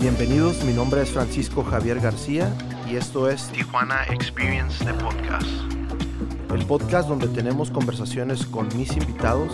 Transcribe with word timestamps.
Bienvenidos, 0.00 0.64
mi 0.64 0.72
nombre 0.72 1.02
es 1.02 1.10
Francisco 1.10 1.62
Javier 1.62 2.00
García 2.00 2.50
y 2.90 2.96
esto 2.96 3.28
es 3.28 3.48
Tijuana 3.48 4.04
Experience 4.04 4.82
de 4.82 4.94
Podcast. 4.94 5.46
El 6.54 6.64
podcast 6.66 7.08
donde 7.08 7.28
tenemos 7.28 7.70
conversaciones 7.70 8.46
con 8.46 8.68
mis 8.76 8.96
invitados 8.96 9.52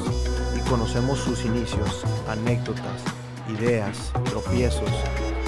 conocemos 0.69 1.21
sus 1.21 1.45
inicios, 1.45 2.03
anécdotas, 2.29 3.03
ideas, 3.49 4.13
tropiezos, 4.25 4.91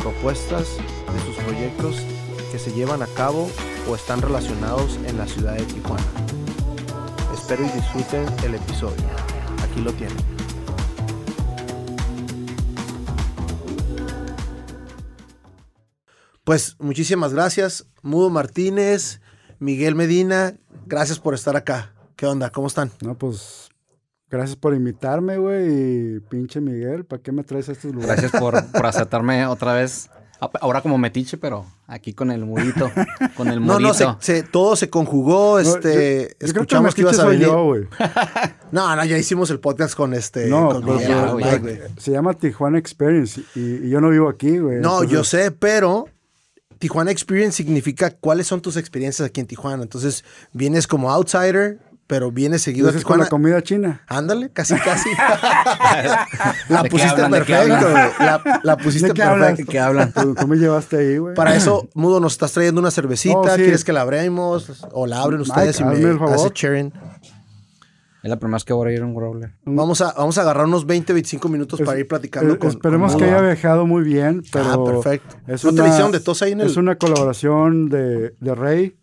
propuestas 0.01 0.77
de 0.77 1.21
sus 1.27 1.37
proyectos 1.45 1.97
que 2.53 2.59
se 2.59 2.73
llevan 2.73 3.03
a 3.03 3.07
cabo 3.07 3.51
o 3.89 3.95
están 3.95 4.23
relacionados 4.23 4.99
en 5.07 5.19
la 5.19 5.27
ciudad 5.27 5.55
de 5.55 5.65
Tijuana. 5.65 6.05
Espero 7.35 7.65
y 7.65 7.69
disfruten 7.69 8.27
el 8.45 8.55
episodio. 8.55 9.05
Aquí 9.63 9.81
lo 9.81 9.93
tienen. 9.93 10.17
Pues 16.45 16.77
muchísimas 16.79 17.35
gracias, 17.35 17.87
Mudo 18.03 18.31
Martínez, 18.31 19.21
Miguel 19.59 19.95
Medina, 19.95 20.55
gracias 20.87 21.19
por 21.19 21.35
estar 21.35 21.57
acá. 21.57 21.93
¿Qué 22.17 22.27
onda? 22.27 22.51
¿Cómo 22.51 22.69
están? 22.69 22.91
No, 23.03 23.19
pues 23.19 23.68
gracias 24.31 24.57
por 24.57 24.75
invitarme, 24.75 25.39
güey, 25.39 26.17
y 26.17 26.21
pinche 26.21 26.61
Miguel, 26.61 27.05
¿para 27.05 27.23
qué 27.23 27.33
me 27.33 27.45
traes 27.45 27.69
a 27.69 27.73
estos 27.73 27.95
lugares? 27.95 28.23
Gracias 28.23 28.41
por, 28.41 28.65
por 28.73 28.87
aceptarme 28.87 29.47
otra 29.47 29.73
vez. 29.75 30.11
Ahora 30.61 30.83
como 30.83 30.99
metiche, 30.99 31.37
pero 31.37 31.67
aquí 31.89 32.15
con 32.15 32.31
el 32.31 32.45
mudito, 32.45 32.93
con 33.37 33.49
el 33.49 33.59
mudito. 33.59 33.81
No, 33.81 33.89
no, 33.89 33.95
se, 33.95 34.07
se, 34.21 34.43
todo 34.45 34.77
se 34.77 34.89
conjugó, 34.89 35.59
este, 35.59 36.37
yo, 36.39 36.47
yo 36.47 36.47
escuchamos 36.47 36.95
que, 36.95 37.03
que 37.03 37.09
ibas 37.09 37.19
a 37.19 37.27
venir. 37.27 37.49
Yo, 37.49 37.75
no, 38.71 38.95
no, 38.95 39.05
ya 39.05 39.19
hicimos 39.19 39.51
el 39.51 39.59
podcast 39.59 39.97
con 39.97 40.15
este, 40.15 40.47
no, 40.47 40.69
con 40.69 40.85
Miguel. 40.85 41.83
Se 41.97 42.13
llama 42.13 42.35
Tijuana 42.35 42.79
Experience 42.79 43.41
y, 43.57 43.87
y, 43.87 43.91
yo 43.91 44.01
no 44.01 44.11
vivo 44.11 44.29
aquí, 44.29 44.59
güey. 44.59 44.77
No, 44.77 45.03
entonces... 45.03 45.11
yo 45.11 45.25
sé, 45.25 45.51
pero 45.51 46.07
Tijuana 46.79 47.11
Experience 47.11 47.57
significa 47.57 48.11
cuáles 48.11 48.47
son 48.47 48.61
tus 48.61 48.77
experiencias 48.77 49.27
aquí 49.27 49.41
en 49.41 49.47
Tijuana. 49.47 49.83
Entonces, 49.83 50.25
vienes 50.53 50.87
como 50.87 51.11
outsider, 51.11 51.81
pero 52.09 52.33
vienes 52.33 52.63
seguido 52.63 52.87
a 52.87 52.91
Entonces, 52.91 53.03
Tijuana. 53.05 53.19
con 53.19 53.25
la 53.27 53.31
comida 53.31 53.63
china. 53.63 54.03
Ándale, 54.09 54.51
casi, 54.51 54.75
casi. 54.85 55.11
la 56.69 56.83
¿De 56.83 56.89
qué 56.89 56.91
pusiste 56.91 57.23
perfecto. 57.29 57.89
La, 58.19 58.61
la 58.65 58.77
pusiste 58.77 59.09
¿De 59.09 59.15
qué 59.15 59.23
hablas? 59.23 59.49
perfecto. 59.51 59.71
¿Qué 59.73 59.79
hablan? 59.79 60.13
¿Tú, 60.13 60.35
tú 60.35 60.49
me 60.49 60.57
llevaste 60.57 60.97
ahí, 60.97 61.19
güey. 61.19 61.35
Para 61.37 61.55
eso, 61.55 61.89
Mudo, 61.95 62.19
nos 62.19 62.33
estás 62.33 62.51
trayendo 62.53 62.81
una 62.81 62.91
cervecita. 62.91 63.37
Oh, 63.39 63.49
sí. 63.49 63.57
¿Quieres 63.63 63.85
que 63.85 63.93
la 63.93 64.01
abremos? 64.01 64.85
O 64.93 65.07
la 65.07 65.21
abren 65.21 65.41
Mike, 65.41 65.51
ustedes 65.53 65.79
y 65.81 65.83
hazme 65.85 65.99
me 65.99 66.11
el 66.11 66.19
favor. 66.19 66.35
hace 66.35 66.51
sharing. 66.55 66.93
Es 68.21 68.29
la 68.31 68.37
primera 68.39 68.57
vez 68.57 68.65
que 68.65 68.73
voy 68.73 68.91
a 68.91 68.95
ir 68.95 69.03
a 69.03 69.07
un 69.07 69.15
growler. 69.15 69.53
Vamos 69.65 70.01
a, 70.01 70.13
vamos 70.15 70.37
a 70.39 70.41
agarrar 70.43 70.65
unos 70.67 70.87
20, 70.87 71.13
25 71.13 71.49
minutos 71.49 71.79
Es- 71.79 71.87
para 71.87 72.01
ir 72.01 72.09
platicando 72.09 72.55
Eh, 72.55 72.59
con 72.59 72.71
Esperemos 72.71 73.13
con 73.13 73.21
que 73.21 73.27
haya 73.29 73.41
viajado 73.43 73.87
muy 73.87 74.03
bien, 74.03 74.43
pero... 74.51 74.65
Ah, 74.73 74.85
perfecto. 74.93 75.37
Es 75.47 75.63
¿No 75.65 75.73
te 75.73 75.81
una- 75.83 75.89
hicieron 75.91 76.11
de 76.11 76.19
tos 76.21 76.43
ahí 76.43 76.53
en 76.53 76.63
el...? 76.63 76.67
Es 76.67 76.77
una 76.77 76.97
colaboración 76.97 77.89
de, 77.89 78.35
de 78.41 78.55
Rey 78.57 78.97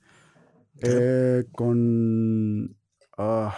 eh, 0.81 1.45
con... 1.53 2.76
ah, 3.17 3.55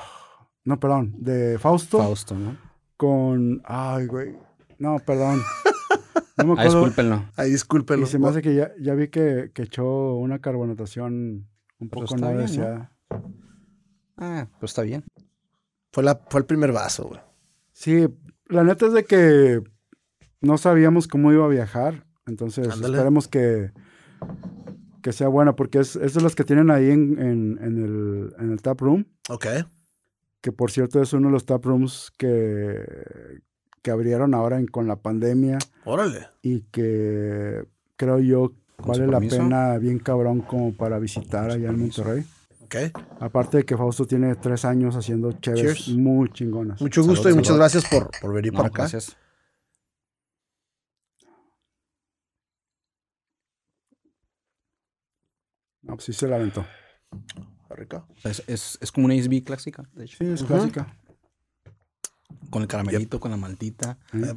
no, 0.65 0.79
perdón, 0.79 1.13
de 1.17 1.57
Fausto, 1.59 1.97
Fausto, 1.99 2.35
¿no? 2.35 2.57
con... 2.97 3.61
Ay, 3.65 4.05
güey. 4.07 4.35
No, 4.79 4.97
perdón. 4.99 5.41
No 6.37 6.43
me 6.45 6.51
Ah, 6.59 6.63
acuerdo. 6.63 6.63
discúlpenlo. 6.63 7.25
Ay, 7.35 7.51
discúlpelo. 7.51 8.03
y 8.03 8.05
se 8.07 8.19
me 8.19 8.27
hace 8.27 8.41
que 8.41 8.53
ya, 8.55 8.71
ya 8.79 8.93
vi 8.93 9.07
que, 9.07 9.51
que 9.53 9.63
echó 9.63 10.15
una 10.15 10.39
carbonatación 10.39 11.47
un 11.79 11.89
poco 11.89 12.05
está 12.15 12.17
no 12.17 12.27
bien, 12.27 12.35
¿no? 12.37 12.41
deseada. 12.41 12.91
Ah, 14.17 14.47
pues 14.59 14.71
está 14.71 14.81
bien. 14.83 15.03
Fue, 15.91 16.03
la, 16.03 16.19
fue 16.29 16.41
el 16.41 16.45
primer 16.45 16.71
vaso, 16.71 17.05
güey. 17.07 17.21
Sí, 17.73 18.07
la 18.47 18.63
neta 18.63 18.87
es 18.87 18.93
de 18.93 19.03
que 19.05 19.61
no 20.41 20.57
sabíamos 20.57 21.07
cómo 21.07 21.31
iba 21.31 21.45
a 21.45 21.49
viajar. 21.49 22.05
Entonces, 22.25 22.67
Ándale. 22.69 22.95
esperemos 22.95 23.27
que, 23.27 23.71
que 25.07 25.13
sea 25.13 25.29
buena, 25.29 25.55
porque 25.55 25.79
es, 25.79 25.95
es 25.95 26.15
de 26.15 26.21
las 26.21 26.35
que 26.35 26.43
tienen 26.43 26.69
ahí 26.69 26.89
en, 26.91 27.17
en, 27.17 27.57
en 27.61 27.77
el, 27.81 28.33
en 28.39 28.51
el 28.51 28.61
tap 28.61 28.81
room. 28.81 29.05
Ok. 29.29 29.45
que 30.41 30.51
por 30.51 30.69
cierto 30.69 31.01
es 31.01 31.13
uno 31.13 31.27
de 31.29 31.31
los 31.31 31.45
tap 31.45 31.63
rooms 31.65 32.11
que, 32.17 33.39
que 33.81 33.89
abrieron 33.91 34.33
ahora 34.33 34.59
en- 34.59 34.67
con 34.67 34.85
la 34.85 34.97
pandemia 34.97 35.59
Órale. 35.85 36.27
y 36.41 36.61
que 36.71 37.63
creo 37.95 38.19
yo 38.19 38.51
¿Con 38.75 38.87
vale 38.89 39.07
la 39.07 39.19
pena 39.21 39.77
bien 39.77 39.99
cabrón 39.99 40.41
como 40.41 40.73
para 40.73 40.99
visitar 40.99 41.51
allá 41.51 41.69
en 41.69 41.79
Monterrey. 41.79 42.25
Ok. 42.65 42.75
Aparte 43.21 43.57
de 43.57 43.63
que 43.63 43.77
Fausto 43.77 44.05
tiene 44.05 44.35
tres 44.35 44.65
años 44.65 44.95
haciendo 44.97 45.31
Cheers. 45.31 45.87
muy 45.89 46.27
chingonas. 46.33 46.81
Mucho 46.81 47.01
Salud, 47.01 47.15
gusto 47.15 47.29
y 47.29 47.33
muchas 47.33 47.55
gracias 47.55 47.85
por, 47.89 48.09
por 48.21 48.33
venir 48.33 48.51
No, 48.51 48.57
para 48.57 48.67
acá. 48.67 48.77
gracias. 48.83 49.15
No, 55.87 55.93
pues 55.95 56.03
sí 56.05 56.13
se 56.13 56.27
la 56.27 56.35
aventó. 56.35 56.65
Está 57.63 57.75
rico. 57.75 58.07
Es, 58.23 58.43
es, 58.47 58.77
es 58.81 58.91
como 58.91 59.05
una 59.05 59.15
ISB 59.15 59.43
clásica, 59.43 59.83
de 59.93 60.05
hecho. 60.05 60.17
Sí, 60.19 60.25
es 60.25 60.43
clásica. 60.43 60.95
Con 62.49 62.61
el 62.61 62.67
caramelito, 62.67 63.19
con 63.19 63.31
la 63.31 63.37
maltita, 63.37 63.97
¿eh? 64.13 64.33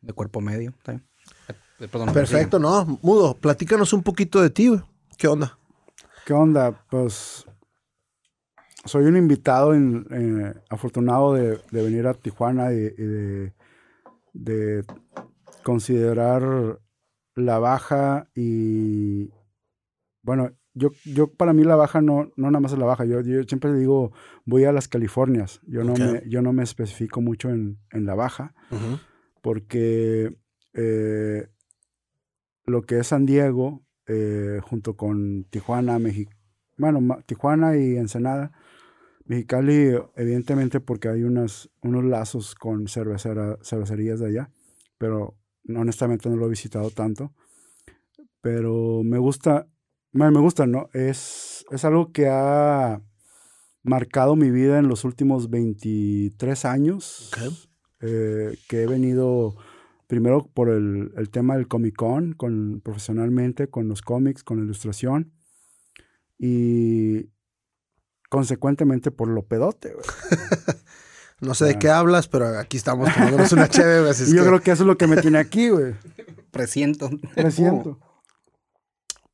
de 0.00 0.12
cuerpo 0.12 0.40
medio. 0.40 0.74
Eh, 0.86 1.88
perdón, 1.88 2.12
Perfecto, 2.12 2.58
no. 2.58 2.98
Mudo, 3.02 3.34
platícanos 3.34 3.92
un 3.92 4.02
poquito 4.02 4.40
de 4.42 4.50
ti, 4.50 4.68
güey. 4.68 4.80
¿Qué 5.16 5.28
onda? 5.28 5.58
¿Qué 6.26 6.32
onda? 6.32 6.84
Pues 6.90 7.44
soy 8.84 9.04
un 9.06 9.16
invitado 9.16 9.74
en- 9.74 10.06
eh, 10.10 10.54
afortunado 10.68 11.34
de, 11.34 11.60
de 11.70 11.82
venir 11.82 12.06
a 12.06 12.14
Tijuana 12.14 12.72
y, 12.72 12.76
y 12.76 12.90
de, 13.04 13.52
de 14.32 14.84
considerar 15.64 16.80
la 17.34 17.58
baja 17.58 18.28
y 18.34 19.30
bueno, 20.22 20.50
yo, 20.78 20.90
yo 21.04 21.26
para 21.32 21.52
mí 21.52 21.64
la 21.64 21.76
baja 21.76 22.00
no, 22.00 22.30
no 22.36 22.50
nada 22.50 22.60
más 22.60 22.72
es 22.72 22.78
la 22.78 22.86
baja, 22.86 23.04
yo, 23.04 23.20
yo 23.20 23.42
siempre 23.44 23.74
digo 23.74 24.12
voy 24.44 24.64
a 24.64 24.72
las 24.72 24.88
Californias, 24.88 25.60
yo 25.66 25.84
no, 25.84 25.94
me, 25.94 26.22
yo 26.26 26.40
no 26.40 26.52
me 26.52 26.62
especifico 26.62 27.20
mucho 27.20 27.50
en, 27.50 27.78
en 27.90 28.06
la 28.06 28.14
baja 28.14 28.54
porque 29.42 30.36
eh, 30.74 31.48
lo 32.66 32.82
que 32.82 32.98
es 32.98 33.06
San 33.08 33.26
Diego, 33.26 33.82
eh, 34.06 34.60
junto 34.62 34.96
con 34.96 35.44
Tijuana, 35.44 35.98
México, 35.98 36.32
bueno, 36.76 37.18
Tijuana 37.26 37.76
y 37.76 37.96
Ensenada, 37.96 38.52
Mexicali, 39.24 39.94
evidentemente 40.16 40.80
porque 40.80 41.08
hay 41.08 41.22
unas, 41.22 41.68
unos 41.82 42.04
lazos 42.04 42.54
con 42.54 42.88
cervecera, 42.88 43.58
cervecerías 43.62 44.20
de 44.20 44.28
allá, 44.28 44.50
pero 44.96 45.36
honestamente 45.68 46.30
no 46.30 46.36
lo 46.36 46.46
he 46.46 46.50
visitado 46.50 46.90
tanto. 46.90 47.32
Pero 48.40 49.02
me 49.04 49.18
gusta, 49.18 49.66
bueno, 50.12 50.32
me 50.32 50.40
gusta, 50.40 50.66
¿no? 50.66 50.88
Es, 50.92 51.64
es 51.70 51.84
algo 51.84 52.12
que 52.12 52.28
ha 52.28 53.02
marcado 53.82 54.36
mi 54.36 54.50
vida 54.50 54.78
en 54.78 54.88
los 54.88 55.04
últimos 55.04 55.50
23 55.50 56.64
años 56.64 57.30
Ok. 57.32 57.52
eh, 58.00 58.56
que 58.68 58.82
he 58.82 58.86
venido 58.86 59.56
primero 60.06 60.46
por 60.52 60.68
el, 60.70 61.12
el 61.16 61.30
tema 61.30 61.56
del 61.56 61.68
Comic 61.68 61.94
Con, 61.96 62.32
con, 62.32 62.80
profesionalmente, 62.82 63.68
con 63.68 63.88
los 63.88 64.02
cómics, 64.02 64.42
con 64.42 64.58
la 64.58 64.64
ilustración 64.64 65.32
y 66.38 67.30
consecuentemente 68.30 69.10
por 69.10 69.28
lo 69.28 69.46
pedote. 69.46 69.92
güey. 69.92 70.04
No 71.40 71.54
sé 71.54 71.66
de 71.66 71.78
qué 71.78 71.88
hablas, 71.88 72.26
pero 72.26 72.58
aquí 72.58 72.76
estamos 72.76 73.14
tomándonos 73.14 73.52
una 73.52 73.68
chévere, 73.70 74.12
yo 74.12 74.42
que 74.42 74.48
creo 74.48 74.60
que 74.60 74.72
eso 74.72 74.82
es 74.82 74.86
lo 74.88 74.98
que 74.98 75.06
me 75.06 75.18
tiene 75.18 75.38
aquí, 75.38 75.68
güey. 75.68 75.94
Presiento. 76.50 77.10
Me 77.36 77.52
siento. 77.52 78.00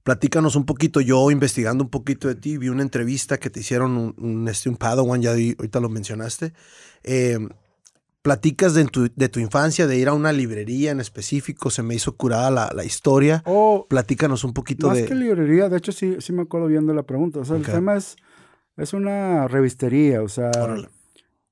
Platícanos 0.05 0.55
un 0.55 0.65
poquito. 0.67 1.01
Yo 1.01 1.31
investigando 1.31 1.83
un 1.83 1.91
poquito 1.91 2.29
de 2.29 2.35
ti, 2.37 2.57
vi 2.59 2.69
una 2.69 2.83
entrevista 2.83 3.39
que 3.39 3.51
te 3.51 3.61
hicieron 3.61 3.97
un, 3.97 4.15
un, 4.19 4.47
este, 4.49 4.69
un 4.69 4.77
Padawan, 4.77 5.21
ya 5.23 5.33
di- 5.35 5.57
ahorita 5.59 5.81
lo 5.81 5.89
mencionaste. 5.89 6.53
Eh, 7.03 7.39
platicas 8.23 8.75
de 8.75 8.85
tu, 8.85 9.09
de 9.15 9.29
tu 9.29 9.41
infancia, 9.41 9.87
de 9.87 9.97
ir 9.99 10.09
a 10.09 10.13
una 10.13 10.31
librería 10.33 10.91
en 10.91 11.01
específico. 11.01 11.71
Se 11.71 11.83
me 11.83 11.95
hizo 11.95 12.17
curada 12.17 12.51
la, 12.51 12.71
la 12.75 12.85
historia. 12.85 13.43
O 13.47 13.87
Platícanos 13.89 14.45
un 14.45 14.53
poquito 14.53 14.89
más 14.89 14.99
de... 14.99 15.07
que 15.07 15.15
librería, 15.15 15.69
de 15.69 15.79
hecho 15.79 15.91
sí, 15.93 16.17
sí 16.21 16.33
me 16.33 16.43
acuerdo 16.43 16.67
bien 16.69 16.87
de 16.87 16.95
la 16.95 17.03
pregunta. 17.03 17.41
O 17.41 17.45
sea, 17.45 17.57
Ok. 17.57 17.67
el 17.69 17.73
tema 17.75 17.97
es, 17.97 18.17
es 18.77 18.93
una 18.93 19.49
revistería, 19.49 20.23
o 20.23 20.29
sea, 20.29 20.51
Órale. 20.51 20.89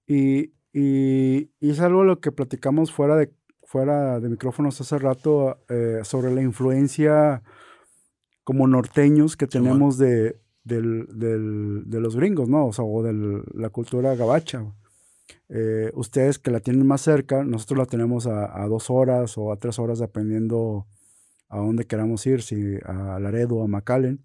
Y, 0.07 0.53
y- 0.75 1.51
y 1.59 1.71
es 1.71 1.81
algo 1.81 2.05
lo 2.05 2.21
que 2.21 2.33
platicamos 2.33 2.93
fuera 2.93 3.17
de, 3.17 3.33
fuera 3.65 4.21
de 4.21 4.29
micrófonos 4.29 4.79
hace 4.81 4.99
rato 4.99 5.59
eh, 5.71 6.01
sobre 6.05 6.35
la 6.35 6.43
influencia 6.43 7.43
como 8.45 8.67
norteños 8.67 9.37
que 9.37 9.47
tenemos 9.47 9.99
de, 9.99 10.41
del- 10.65 11.07
del- 11.13 11.83
de 11.87 12.01
los 12.01 12.17
gringos, 12.17 12.49
¿no? 12.49 12.67
O 12.67 12.73
sea, 12.73 12.85
o 12.85 13.03
de 13.03 13.43
la 13.55 13.71
cultura 13.71 14.15
gabacha. 14.15 14.65
Eh, 15.49 15.91
ustedes 15.95 16.39
que 16.39 16.51
la 16.51 16.61
tienen 16.61 16.87
más 16.87 17.03
cerca, 17.03 17.45
nosotros 17.45 17.79
la 17.79 17.87
tenemos 17.87 18.27
a, 18.27 18.67
dos 18.67 18.91
horas 18.91 19.37
o 19.39 19.53
a 19.53 19.57
tres 19.57 19.79
horas, 19.79 19.99
dependiendo 19.99 20.87
a 21.49 21.59
dónde 21.59 21.85
queramos 21.87 22.27
ir, 22.27 22.43
si 22.43 22.77
a 22.85 23.19
Laredo 23.21 23.57
o 23.57 23.65
a 23.65 23.69
McAllen. 23.69 24.25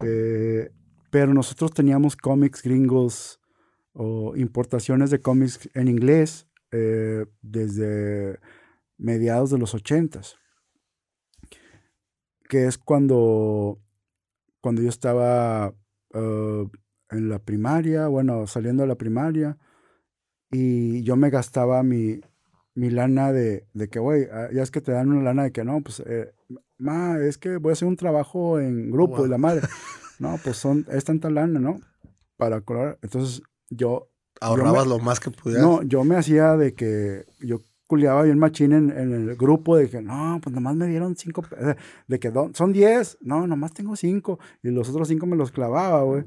Eh, 0.00 0.70
pero 1.10 1.32
nosotros 1.34 1.72
teníamos 1.72 2.16
cómics 2.16 2.62
gringos 2.62 3.40
o 3.92 4.36
importaciones 4.36 5.10
de 5.10 5.20
cómics 5.20 5.68
en 5.74 5.88
inglés 5.88 6.46
eh, 6.72 7.24
desde 7.42 8.38
mediados 8.98 9.50
de 9.50 9.58
los 9.58 9.74
ochentas, 9.74 10.36
que 12.48 12.66
es 12.66 12.78
cuando, 12.78 13.78
cuando 14.60 14.82
yo 14.82 14.88
estaba 14.88 15.74
uh, 16.14 16.68
en 17.10 17.28
la 17.28 17.38
primaria, 17.38 18.08
bueno, 18.08 18.46
saliendo 18.46 18.82
de 18.82 18.88
la 18.88 18.96
primaria, 18.96 19.58
y 20.50 21.02
yo 21.02 21.16
me 21.16 21.30
gastaba 21.30 21.82
mi, 21.82 22.20
mi 22.74 22.90
lana 22.90 23.32
de, 23.32 23.66
de 23.72 23.88
que, 23.88 23.98
güey, 23.98 24.28
ah, 24.32 24.48
ya 24.52 24.62
es 24.62 24.70
que 24.70 24.80
te 24.80 24.92
dan 24.92 25.10
una 25.10 25.22
lana 25.22 25.44
de 25.44 25.52
que 25.52 25.64
no, 25.64 25.80
pues, 25.80 26.00
eh, 26.06 26.32
ma, 26.78 27.18
es 27.18 27.38
que 27.38 27.56
voy 27.56 27.70
a 27.70 27.72
hacer 27.72 27.88
un 27.88 27.96
trabajo 27.96 28.60
en 28.60 28.90
grupo 28.90 29.26
y 29.26 29.28
la 29.28 29.38
madre. 29.38 29.62
No, 30.18 30.38
pues 30.42 30.56
son, 30.56 30.86
es 30.90 31.04
tanta 31.04 31.28
lana, 31.28 31.60
¿no? 31.60 31.78
Para 32.38 32.62
colorar. 32.62 32.98
Entonces, 33.02 33.42
yo. 33.68 34.08
Ahorrabas 34.40 34.86
lo 34.86 34.98
más 34.98 35.20
que 35.20 35.30
pudieras. 35.30 35.62
No, 35.62 35.82
yo 35.82 36.04
me 36.04 36.16
hacía 36.16 36.56
de 36.56 36.72
que 36.72 37.26
yo 37.40 37.60
culiaba 37.86 38.22
bien 38.22 38.38
machín 38.38 38.72
en, 38.72 38.90
en, 38.90 39.12
el 39.12 39.36
grupo 39.36 39.76
de 39.76 39.88
que 39.88 40.02
no, 40.02 40.40
pues 40.42 40.54
nomás 40.54 40.74
me 40.76 40.86
dieron 40.86 41.16
cinco, 41.16 41.44
de 42.06 42.18
que 42.18 42.32
son 42.54 42.72
diez, 42.72 43.18
no, 43.20 43.46
nomás 43.46 43.72
tengo 43.72 43.96
cinco, 43.96 44.38
y 44.62 44.70
los 44.70 44.88
otros 44.88 45.08
cinco 45.08 45.26
me 45.26 45.36
los 45.36 45.52
clavaba, 45.52 46.02
güey, 46.02 46.24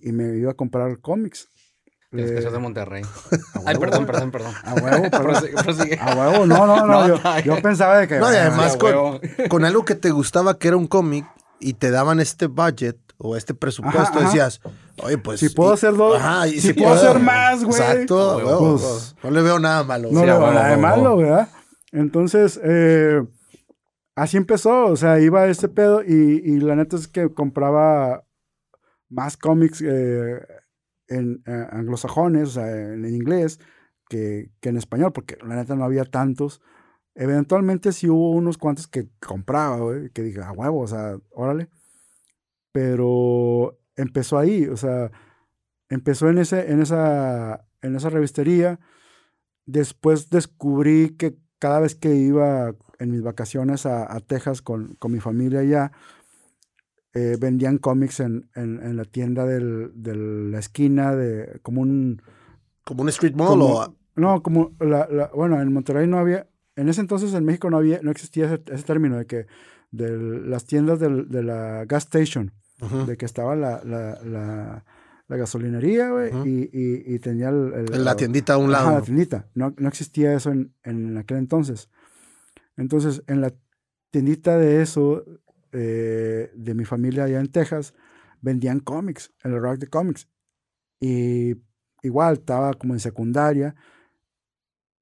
y 0.00 0.12
me 0.12 0.36
iba 0.36 0.50
a 0.52 0.54
comprar 0.54 0.98
cómics. 1.00 1.48
Es 2.12 2.44
que 2.44 2.50
de 2.50 2.58
Monterrey. 2.58 3.04
Ay, 3.66 3.78
perdón, 3.78 4.04
perdón, 4.04 4.32
perdón. 4.32 4.52
A 4.64 4.74
huevo, 4.74 5.06
A 6.00 6.16
huevo, 6.16 6.46
no, 6.46 6.66
no, 6.66 6.84
no. 6.84 7.38
yo, 7.44 7.62
pensaba 7.62 7.98
de 7.98 8.08
que. 8.08 8.18
No, 8.18 8.32
y 8.32 8.36
además 8.36 8.76
con, 8.76 9.20
con, 9.48 9.64
algo 9.64 9.84
que 9.84 9.94
te 9.94 10.10
gustaba 10.10 10.58
que 10.58 10.68
era 10.68 10.76
un 10.76 10.88
cómic 10.88 11.24
y 11.60 11.74
te 11.74 11.92
daban 11.92 12.18
este 12.18 12.46
budget 12.46 12.98
o 13.16 13.36
este 13.36 13.54
presupuesto, 13.54 14.18
decías, 14.18 14.60
oye, 15.02 15.18
pues. 15.18 15.40
Si 15.40 15.48
puedo 15.48 15.72
hacer 15.72 15.94
dos. 15.94 16.16
Ajá, 16.16 16.48
y 16.48 16.60
si, 16.60 16.72
puedo, 16.72 16.92
hacer 16.92 17.18
más, 17.20 17.64
güey. 17.64 17.80
Exacto, 17.80 18.40
pues, 18.58 19.16
no 19.22 19.30
le 19.30 19.42
veo 19.42 19.58
nada 19.58 19.84
malo. 19.84 20.08
No 20.10 20.20
le 20.20 20.32
veo 20.32 20.52
nada 20.52 20.70
de 20.70 20.76
malo, 20.76 21.16
¿verdad? 21.16 21.48
Entonces, 21.92 22.60
eh, 22.62 23.22
así 24.14 24.36
empezó. 24.36 24.86
O 24.86 24.96
sea, 24.96 25.20
iba 25.20 25.42
a 25.42 25.48
este 25.48 25.68
pedo 25.68 26.02
y, 26.02 26.42
y 26.44 26.60
la 26.60 26.76
neta 26.76 26.96
es 26.96 27.08
que 27.08 27.32
compraba 27.32 28.24
más 29.08 29.36
cómics. 29.36 29.82
Eh, 29.86 30.40
en 31.10 31.42
eh, 31.46 31.66
anglosajones, 31.70 32.48
o 32.48 32.52
sea, 32.52 32.70
en, 32.70 33.04
inglés, 33.04 33.60
que, 34.08 34.50
en 34.62 34.76
español, 34.76 35.12
porque 35.12 35.36
la 35.44 35.56
neta 35.56 35.74
no 35.74 35.84
había 35.84 36.04
tantos. 36.04 36.62
Eventualmente 37.14 37.92
sí 37.92 38.08
hubo 38.08 38.30
unos 38.30 38.56
cuantos 38.56 38.86
que 38.86 39.08
compraba, 39.20 39.78
güey, 39.78 40.10
que 40.10 40.22
dije, 40.22 40.40
a 40.40 40.52
huevo, 40.52 40.80
o 40.80 40.86
sea, 40.86 41.18
órale. 41.30 41.68
Pero 42.72 43.79
empezó 44.00 44.38
ahí, 44.38 44.66
o 44.66 44.76
sea, 44.76 45.10
empezó 45.88 46.28
en, 46.28 46.38
ese, 46.38 46.70
en, 46.72 46.80
esa, 46.80 47.66
en 47.82 47.96
esa 47.96 48.10
revistería. 48.10 48.80
Después 49.66 50.30
descubrí 50.30 51.16
que 51.16 51.36
cada 51.58 51.80
vez 51.80 51.94
que 51.94 52.14
iba 52.14 52.74
en 52.98 53.10
mis 53.10 53.22
vacaciones 53.22 53.86
a, 53.86 54.12
a 54.12 54.20
Texas 54.20 54.62
con, 54.62 54.94
con 54.96 55.12
mi 55.12 55.20
familia 55.20 55.60
allá, 55.60 55.92
eh, 57.12 57.36
vendían 57.40 57.78
cómics 57.78 58.20
en, 58.20 58.48
en, 58.54 58.96
la 58.96 59.04
tienda 59.04 59.44
del, 59.44 59.90
de 59.94 60.14
la 60.14 60.58
esquina, 60.58 61.14
de 61.14 61.58
como 61.62 61.80
un... 61.80 62.22
¿Como 62.84 63.02
un 63.02 63.08
street 63.08 63.34
mall 63.34 63.60
o...? 63.62 63.96
No, 64.16 64.42
como, 64.42 64.72
la, 64.80 65.30
bueno, 65.34 65.60
en 65.60 65.72
Monterrey 65.72 66.06
no 66.06 66.18
había, 66.18 66.48
en 66.76 66.88
ese 66.88 67.00
entonces 67.00 67.32
en 67.32 67.44
México 67.44 67.70
no 67.70 67.78
había, 67.78 68.00
no 68.02 68.10
existía 68.10 68.52
ese, 68.52 68.84
término 68.84 69.16
de 69.16 69.26
que 69.26 69.46
de 69.92 70.16
las 70.18 70.66
tiendas 70.66 70.98
de 71.00 71.42
la 71.42 71.84
gas 71.86 72.04
station, 72.04 72.52
de 73.06 73.16
que 73.16 73.26
estaba 73.26 73.54
la, 73.56 73.82
la, 73.84 74.84
la 75.30 75.36
gasolinería, 75.36 76.10
güey, 76.10 76.32
y, 76.44 77.14
y, 77.14 77.18
tenía 77.20 77.50
el, 77.50 78.04
la 78.04 78.16
tiendita 78.16 78.54
a 78.54 78.58
un 78.58 78.72
lado. 78.72 78.90
la 78.90 79.02
tiendita. 79.02 79.48
No, 79.54 79.72
no 79.78 79.88
existía 79.88 80.34
eso 80.34 80.50
en, 80.50 80.74
en 80.82 81.16
aquel 81.18 81.38
entonces. 81.38 81.88
Entonces, 82.76 83.22
en 83.26 83.40
la 83.40 83.52
tiendita 84.10 84.58
de 84.58 84.82
eso 84.82 85.24
eh, 85.72 86.50
de 86.54 86.74
mi 86.74 86.84
familia 86.84 87.24
allá 87.24 87.38
en 87.38 87.52
Texas 87.52 87.94
vendían 88.40 88.80
cómics, 88.80 89.32
el 89.44 89.60
rock 89.60 89.78
de 89.78 89.86
cómics. 89.86 90.28
Y 90.98 91.54
igual 92.02 92.34
estaba 92.34 92.74
como 92.74 92.94
en 92.94 93.00
secundaria 93.00 93.76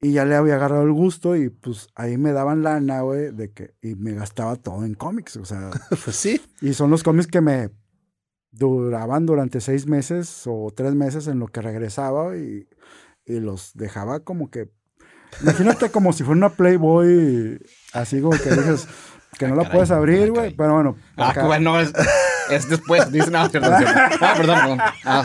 y 0.00 0.12
ya 0.12 0.25
le 0.25 0.37
había 0.37 0.55
agarrado 0.55 0.83
el 0.83 0.93
gusto 0.93 1.37
y 1.37 1.49
pues 1.49 1.89
ahí 1.95 2.17
me 2.19 2.33
daban 2.33 2.62
lana, 2.62 3.00
güey, 3.00 3.33
de 3.33 3.53
que, 3.53 3.75
y 3.83 3.95
me 3.97 4.15
gastaba 4.15 4.56
todo 4.56 4.85
en 4.85 4.95
cómics, 4.95 5.37
o 5.37 5.45
sea. 5.45 5.71
pues 6.05 6.17
sí. 6.17 6.41
Y 6.61 6.75
son 6.75 6.91
los 6.91 7.03
cómics 7.03 7.27
que 7.27 7.41
me 7.41 7.71
duraban 8.50 9.27
durante 9.27 9.61
seis 9.61 9.87
meses 9.87 10.45
o 10.47 10.73
tres 10.75 10.95
meses 10.95 11.27
en 11.27 11.39
lo 11.39 11.49
que 11.49 11.61
regresaba 11.61 12.37
y, 12.37 12.69
y 13.25 13.41
los 13.41 13.73
dejaba 13.75 14.21
como 14.21 14.50
que, 14.50 14.71
imagínate 15.43 15.91
como 15.91 16.12
si 16.12 16.25
fuera 16.25 16.39
una 16.39 16.50
Playboy, 16.50 17.61
así 17.93 18.21
como 18.21 18.39
que 18.39 18.50
dices, 18.50 18.87
que 19.39 19.49
no 19.49 19.56
la 19.56 19.71
puedes 19.71 19.91
abrir, 19.91 20.31
güey. 20.31 20.55
Pero 20.55 20.75
bueno. 20.75 20.97
Ah, 21.17 21.35
bueno, 21.45 21.81
es, 21.81 21.93
es 22.50 22.69
después. 22.69 23.11
Dice, 23.11 23.31
no, 23.31 23.49
cierto, 23.49 23.71
Ah, 23.73 24.35
perdón, 24.37 24.59
perdón. 24.61 24.79
Ah, 25.05 25.25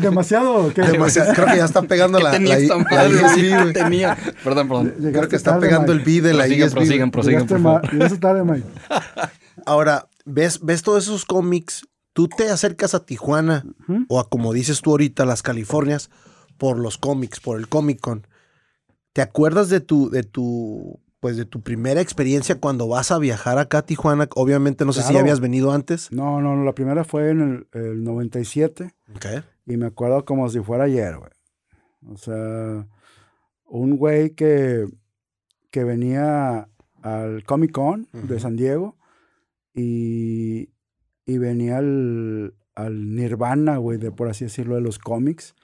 demasiado. 0.00 0.72
¿qué? 0.72 0.82
Demasiado. 0.82 1.32
Creo 1.34 1.46
que 1.46 1.56
ya 1.56 1.64
está 1.64 1.82
pegando 1.82 2.18
la, 2.18 2.30
tenía 2.30 2.58
la, 2.58 3.08
la, 3.08 3.72
tenía. 3.72 4.16
Perdón, 4.42 4.68
perdón. 4.68 4.94
Creo 4.98 5.28
que 5.28 5.36
está 5.36 5.58
pegando 5.58 5.92
el 5.92 6.00
B 6.00 6.20
de 6.20 6.32
la 6.32 6.44
prosigan, 6.44 6.68
ISB. 6.68 6.74
Prosigan, 6.74 7.10
prosigan, 7.10 7.46
por 7.46 7.62
favor. 7.62 7.92
Llegaste 7.92 8.18
tarde, 8.18 8.44
Mike. 8.44 8.66
Ahora, 9.66 10.08
¿ves, 10.24 10.60
ves 10.62 10.82
todos 10.82 11.04
esos 11.04 11.24
cómics? 11.24 11.86
Tú 12.12 12.28
te 12.28 12.50
acercas 12.50 12.94
a 12.94 13.04
Tijuana 13.04 13.64
o 14.08 14.20
a, 14.20 14.28
como 14.28 14.52
dices 14.52 14.80
tú 14.82 14.90
ahorita, 14.90 15.24
las 15.24 15.42
Californias 15.42 16.10
por 16.58 16.78
los 16.78 16.98
cómics, 16.98 17.40
por 17.40 17.58
el 17.58 17.68
Comic 17.68 18.00
Con. 18.00 18.26
¿Te 19.12 19.22
acuerdas 19.22 19.68
de 19.68 19.80
tu, 19.80 20.10
de 20.10 20.22
tu 20.22 21.00
pues 21.22 21.36
de 21.36 21.44
tu 21.44 21.60
primera 21.60 22.00
experiencia 22.00 22.58
cuando 22.58 22.88
vas 22.88 23.12
a 23.12 23.18
viajar 23.20 23.56
acá 23.56 23.78
a 23.78 23.86
Tijuana. 23.86 24.28
Obviamente 24.34 24.84
no 24.84 24.92
sé 24.92 25.04
si 25.04 25.14
ya 25.14 25.20
habías 25.20 25.38
venido 25.38 25.70
antes. 25.70 26.10
No, 26.10 26.40
no, 26.40 26.64
la 26.64 26.74
primera 26.74 27.04
fue 27.04 27.30
en 27.30 27.68
el, 27.72 28.02
97. 28.02 28.92
Ok. 29.14 29.26
Y 29.66 29.76
me 29.76 29.86
acuerdo 29.86 30.24
como 30.24 30.48
si 30.48 30.58
fuera 30.58 30.82
ayer, 30.82 31.16
güey. 31.18 31.30
O 32.12 32.16
sea, 32.16 32.88
un 33.66 33.96
güey 33.98 34.30
que, 34.30 34.88
que 35.70 35.84
venía 35.84 36.68
al 37.02 37.44
Comic 37.44 37.70
Con 37.70 38.08
de 38.12 38.40
San 38.40 38.56
Diego 38.56 38.98
y, 39.72 40.70
y 41.24 41.38
venía 41.38 41.78
al, 41.78 42.56
al 42.74 43.14
Nirvana, 43.14 43.76
güey, 43.76 43.96
de 43.96 44.10
por 44.10 44.28
así 44.28 44.46
decirlo, 44.46 44.74
de 44.74 44.80
los 44.80 44.98
cómics. 44.98 45.54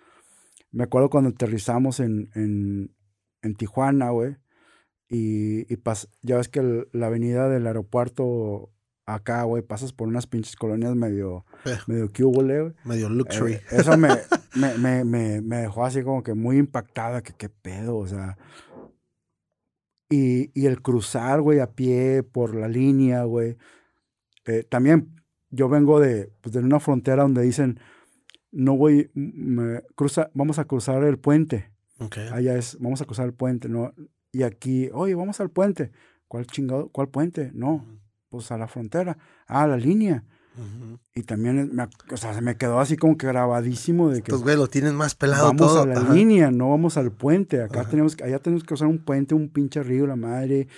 Me 0.70 0.84
acuerdo 0.84 1.10
cuando 1.10 1.30
aterrizamos 1.30 1.98
en, 1.98 2.30
en, 2.36 2.94
en 3.42 3.54
Tijuana, 3.56 4.10
güey 4.10 4.36
y, 5.08 5.72
y 5.72 5.78
ya 6.22 6.36
ves 6.36 6.48
que 6.48 6.86
la 6.92 7.06
avenida 7.06 7.48
del 7.48 7.66
aeropuerto 7.66 8.70
acá, 9.06 9.42
güey, 9.44 9.62
pasas 9.62 9.92
por 9.92 10.06
unas 10.06 10.26
pinches 10.26 10.54
colonias 10.54 10.94
medio, 10.94 11.46
eh. 11.64 11.78
medio 11.86 12.10
güey. 12.14 12.74
Medio 12.84 13.08
luxury. 13.08 13.54
Eh, 13.54 13.62
eso 13.70 13.96
me, 13.96 14.10
me, 14.54 15.04
me, 15.04 15.40
me, 15.40 15.56
dejó 15.56 15.84
así 15.84 16.02
como 16.02 16.22
que 16.22 16.34
muy 16.34 16.58
impactada, 16.58 17.22
que 17.22 17.32
qué 17.32 17.48
pedo, 17.48 17.96
o 17.96 18.06
sea. 18.06 18.36
Y, 20.10 20.50
y 20.58 20.66
el 20.66 20.82
cruzar, 20.82 21.40
güey, 21.40 21.60
a 21.60 21.72
pie 21.72 22.22
por 22.22 22.54
la 22.54 22.68
línea, 22.68 23.24
güey. 23.24 23.56
Eh, 24.44 24.64
también 24.64 25.22
yo 25.50 25.68
vengo 25.68 26.00
de, 26.00 26.30
pues, 26.40 26.52
de 26.52 26.60
una 26.60 26.80
frontera 26.80 27.22
donde 27.22 27.42
dicen, 27.42 27.80
no 28.50 28.76
voy, 28.76 29.10
me, 29.14 29.82
cruza, 29.94 30.30
vamos 30.34 30.58
a 30.58 30.66
cruzar 30.66 31.02
el 31.04 31.18
puente. 31.18 31.70
Okay. 31.98 32.28
Allá 32.28 32.56
es, 32.56 32.76
vamos 32.78 33.00
a 33.00 33.06
cruzar 33.06 33.26
el 33.26 33.34
puente, 33.34 33.68
no, 33.68 33.92
y 34.38 34.44
aquí, 34.44 34.88
oye, 34.92 35.16
vamos 35.16 35.40
al 35.40 35.50
puente. 35.50 35.90
¿Cuál 36.28 36.46
chingado? 36.46 36.90
¿Cuál 36.90 37.08
puente? 37.08 37.50
No, 37.54 37.84
pues 38.28 38.52
a 38.52 38.56
la 38.56 38.68
frontera. 38.68 39.18
Ah, 39.48 39.64
a 39.64 39.66
la 39.66 39.76
línea. 39.76 40.22
Y 41.12 41.24
también, 41.24 41.74
me, 41.74 41.88
o 42.12 42.16
sea, 42.16 42.34
se 42.34 42.40
me 42.40 42.56
quedó 42.56 42.78
así 42.78 42.96
como 42.96 43.18
que 43.18 43.26
grabadísimo 43.26 44.10
de 44.10 44.22
que... 44.22 44.30
Estos 44.30 44.44
güey 44.44 44.54
lo 44.54 44.68
tienen 44.68 44.94
más 44.94 45.16
pelado 45.16 45.46
Vamos 45.46 45.76
a 45.76 45.86
la 45.86 46.14
línea, 46.14 46.52
no 46.52 46.70
vamos 46.70 46.96
al 46.96 47.10
puente. 47.10 47.62
Acá 47.62 47.88
tenemos, 47.88 48.16
allá 48.22 48.38
tenemos 48.38 48.62
que 48.62 48.74
usar 48.74 48.86
un 48.86 49.04
puente, 49.04 49.34
un 49.34 49.48
pinche 49.48 49.82
río, 49.82 50.06
la 50.06 50.14
madre. 50.14 50.68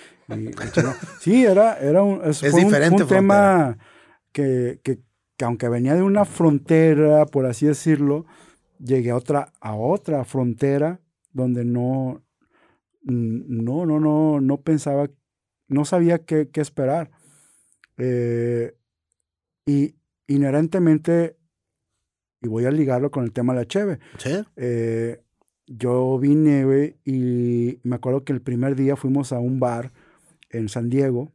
sí, 1.19 1.45
era, 1.45 1.77
era 1.77 2.01
un, 2.01 2.19
es, 2.23 2.41
diferente 2.41 3.03
un, 3.03 3.09
tema 3.09 3.77
que, 4.31 4.79
que, 4.83 5.01
que, 5.37 5.45
aunque 5.45 5.69
venía 5.69 5.93
de 5.93 6.01
una 6.01 6.25
frontera, 6.25 7.27
por 7.27 7.45
así 7.45 7.67
decirlo, 7.67 8.25
llegué 8.79 9.11
a 9.11 9.15
otra, 9.15 9.53
a 9.61 9.75
otra 9.75 10.25
frontera 10.25 10.99
donde 11.31 11.63
no, 11.63 12.23
no, 13.01 13.85
no, 13.85 13.99
no, 13.99 14.41
no 14.41 14.61
pensaba, 14.61 15.09
no 15.67 15.85
sabía 15.85 16.19
qué, 16.19 16.49
esperar. 16.55 17.11
Eh, 17.97 18.75
y 19.65 19.95
inherentemente, 20.27 21.37
y 22.41 22.47
voy 22.47 22.65
a 22.65 22.71
ligarlo 22.71 23.11
con 23.11 23.23
el 23.23 23.31
tema 23.31 23.53
de 23.53 23.59
la 23.59 23.67
Cheve, 23.67 23.99
¿Sí? 24.17 24.43
Eh, 24.55 25.21
yo 25.67 26.17
vine, 26.19 26.65
güey, 26.65 26.97
y 27.05 27.79
me 27.83 27.95
acuerdo 27.95 28.23
que 28.23 28.33
el 28.33 28.41
primer 28.41 28.75
día 28.75 28.95
fuimos 28.95 29.31
a 29.31 29.39
un 29.39 29.59
bar 29.59 29.93
en 30.49 30.67
San 30.69 30.89
Diego, 30.89 31.31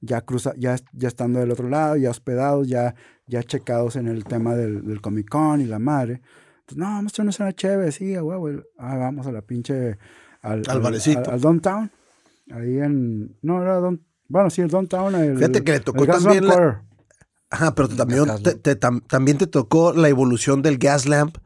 ya 0.00 0.22
cruza, 0.22 0.54
ya, 0.56 0.76
ya 0.92 1.08
estando 1.08 1.40
del 1.40 1.50
otro 1.50 1.68
lado, 1.68 1.96
ya 1.96 2.10
hospedados, 2.10 2.68
ya, 2.68 2.94
ya 3.26 3.42
checados 3.42 3.96
en 3.96 4.08
el 4.08 4.24
tema 4.24 4.54
del, 4.54 4.84
del 4.86 5.00
Comic 5.00 5.28
Con 5.28 5.60
y 5.60 5.66
la 5.66 5.78
madre. 5.78 6.22
Entonces, 6.68 6.78
no, 6.78 6.86
vamos 6.86 7.18
a 7.18 7.22
una 7.42 7.52
chévere, 7.52 7.92
sí, 7.92 8.16
güey, 8.16 8.56
ah, 8.78 8.96
vamos 8.96 9.26
a 9.26 9.32
la 9.32 9.40
pinche, 9.42 9.98
al, 10.42 10.62
Al 10.68 10.80
barecito. 10.80 11.30
al 11.30 11.40
downtown, 11.40 11.90
ahí 12.50 12.78
en, 12.78 13.36
no, 13.42 13.62
era 13.62 13.76
don, 13.76 14.02
bueno, 14.28 14.50
sí, 14.50 14.62
el 14.62 14.68
downtown. 14.68 15.14
El, 15.14 15.36
Fíjate 15.36 15.62
que 15.62 15.72
le 15.72 15.80
tocó 15.80 16.04
también 16.06 16.46
la-. 16.48 16.82
Ajá, 17.50 17.72
pero 17.76 17.88
también 17.88 18.24
te, 18.42 18.56
te- 18.56 18.78
tam- 18.80 19.06
también 19.06 19.38
te 19.38 19.46
tocó 19.46 19.92
la 19.92 20.08
evolución 20.08 20.62
del 20.62 20.78
gas 20.78 21.06
lamp, 21.06 21.36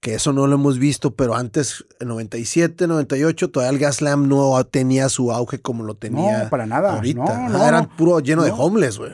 que 0.00 0.14
eso 0.14 0.32
no 0.32 0.46
lo 0.46 0.54
hemos 0.54 0.78
visto, 0.78 1.14
pero 1.14 1.34
antes, 1.34 1.84
en 2.00 2.08
97, 2.08 2.86
98, 2.86 3.50
todavía 3.50 3.70
el 3.70 3.78
gas 3.78 4.00
lamp 4.00 4.26
no 4.26 4.64
tenía 4.64 5.10
su 5.10 5.30
auge 5.30 5.58
como 5.60 5.84
lo 5.84 5.94
tenía 5.96 6.44
No, 6.44 6.48
para 6.50 6.64
nada. 6.64 6.94
ahorita. 6.94 7.48
No, 7.50 7.66
Eran 7.68 7.84
no. 7.90 7.96
puro 7.98 8.20
lleno 8.20 8.42
de 8.44 8.50
homeless, 8.50 8.96
güey. 8.96 9.12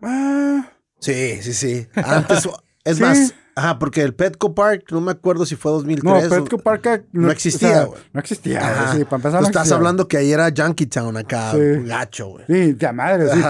Ah, 0.00 0.70
Sí, 1.00 1.42
sí, 1.42 1.52
sí. 1.54 1.86
Antes, 1.94 2.48
es 2.84 2.96
Sí. 2.96 3.02
más, 3.02 3.34
ajá, 3.58 3.78
porque 3.78 4.02
el 4.02 4.14
Petco 4.14 4.54
Park, 4.54 4.84
no 4.90 5.00
me 5.00 5.12
acuerdo 5.12 5.44
si 5.46 5.56
fue 5.56 5.72
2003. 5.72 6.04
no, 6.04 6.28
Petco 6.28 6.58
Park 6.58 7.04
no 7.12 7.30
existía, 7.30 7.84
güey. 7.84 8.00
no 8.12 8.20
existía, 8.20 8.58
Ajá. 8.60 8.94
sí, 8.96 9.04
para 9.04 9.16
empezar 9.16 9.38
Tú 9.40 9.42
no 9.42 9.46
estás 9.48 9.62
existía. 9.62 9.76
hablando 9.76 10.08
que 10.08 10.16
ahí 10.16 10.32
era 10.32 10.50
Junkietown 10.56 11.16
acá, 11.16 11.52
Sí. 11.52 11.58
gacho, 11.84 12.28
güey. 12.28 12.44
Sí, 12.46 12.72
de 12.74 12.92
madre, 12.92 13.28
sí. 13.32 13.40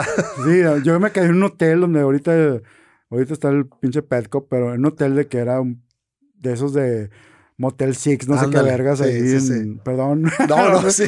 Sí, 0.45 0.63
yo 0.85 0.99
me 1.01 1.11
quedé 1.13 1.27
en 1.27 1.33
un 1.37 1.43
hotel 1.45 1.81
donde 1.81 2.01
ahorita, 2.01 2.33
ahorita 3.11 3.33
está 3.33 3.49
el 3.51 3.67
pinche 3.81 4.03
Petco, 4.03 4.47
pero 4.49 4.73
en 4.75 4.81
un 4.81 4.87
hotel 4.87 5.15
de 5.15 5.27
que 5.27 5.39
era 5.39 5.61
un- 5.61 5.83
de 6.37 6.53
esos 6.53 6.73
de 6.73 7.11
Motel 7.57 7.97
Six, 7.97 8.29
no 8.29 8.39
sé 8.39 8.49
qué 8.51 8.63
vergas 8.63 8.99
sí, 8.99 9.05
ahí 9.05 9.41
sí, 9.41 9.53
en- 9.53 9.79
perdón. 9.79 10.23
No, 10.49 10.71
no, 10.83 10.91
sí. 10.91 11.05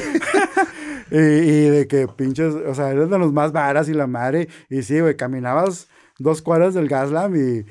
y, 1.10 1.16
y 1.16 1.68
de 1.70 1.86
que 1.88 2.06
pinches, 2.08 2.54
o 2.54 2.74
sea, 2.74 2.90
eres 2.90 3.08
de 3.10 3.18
los 3.18 3.32
más 3.32 3.52
varas 3.52 3.88
y 3.88 3.94
la 3.94 4.06
madre. 4.06 4.48
Y 4.68 4.82
sí, 4.82 5.00
güey, 5.00 5.16
caminabas 5.16 5.88
dos 6.20 6.42
cuadras 6.42 6.74
del 6.74 6.88
Gaslam 6.88 7.34
y, 7.34 7.64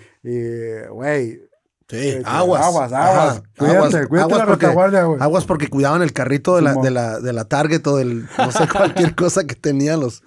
güey. 0.90 1.42
Sí, 1.88 1.98
eh, 1.98 2.22
aguas. 2.26 2.64
Aguas, 2.66 2.94
Ajá, 2.94 3.10
aguas. 3.22 3.44
Cuídate, 3.58 3.78
aguas, 3.78 4.08
cuídate 4.08 4.20
aguas 4.34 4.38
la 4.40 4.46
porque- 4.46 4.66
retaguardia, 4.68 5.04
güey. 5.06 5.22
Aguas 5.22 5.46
porque 5.46 5.68
cuidaban 5.70 6.02
el 6.04 6.14
carrito 6.14 6.56
de 6.56 6.62
la, 6.62 6.76
de 6.76 6.92
la, 6.92 7.20
de 7.20 7.34
la 7.34 7.46
Target 7.46 7.86
o 7.88 7.96
del, 7.98 8.26
no 8.38 8.52
sé, 8.52 8.68
cualquier 8.72 9.16
cosa 9.16 9.46
que 9.48 9.56
tenían 9.56 10.00
los, 10.00 10.22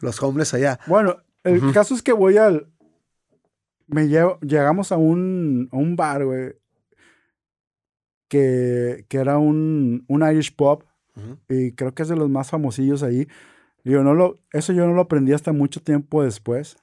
los 0.00 0.22
homeless 0.22 0.54
allá. 0.54 0.78
Bueno, 0.86 1.16
el 1.42 1.72
caso 1.72 1.94
es 1.94 2.02
que 2.02 2.12
voy 2.12 2.36
al. 2.36 2.68
Me 3.86 4.06
llevo, 4.08 4.38
llegamos 4.40 4.92
a 4.92 4.96
un, 4.96 5.68
a 5.72 5.76
un 5.76 5.96
bar, 5.96 6.24
güey. 6.24 6.54
Que, 8.28 9.04
que 9.08 9.18
era 9.18 9.38
un, 9.38 10.04
un 10.08 10.22
Irish 10.30 10.54
pub. 10.54 10.84
Ujú. 11.16 11.38
Y 11.48 11.72
creo 11.72 11.94
que 11.94 12.02
es 12.02 12.08
de 12.08 12.16
los 12.16 12.28
más 12.30 12.50
famosillos 12.50 13.02
ahí. 13.02 13.28
Digo, 13.84 14.02
no 14.02 14.14
lo, 14.14 14.40
eso 14.52 14.72
yo 14.72 14.86
no 14.86 14.94
lo 14.94 15.02
aprendí 15.02 15.32
hasta 15.32 15.52
mucho 15.52 15.82
tiempo 15.82 16.22
después. 16.22 16.76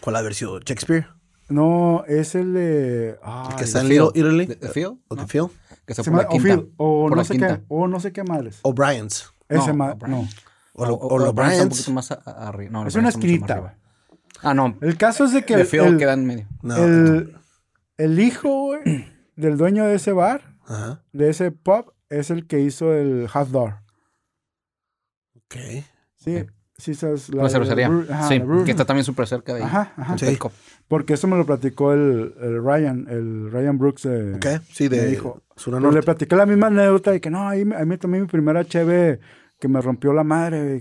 ¿Cuál 0.00 0.16
haber 0.16 0.34
sido? 0.34 0.58
¿Shakespeare? 0.60 1.06
No, 1.48 2.04
es 2.06 2.34
el 2.34 2.54
de. 2.54 3.08
¿El 3.50 3.56
que 3.56 3.64
está 3.64 3.80
en 3.80 3.88
The 3.88 3.92
Little 3.94 4.10
Field. 4.12 4.16
Italy? 4.26 4.46
¿De, 4.46 4.54
de 4.56 4.68
Field? 4.68 4.98
¿O 5.08 5.14
¿No? 5.16 5.22
The 5.22 5.28
Field? 5.28 5.50
Que 5.86 5.94
se 5.94 6.02
se 6.02 6.10
por 6.10 6.22
la 6.22 6.28
llama- 6.30 6.62
o 6.78 7.08
no 7.10 7.16
la 7.16 7.24
sé 7.24 7.32
quinta. 7.34 7.58
qué, 7.58 7.64
o 7.68 7.86
no 7.88 8.00
sé 8.00 8.12
qué 8.12 8.22
madres. 8.24 8.60
O'Brien's. 8.62 9.30
Ese 9.48 9.72
No, 9.74 9.94
no. 10.08 10.28
O, 10.72 10.86
lo- 10.86 10.94
O- 10.94 10.96
o 10.96 11.14
o- 11.14 11.18
los 11.18 11.28
O'Brien 11.28 11.50
está 11.50 11.62
un 11.64 11.68
Bryants. 11.68 11.76
poquito 11.78 11.92
más 11.92 12.10
a- 12.12 12.22
a- 12.24 12.48
arriba. 12.48 12.70
No, 12.72 12.86
Es 12.86 12.94
una 12.94 13.10
esquinita. 13.10 13.76
Ah, 14.42 14.54
no. 14.54 14.76
El 14.80 14.96
caso 14.96 15.24
es 15.24 15.32
de 15.32 15.44
que 15.44 15.54
De 15.56 15.62
el, 15.62 15.66
Field 15.66 15.86
el- 15.88 15.98
queda 15.98 16.14
en 16.14 16.26
medio. 16.26 16.46
No. 16.62 16.76
el- 16.76 17.36
el 17.98 18.18
hijo, 18.18 18.48
güey, 18.48 18.80
del 19.36 19.56
dueño 19.58 19.84
de 19.84 19.94
ese 19.96 20.12
bar, 20.12 20.56
Ajá. 20.66 21.02
de 21.12 21.28
ese 21.28 21.50
pub, 21.52 21.92
es 22.08 22.30
el 22.30 22.46
que 22.46 22.60
hizo 22.60 22.92
el 22.94 23.28
Half 23.32 23.50
Door. 23.50 23.80
Ok. 25.36 25.56
Sí. 26.16 26.46
Sí 26.76 26.94
sabes. 26.94 27.28
La 27.34 27.48
cervecería. 27.48 27.88
brew- 27.88 28.10
ajá, 28.10 28.28
sí, 28.28 28.38
la 28.38 28.64
que 28.64 28.70
está 28.70 28.84
también 28.84 29.04
súper 29.04 29.26
cerca 29.26 29.54
de 29.54 29.60
ahí. 29.60 29.66
Ajá, 29.66 29.92
ajá. 29.96 30.18
Sí. 30.18 30.38
Porque 30.88 31.14
eso 31.14 31.26
me 31.26 31.36
lo 31.36 31.46
platicó 31.46 31.92
el, 31.92 32.34
el 32.40 32.62
Ryan, 32.64 33.06
el 33.08 33.50
Ryan 33.50 33.78
Brooks. 33.78 34.02
de- 34.02 34.34
Ok. 34.34 34.46
Sí, 34.72 34.88
Me 34.88 34.96
de 34.98 35.06
dijo. 35.06 35.42
Sur 35.56 35.72
Pero 35.74 35.80
Norte. 35.80 35.96
le 35.98 36.02
platiqué 36.02 36.36
la 36.36 36.46
misma 36.46 36.66
anécdota 36.66 37.10
de 37.12 37.20
que 37.20 37.30
no, 37.30 37.48
ahí, 37.48 37.64
me- 37.64 37.76
ahí 37.76 37.86
me 37.86 37.96
tomé 37.98 38.20
mi 38.20 38.26
primera 38.26 38.64
cheve 38.64 39.20
que 39.60 39.68
me 39.68 39.80
rompió 39.80 40.12
la 40.12 40.24
madre, 40.24 40.80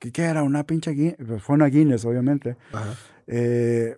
que, 0.00 0.10
que 0.10 0.22
era 0.22 0.42
una 0.42 0.64
pinche 0.64 0.90
Guinness, 0.92 1.16
pues 1.28 1.42
fue 1.42 1.54
una 1.54 1.66
Guinness, 1.66 2.04
obviamente. 2.04 2.56
Ajá. 2.72 2.94
Eh, 3.26 3.96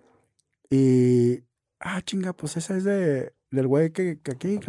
y, 0.69 1.39
ah, 1.79 2.01
chinga, 2.03 2.33
pues 2.33 2.57
esa 2.57 2.75
es 2.77 2.83
de, 2.83 3.33
del 3.51 3.67
güey 3.67 3.91
que, 3.91 4.19
que 4.21 4.31
aquí. 4.31 4.59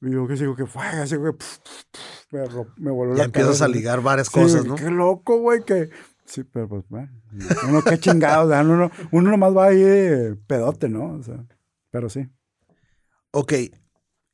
Que- 0.00 0.08
Y 0.08 0.12
yo 0.12 0.26
que 0.26 0.36
sigo 0.36 0.54
que 0.56 0.66
fue, 0.66 0.84
así, 0.86 1.16
güey, 1.16 1.32
pf, 1.32 1.58
pf, 1.62 1.84
pf, 1.92 2.56
me, 2.76 2.84
me 2.84 2.90
voló 2.90 3.12
Ya 3.12 3.18
la 3.18 3.24
empiezas 3.24 3.58
cabeza, 3.58 3.64
a 3.64 3.68
ligar 3.68 4.00
varias 4.00 4.30
cosas, 4.30 4.64
¿no? 4.64 4.74
Qué 4.76 4.90
loco, 4.90 5.38
güey, 5.40 5.62
que... 5.64 5.90
Sí, 6.24 6.44
pero 6.44 6.68
pues, 6.68 6.84
bueno, 6.90 7.08
uno 7.68 7.82
qué 7.82 7.98
chingados, 7.98 8.50
¿verdad? 8.50 8.66
uno, 8.68 8.90
uno 9.12 9.30
nomás 9.30 9.56
va 9.56 9.68
ahí 9.68 10.34
pedote, 10.46 10.88
¿no? 10.90 11.14
O 11.14 11.22
sea, 11.22 11.42
pero 11.90 12.10
sí. 12.10 12.28
Ok. 13.30 13.54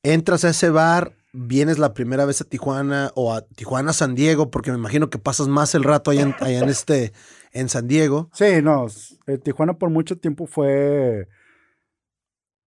Entras 0.03 0.45
a 0.45 0.51
ese 0.51 0.71
bar, 0.71 1.15
vienes 1.33 1.79
la 1.79 1.95
primera 1.95 2.25
vez 2.25 2.41
a 2.41 2.45
Tijuana 2.45 3.13
o 3.15 3.33
a 3.33 3.43
Tijuana, 3.43 3.93
San 3.93 4.17
Diego, 4.17 4.51
porque 4.51 4.73
me 4.73 4.77
imagino 4.79 5.09
que 5.09 5.19
pasas 5.19 5.47
más 5.47 5.75
el 5.77 5.85
rato 5.85 6.11
allá 6.11 6.23
en, 6.23 6.35
allá 6.41 6.59
en 6.59 6.69
este, 6.69 7.13
en 7.53 7.69
San 7.69 7.87
Diego. 7.87 8.29
Sí, 8.35 8.61
no, 8.61 8.87
eh, 9.29 9.39
Tijuana 9.39 9.75
por 9.79 9.89
mucho 9.91 10.19
tiempo 10.19 10.47
fue 10.49 11.29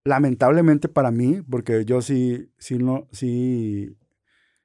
lamentablemente 0.08 0.88
para 0.88 1.12
mí, 1.12 1.42
porque 1.50 1.84
yo 1.86 2.02
sí, 2.02 2.52
sí, 2.58 2.78
no, 2.78 3.08
sí 3.12 3.98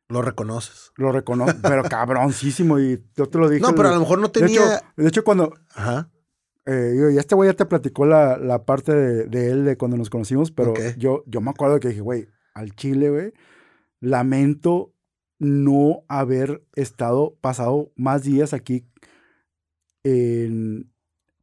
Lo 0.09 0.23
reconoces. 0.23 0.93
lo 0.97 1.11
reconozco, 1.13 1.59
pero 1.63 1.83
cabroncísimo, 1.91 2.79
y 2.79 3.03
yo 3.17 3.27
te 3.29 3.39
lo 3.39 3.49
dije. 3.49 3.63
No, 3.63 3.75
pero 3.75 3.89
a 3.89 3.93
lo 3.95 4.01
mejor 4.01 4.19
no 4.21 4.29
de 4.29 4.41
hecho, 4.47 4.61
tenía. 4.63 4.83
de 4.97 5.09
hecho, 5.09 5.25
cuando, 5.25 5.53
Ajá. 5.75 6.11
eh, 6.67 6.95
yo- 6.99 7.11
y 7.11 7.19
este 7.19 7.35
güey 7.35 7.51
ya 7.51 7.57
te 7.57 7.67
platicó 7.67 8.07
la, 8.07 8.37
la 8.39 8.65
parte 8.65 8.95
de, 8.95 9.27
de 9.27 9.51
él 9.51 9.65
de 9.65 9.77
cuando 9.77 9.97
nos 9.97 10.11
conocimos, 10.11 10.51
pero 10.53 10.75
yo, 10.97 11.25
yo 11.27 11.41
me 11.41 11.51
acuerdo 11.51 11.81
que 11.81 11.89
dije, 11.89 12.01
güey, 12.01 12.29
al 12.55 12.75
Chile, 12.77 13.11
güey, 13.11 13.33
lamento 14.01 14.95
no 15.39 16.05
haber 16.09 16.63
estado, 16.77 17.37
pasado 17.41 17.91
más 17.97 18.23
días 18.23 18.53
aquí 18.55 18.87
en, 20.05 20.92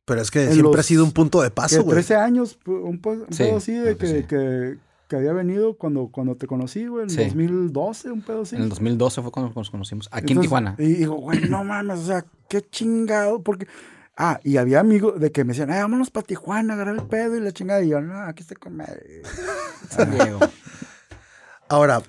Pero 0.09 0.21
es 0.21 0.29
que 0.31 0.51
siempre 0.51 0.81
ha 0.81 0.83
sido 0.83 1.05
un 1.05 1.13
punto 1.13 1.41
de 1.41 1.49
paso, 1.51 1.83
güey. 1.83 1.93
13 1.95 2.15
años, 2.17 2.59
un, 2.65 2.99
un 3.05 3.25
Sí, 3.29 3.43
pedo 3.43 3.57
así 3.57 3.73
de 3.73 3.95
que 3.95 4.05
que, 4.05 4.07
sí. 4.21 4.23
que, 4.27 4.77
que 5.07 5.15
había 5.15 5.31
venido 5.33 5.75
cuando, 5.77 6.07
cuando 6.11 6.35
te 6.35 6.47
conocí, 6.47 6.85
güey, 6.87 7.03
en 7.03 7.09
Sí. 7.09 7.23
2012, 7.25 8.11
un 8.11 8.21
pedo 8.21 8.41
así. 8.41 8.55
En 8.57 8.63
el 8.63 8.69
2012 8.69 9.21
fue 9.21 9.31
cuando 9.31 9.53
nos 9.55 9.69
conocimos. 9.69 10.09
Aquí 10.11 10.33
en 10.33 10.41
Tijuana. 10.41 10.75
Y 10.77 10.83
digo, 10.95 11.15
güey, 11.15 11.47
no 11.47 11.63
mames, 11.63 11.99
o 11.99 12.05
sea, 12.05 12.25
qué 12.49 12.61
chingado, 12.69 13.41
porque... 13.41 13.67
Ah, 14.21 14.37
y 14.43 14.57
había 14.57 14.81
amigos 14.81 15.17
de 15.17 15.31
que 15.31 15.45
me 15.45 15.53
decían, 15.53 15.71
ay, 15.71 15.79
vámonos 15.79 16.09
para 16.11 16.27
Tijuana, 16.27 16.73
agarrar 16.73 16.95
el 16.95 17.03
pedo 17.03 17.37
y 17.37 17.39
la 17.39 17.53
chingada. 17.53 17.81
Y 17.81 17.87
yo, 17.87 18.01
no, 18.01 18.19
aquí 18.23 18.41
estoy 18.41 18.57
con 18.57 18.75
madre". 18.75 19.21
San 19.89 20.11
Diego. 20.11 20.39
Ahora, 21.69 22.01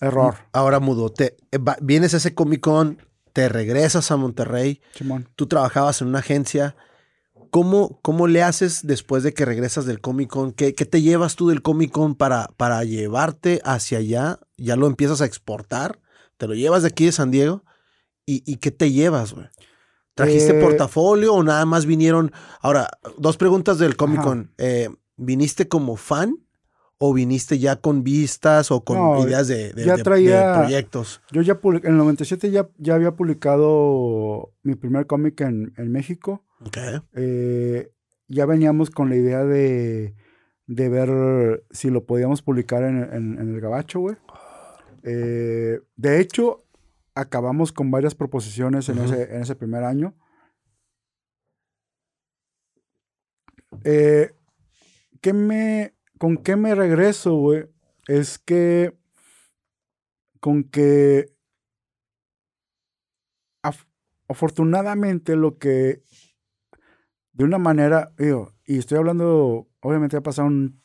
Error, 0.00 0.34
ahora 0.52 0.80
mudo. 0.80 1.10
Te, 1.10 1.36
eh, 1.52 1.58
va- 1.58 1.78
vienes 1.80 2.12
a 2.14 2.18
ese 2.18 2.34
Comic 2.34 2.60
Con, 2.60 2.98
te 3.32 3.48
regresas 3.48 4.10
a 4.10 4.16
Monterrey, 4.16 4.80
tú 5.36 5.46
trabajabas 5.46 6.00
en 6.02 6.08
una 6.08 6.18
agencia. 6.18 6.76
¿Cómo, 7.54 8.00
cómo 8.02 8.26
le 8.26 8.42
haces 8.42 8.84
después 8.84 9.22
de 9.22 9.32
que 9.32 9.44
regresas 9.44 9.86
del 9.86 10.00
Comic 10.00 10.28
Con? 10.28 10.50
¿Qué, 10.50 10.74
qué 10.74 10.86
te 10.86 11.02
llevas 11.02 11.36
tú 11.36 11.50
del 11.50 11.62
Comic 11.62 11.92
Con 11.92 12.16
para, 12.16 12.48
para 12.56 12.82
llevarte 12.82 13.60
hacia 13.64 13.98
allá? 13.98 14.40
¿Ya 14.56 14.74
lo 14.74 14.88
empiezas 14.88 15.20
a 15.20 15.24
exportar? 15.24 16.00
¿Te 16.36 16.48
lo 16.48 16.54
llevas 16.54 16.82
de 16.82 16.88
aquí 16.88 17.04
de 17.06 17.12
San 17.12 17.30
Diego? 17.30 17.62
¿Y, 18.26 18.42
y 18.44 18.56
qué 18.56 18.72
te 18.72 18.90
llevas, 18.90 19.34
güey? 19.34 19.46
¿Trajiste 20.16 20.58
Eh, 20.58 20.60
portafolio 20.60 21.32
o 21.32 21.44
nada 21.44 21.64
más 21.64 21.86
vinieron? 21.86 22.32
Ahora, 22.60 22.88
dos 23.18 23.36
preguntas 23.36 23.78
del 23.78 23.94
Comic. 23.94 24.20
Con. 24.22 24.52
Eh, 24.58 24.88
¿Viniste 25.16 25.68
como 25.68 25.94
fan 25.94 26.34
o 26.98 27.14
viniste 27.14 27.60
ya 27.60 27.76
con 27.76 28.02
vistas 28.02 28.72
o 28.72 28.82
con 28.82 28.98
No, 28.98 29.24
ideas 29.24 29.46
de, 29.46 29.72
de- 29.74 29.84
ya 29.84 29.96
de- 29.96 30.02
traía- 30.02 30.48
de 30.48 30.58
proyectos? 30.58 31.20
Yo 31.30 31.40
ya 31.42 31.60
en 31.62 31.76
el 31.92 31.96
97 31.98 32.50
ya, 32.50 32.68
ya 32.78 32.96
había 32.96 33.12
publicado 33.14 34.52
mi 34.64 34.74
primer 34.74 35.06
cómic 35.06 35.40
en, 35.42 35.72
en 35.76 35.92
México. 35.92 36.44
Ok. 36.66 36.76
Eh, 37.14 37.90
ya 38.28 38.46
veníamos 38.46 38.90
con 38.90 39.08
la 39.10 39.16
idea 39.16 39.44
de, 39.44 40.14
de 40.66 40.88
ver 40.88 41.64
si 41.70 41.90
lo 41.90 42.04
podíamos 42.06 42.42
publicar 42.42 42.82
en, 42.84 43.02
en- 43.02 43.38
en 43.38 43.54
el 43.54 43.60
Gabacho, 43.60 44.00
güey. 44.00 44.16
Eh, 45.02 45.80
de 45.96 46.20
hecho, 46.20 46.64
acabamos 47.14 47.72
con 47.72 47.90
varias 47.90 48.14
proposiciones 48.14 48.88
en, 48.88 48.98
ese, 48.98 49.34
en 49.34 49.42
ese 49.42 49.54
primer 49.54 49.84
año. 49.84 50.14
Eh, 53.84 54.32
¿qué 55.20 55.32
me, 55.32 55.94
¿Con 56.18 56.38
qué 56.38 56.56
me 56.56 56.74
regreso, 56.74 57.34
güey? 57.36 57.66
Es 58.08 58.38
que 58.38 58.96
con 60.40 60.64
que 60.64 61.32
af- 63.62 63.86
afortunadamente 64.28 65.36
lo 65.36 65.58
que 65.58 66.02
de 67.34 67.44
una 67.44 67.58
manera, 67.58 68.12
digo, 68.16 68.54
y 68.64 68.78
estoy 68.78 68.98
hablando, 68.98 69.68
obviamente 69.80 70.16
ha 70.16 70.22
pasado 70.22 70.48
un 70.48 70.80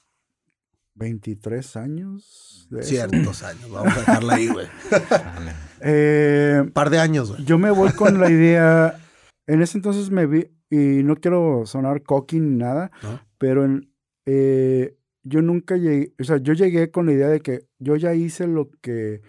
23 0.95 1.77
años. 1.77 2.67
De 2.69 2.83
Ciertos 2.83 3.43
años, 3.43 3.71
vamos 3.71 3.93
a 3.93 3.99
dejarla 3.99 4.35
ahí, 4.35 4.47
güey. 4.47 4.67
eh, 5.81 6.59
Un 6.61 6.71
par 6.71 6.89
de 6.89 6.99
años, 6.99 7.31
güey. 7.31 7.45
Yo 7.45 7.57
me 7.57 7.71
voy 7.71 7.91
con 7.93 8.19
la 8.19 8.29
idea, 8.29 8.99
en 9.47 9.61
ese 9.61 9.77
entonces 9.77 10.11
me 10.11 10.25
vi, 10.25 10.51
y 10.69 11.03
no 11.03 11.15
quiero 11.15 11.65
sonar 11.65 12.03
cocky 12.03 12.39
ni 12.39 12.55
nada, 12.57 12.91
pero 13.37 13.63
en, 13.63 13.91
eh, 14.25 14.97
yo 15.23 15.41
nunca 15.41 15.77
llegué, 15.77 16.13
o 16.19 16.23
sea, 16.23 16.37
yo 16.37 16.53
llegué 16.53 16.91
con 16.91 17.05
la 17.05 17.13
idea 17.13 17.27
de 17.27 17.39
que 17.39 17.67
yo 17.79 17.95
ya 17.95 18.13
hice 18.13 18.47
lo 18.47 18.69
que, 18.81 19.21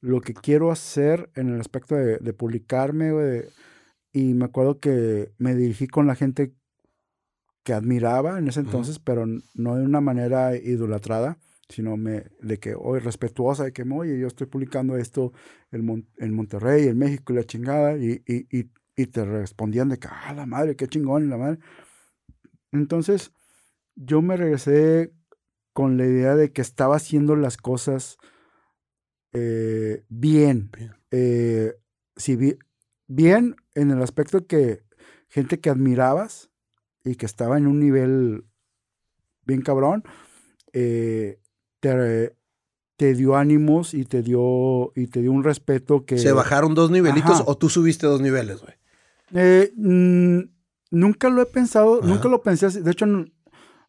lo 0.00 0.20
que 0.20 0.34
quiero 0.34 0.70
hacer 0.70 1.30
en 1.34 1.48
el 1.48 1.60
aspecto 1.60 1.94
de, 1.94 2.32
publicarme, 2.32 3.12
güey, 3.12 3.42
y 4.12 4.34
me 4.34 4.46
acuerdo 4.46 4.80
que 4.80 5.32
me 5.38 5.54
dirigí 5.54 5.86
con 5.86 6.06
la 6.06 6.14
gente 6.14 6.54
que 7.62 7.72
admiraba 7.74 8.38
en 8.38 8.48
ese 8.48 8.60
entonces, 8.60 8.98
pero 8.98 9.26
no 9.26 9.76
de 9.76 9.84
una 9.84 10.00
manera 10.00 10.56
idolatrada, 10.56 11.38
sino 11.68 11.96
me, 11.96 12.24
de 12.40 12.58
que 12.58 12.74
hoy 12.74 12.98
respetuosa, 13.00 13.64
de 13.64 13.72
que, 13.72 13.82
oye, 13.82 14.18
yo 14.18 14.26
estoy 14.26 14.46
publicando 14.46 14.96
esto 14.96 15.32
en, 15.70 16.08
en 16.16 16.34
Monterrey, 16.34 16.88
en 16.88 16.96
México 16.96 17.32
y 17.32 17.36
la 17.36 17.44
chingada, 17.44 17.98
y, 17.98 18.22
y, 18.26 18.70
y, 18.96 19.06
te 19.06 19.24
respondían 19.24 19.90
de 19.90 19.98
que, 19.98 20.08
ah, 20.10 20.32
la 20.34 20.46
madre, 20.46 20.76
qué 20.76 20.88
chingón, 20.88 21.28
la 21.28 21.36
madre. 21.36 21.58
Entonces, 22.72 23.32
yo 23.94 24.22
me 24.22 24.36
regresé 24.36 25.12
con 25.72 25.96
la 25.96 26.06
idea 26.06 26.34
de 26.34 26.52
que 26.52 26.62
estaba 26.62 26.96
haciendo 26.96 27.36
las 27.36 27.56
cosas 27.56 28.16
eh, 29.32 30.04
bien. 30.08 30.70
Eh, 31.10 31.74
si 32.16 32.58
bien 33.06 33.56
en 33.80 33.90
el 33.90 34.02
aspecto 34.02 34.46
que 34.46 34.82
gente 35.28 35.60
que 35.60 35.70
admirabas, 35.70 36.50
y 37.04 37.16
que 37.16 37.26
estaba 37.26 37.58
en 37.58 37.66
un 37.66 37.80
nivel 37.80 38.44
bien 39.44 39.62
cabrón, 39.62 40.04
eh, 40.72 41.40
te, 41.80 42.36
te, 42.96 43.14
dio 43.14 43.36
ánimos 43.36 43.94
y 43.94 44.04
te 44.04 44.22
dio, 44.22 44.92
y 44.94 45.06
te 45.06 45.22
dio 45.22 45.32
un 45.32 45.44
respeto 45.44 46.04
que... 46.04 46.18
¿Se 46.18 46.32
bajaron 46.32 46.74
dos 46.74 46.90
nivelitos 46.90 47.42
o 47.46 47.56
tú 47.56 47.68
subiste 47.68 48.06
dos 48.06 48.20
niveles, 48.20 48.60
güey? 48.60 48.74
Eh, 49.34 49.72
nunca 50.90 51.30
lo 51.30 51.42
he 51.42 51.46
pensado, 51.46 52.00
nunca 52.02 52.28
lo 52.28 52.42
pensé 52.42 52.66
así. 52.66 52.80
De 52.80 52.90
hecho, 52.90 53.06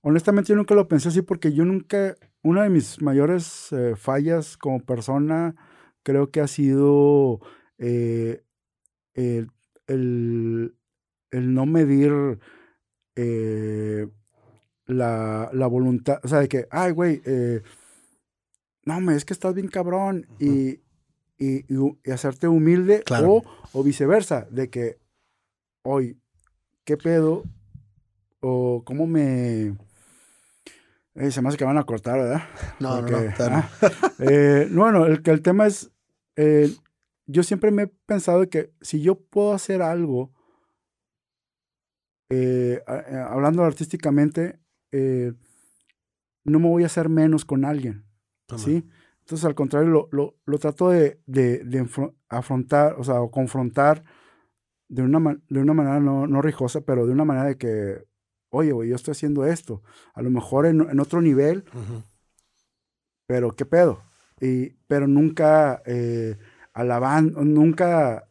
honestamente 0.02 0.50
yo 0.50 0.56
nunca 0.56 0.76
lo 0.76 0.88
pensé 0.88 1.10
así 1.10 1.22
porque 1.22 1.54
yo 1.54 1.66
nunca, 1.66 2.16
una 2.42 2.64
de 2.64 2.70
mis 2.70 3.02
mayores 3.02 3.72
eh, 3.72 3.96
fallas 3.98 4.58
como 4.58 4.80
persona 4.80 5.56
creo 6.04 6.32
que 6.32 6.40
ha 6.42 6.48
sido 6.48 7.42
el, 7.78 8.42
el, 9.90 10.76
el, 11.32 11.54
no 11.54 11.66
medir 11.66 12.40
eh, 13.16 14.08
la, 14.86 15.50
voluntad, 15.52 16.20
o 16.24 16.28
sea, 16.28 16.40
de 16.40 16.48
que, 16.48 16.68
ay, 16.72 16.92
güey, 16.92 17.22
eh, 17.26 17.62
no, 18.86 19.02
me 19.02 19.16
es 19.16 19.26
que 19.26 19.34
estás 19.34 19.54
bien 19.54 19.68
cabrón 19.68 20.28
y, 20.40 20.80
y, 21.38 21.66
hacerte 22.12 22.48
humilde 22.48 23.04
o, 23.12 23.44
o, 23.74 23.84
viceversa, 23.84 24.48
de 24.50 24.70
que, 24.70 24.98
hoy, 25.84 26.18
¿qué 26.86 26.98
pedo? 26.98 27.44
O 28.40 28.84
cómo 28.86 29.06
me... 29.06 29.76
Eh, 31.16 31.32
se 31.32 31.42
me 31.42 31.50
hace 31.50 31.58
que 31.58 31.66
van 31.66 31.78
a 31.78 31.84
cortar, 31.84 32.20
¿verdad? 32.20 32.44
No, 32.80 33.02
no, 33.02 33.10
no, 33.10 33.34
ah, 33.40 33.70
bueno, 34.72 35.06
el, 35.06 35.22
el 35.26 35.42
tema 35.42 35.68
es, 35.68 35.92
yo 37.32 37.44
siempre 37.44 37.70
me 37.70 37.84
he 37.84 37.88
pensado 37.88 38.50
que 38.50 38.74
si 38.82 39.02
yo 39.02 39.20
puedo 39.20 39.54
hacer 39.54 39.84
algo 39.84 40.34
eh, 42.32 42.82
eh, 42.88 43.16
hablando 43.30 43.64
artísticamente, 43.64 44.60
eh, 44.92 45.34
no 46.44 46.60
me 46.60 46.68
voy 46.68 46.84
a 46.84 46.88
hacer 46.88 47.08
menos 47.08 47.46
con 47.46 47.66
alguien. 47.66 48.06
¿sí? 48.58 48.84
Entonces, 49.20 49.46
al 49.46 49.54
contrario, 49.54 50.10
lo, 50.12 50.40
lo, 50.44 50.58
trato 50.58 50.90
de, 50.90 51.22
de, 51.28 51.88
afrontar, 52.30 52.96
o 52.98 53.04
sea, 53.04 53.22
o 53.22 53.30
confrontar 53.30 54.04
de 54.88 55.04
una, 55.04 55.40
de 55.50 55.60
una 55.60 55.74
manera 55.76 56.00
no, 56.00 56.26
no 56.26 56.42
rijosa, 56.42 56.82
pero 56.82 57.06
de 57.06 57.14
una 57.14 57.26
manera 57.26 57.50
de 57.50 57.58
que, 57.58 58.06
oye, 58.50 58.72
güey, 58.72 58.90
yo 58.90 58.96
estoy 58.96 59.12
haciendo 59.12 59.46
esto. 59.46 59.84
A 60.16 60.24
lo 60.24 60.32
mejor 60.32 60.66
en, 60.66 60.82
en 60.82 61.00
otro 61.00 61.22
nivel, 61.22 61.64
pero 63.28 63.56
¿qué 63.56 63.66
pedo? 63.66 64.02
Y, 64.42 64.72
pero 64.88 65.08
nunca 65.08 65.84
alabando, 66.74 67.44
nunca 67.44 68.28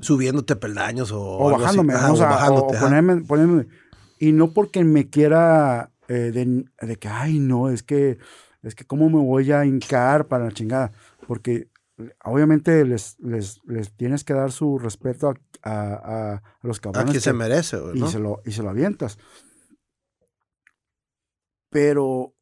subiéndote 0.00 0.56
peldaños 0.56 1.12
o, 1.12 1.20
o 1.20 1.50
bajándome, 1.50 1.94
o, 1.94 2.16
bajándote, 2.16 2.76
o 2.76 2.80
ponerme, 2.80 3.66
y 4.18 4.32
no 4.32 4.52
porque 4.52 4.84
me 4.84 5.08
quiera 5.08 5.90
eh, 6.08 6.32
de, 6.32 6.96
que, 6.96 7.08
ay, 7.08 7.38
no, 7.38 7.70
es 7.70 7.82
que, 7.82 8.18
es 8.62 8.74
que 8.74 8.84
cómo 8.84 9.08
me 9.08 9.18
voy 9.18 9.50
a 9.52 9.64
hincar 9.64 10.26
para 10.28 10.44
la 10.44 10.52
chingada, 10.52 10.92
porque 11.26 11.68
obviamente 12.24 12.84
les, 12.84 13.18
les, 13.20 13.60
les 13.64 13.92
tienes 13.92 14.24
que 14.24 14.34
dar 14.34 14.52
su 14.52 14.78
respeto 14.78 15.34
a, 15.62 15.72
a, 15.72 16.42
los 16.62 16.80
cabrones. 16.80 17.08
A 17.08 17.10
quien 17.10 17.20
se 17.20 17.32
merece, 17.32 17.78
y, 17.94 18.06
se 18.08 18.18
lo, 18.18 18.42
y 18.44 18.52
se 18.52 18.62
lo 18.62 18.70
avientas. 18.70 19.18
Pero 21.70 22.34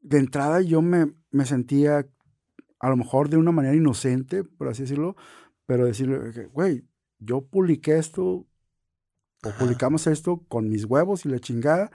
de 0.00 0.18
entrada 0.18 0.60
yo 0.60 0.82
me, 0.82 1.14
me 1.30 1.46
sentía 1.46 2.06
a 2.84 2.90
lo 2.90 2.98
mejor 2.98 3.30
de 3.30 3.38
una 3.38 3.50
manera 3.50 3.74
inocente, 3.74 4.44
por 4.44 4.68
así 4.68 4.82
decirlo, 4.82 5.16
pero 5.64 5.86
decirle, 5.86 6.48
güey, 6.52 6.84
yo 7.18 7.40
publiqué 7.40 7.96
esto, 7.96 8.46
o 9.42 9.50
publicamos 9.58 10.06
esto 10.06 10.44
con 10.48 10.68
mis 10.68 10.84
huevos 10.84 11.24
y 11.24 11.30
la 11.30 11.38
chingada. 11.38 11.90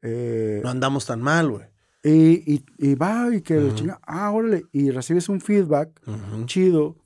Eh, 0.00 0.62
no 0.64 0.70
andamos 0.70 1.04
tan 1.04 1.20
mal, 1.20 1.50
güey. 1.50 1.66
Y, 2.02 2.64
y, 2.78 2.94
va 2.94 3.28
y 3.34 3.42
que 3.42 3.60
la 3.60 3.74
chingada, 3.74 4.00
ah, 4.06 4.30
órale, 4.30 4.64
y 4.72 4.90
recibes 4.90 5.28
un 5.28 5.42
feedback 5.42 6.00
chido. 6.46 6.96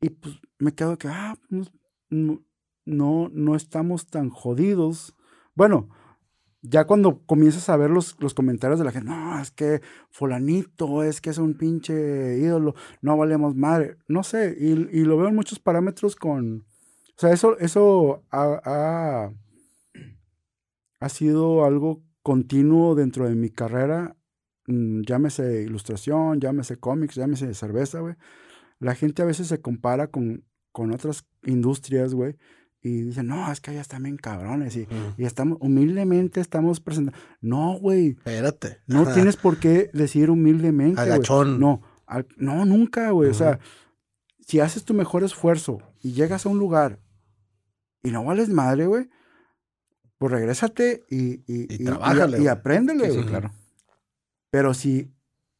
Y 0.00 0.08
pues 0.08 0.36
me 0.58 0.74
quedo 0.74 0.96
que, 0.96 1.08
ah, 1.08 1.36
pues, 1.50 1.70
no, 2.08 2.42
no, 2.86 3.28
no 3.30 3.54
estamos 3.54 4.06
tan 4.06 4.30
jodidos. 4.30 5.14
Bueno, 5.54 5.90
ya 6.68 6.86
cuando 6.86 7.22
comienzas 7.26 7.68
a 7.68 7.76
ver 7.76 7.90
los, 7.90 8.16
los, 8.20 8.34
comentarios 8.34 8.78
de 8.78 8.84
la 8.84 8.92
gente, 8.92 9.08
no, 9.08 9.40
es 9.40 9.50
que 9.50 9.80
fulanito, 10.10 11.02
es 11.02 11.20
que 11.20 11.30
es 11.30 11.38
un 11.38 11.54
pinche 11.54 12.38
ídolo, 12.38 12.74
no 13.02 13.16
valemos 13.16 13.54
madre, 13.54 13.96
no 14.08 14.22
sé, 14.22 14.56
y, 14.58 14.72
y 14.98 15.04
lo 15.04 15.16
veo 15.16 15.28
en 15.28 15.34
muchos 15.34 15.58
parámetros 15.58 16.16
con, 16.16 16.64
o 17.16 17.20
sea, 17.20 17.32
eso, 17.32 17.58
eso 17.58 18.24
ha, 18.30 19.30
ha, 21.00 21.08
sido 21.08 21.64
algo 21.64 22.02
continuo 22.22 22.94
dentro 22.94 23.26
de 23.26 23.34
mi 23.34 23.48
carrera, 23.48 24.16
mm, 24.66 25.02
llámese 25.02 25.62
ilustración, 25.62 26.40
llámese 26.40 26.76
cómics, 26.76 27.14
llámese 27.14 27.54
cerveza, 27.54 28.00
güey. 28.00 28.16
La 28.80 28.94
gente 28.94 29.22
a 29.22 29.24
veces 29.24 29.46
se 29.48 29.62
compara 29.62 30.08
con, 30.08 30.44
con 30.72 30.92
otras 30.92 31.26
industrias, 31.44 32.12
güey, 32.12 32.36
y 32.86 33.02
dicen, 33.02 33.26
no, 33.26 33.50
es 33.50 33.60
que 33.60 33.72
allá 33.72 33.80
están 33.80 34.04
bien 34.04 34.16
cabrones 34.16 34.76
y, 34.76 34.86
y 35.18 35.24
estamos, 35.24 35.58
humildemente 35.60 36.40
estamos 36.40 36.78
presentando. 36.78 37.18
No, 37.40 37.78
güey. 37.80 38.10
Espérate. 38.10 38.78
No 38.86 39.12
tienes 39.12 39.36
por 39.36 39.58
qué 39.58 39.90
decir 39.92 40.30
humildemente. 40.30 41.00
Agachón. 41.00 41.58
No, 41.58 41.82
no, 42.36 42.64
nunca, 42.64 43.10
güey. 43.10 43.28
O 43.28 43.34
sea, 43.34 43.58
si 44.46 44.60
haces 44.60 44.84
tu 44.84 44.94
mejor 44.94 45.24
esfuerzo 45.24 45.82
y 46.00 46.12
llegas 46.12 46.46
a 46.46 46.48
un 46.48 46.58
lugar 46.58 47.00
y 48.04 48.12
no 48.12 48.24
vales 48.24 48.48
madre, 48.48 48.86
güey, 48.86 49.10
pues 50.18 50.32
regrésate 50.32 51.04
y, 51.10 51.40
y, 51.52 51.66
y, 51.68 51.82
y, 51.82 52.42
y 52.42 52.46
apréndele, 52.46 53.10
güey. 53.10 53.26
claro. 53.26 53.50
Pero 54.50 54.74
si, 54.74 55.12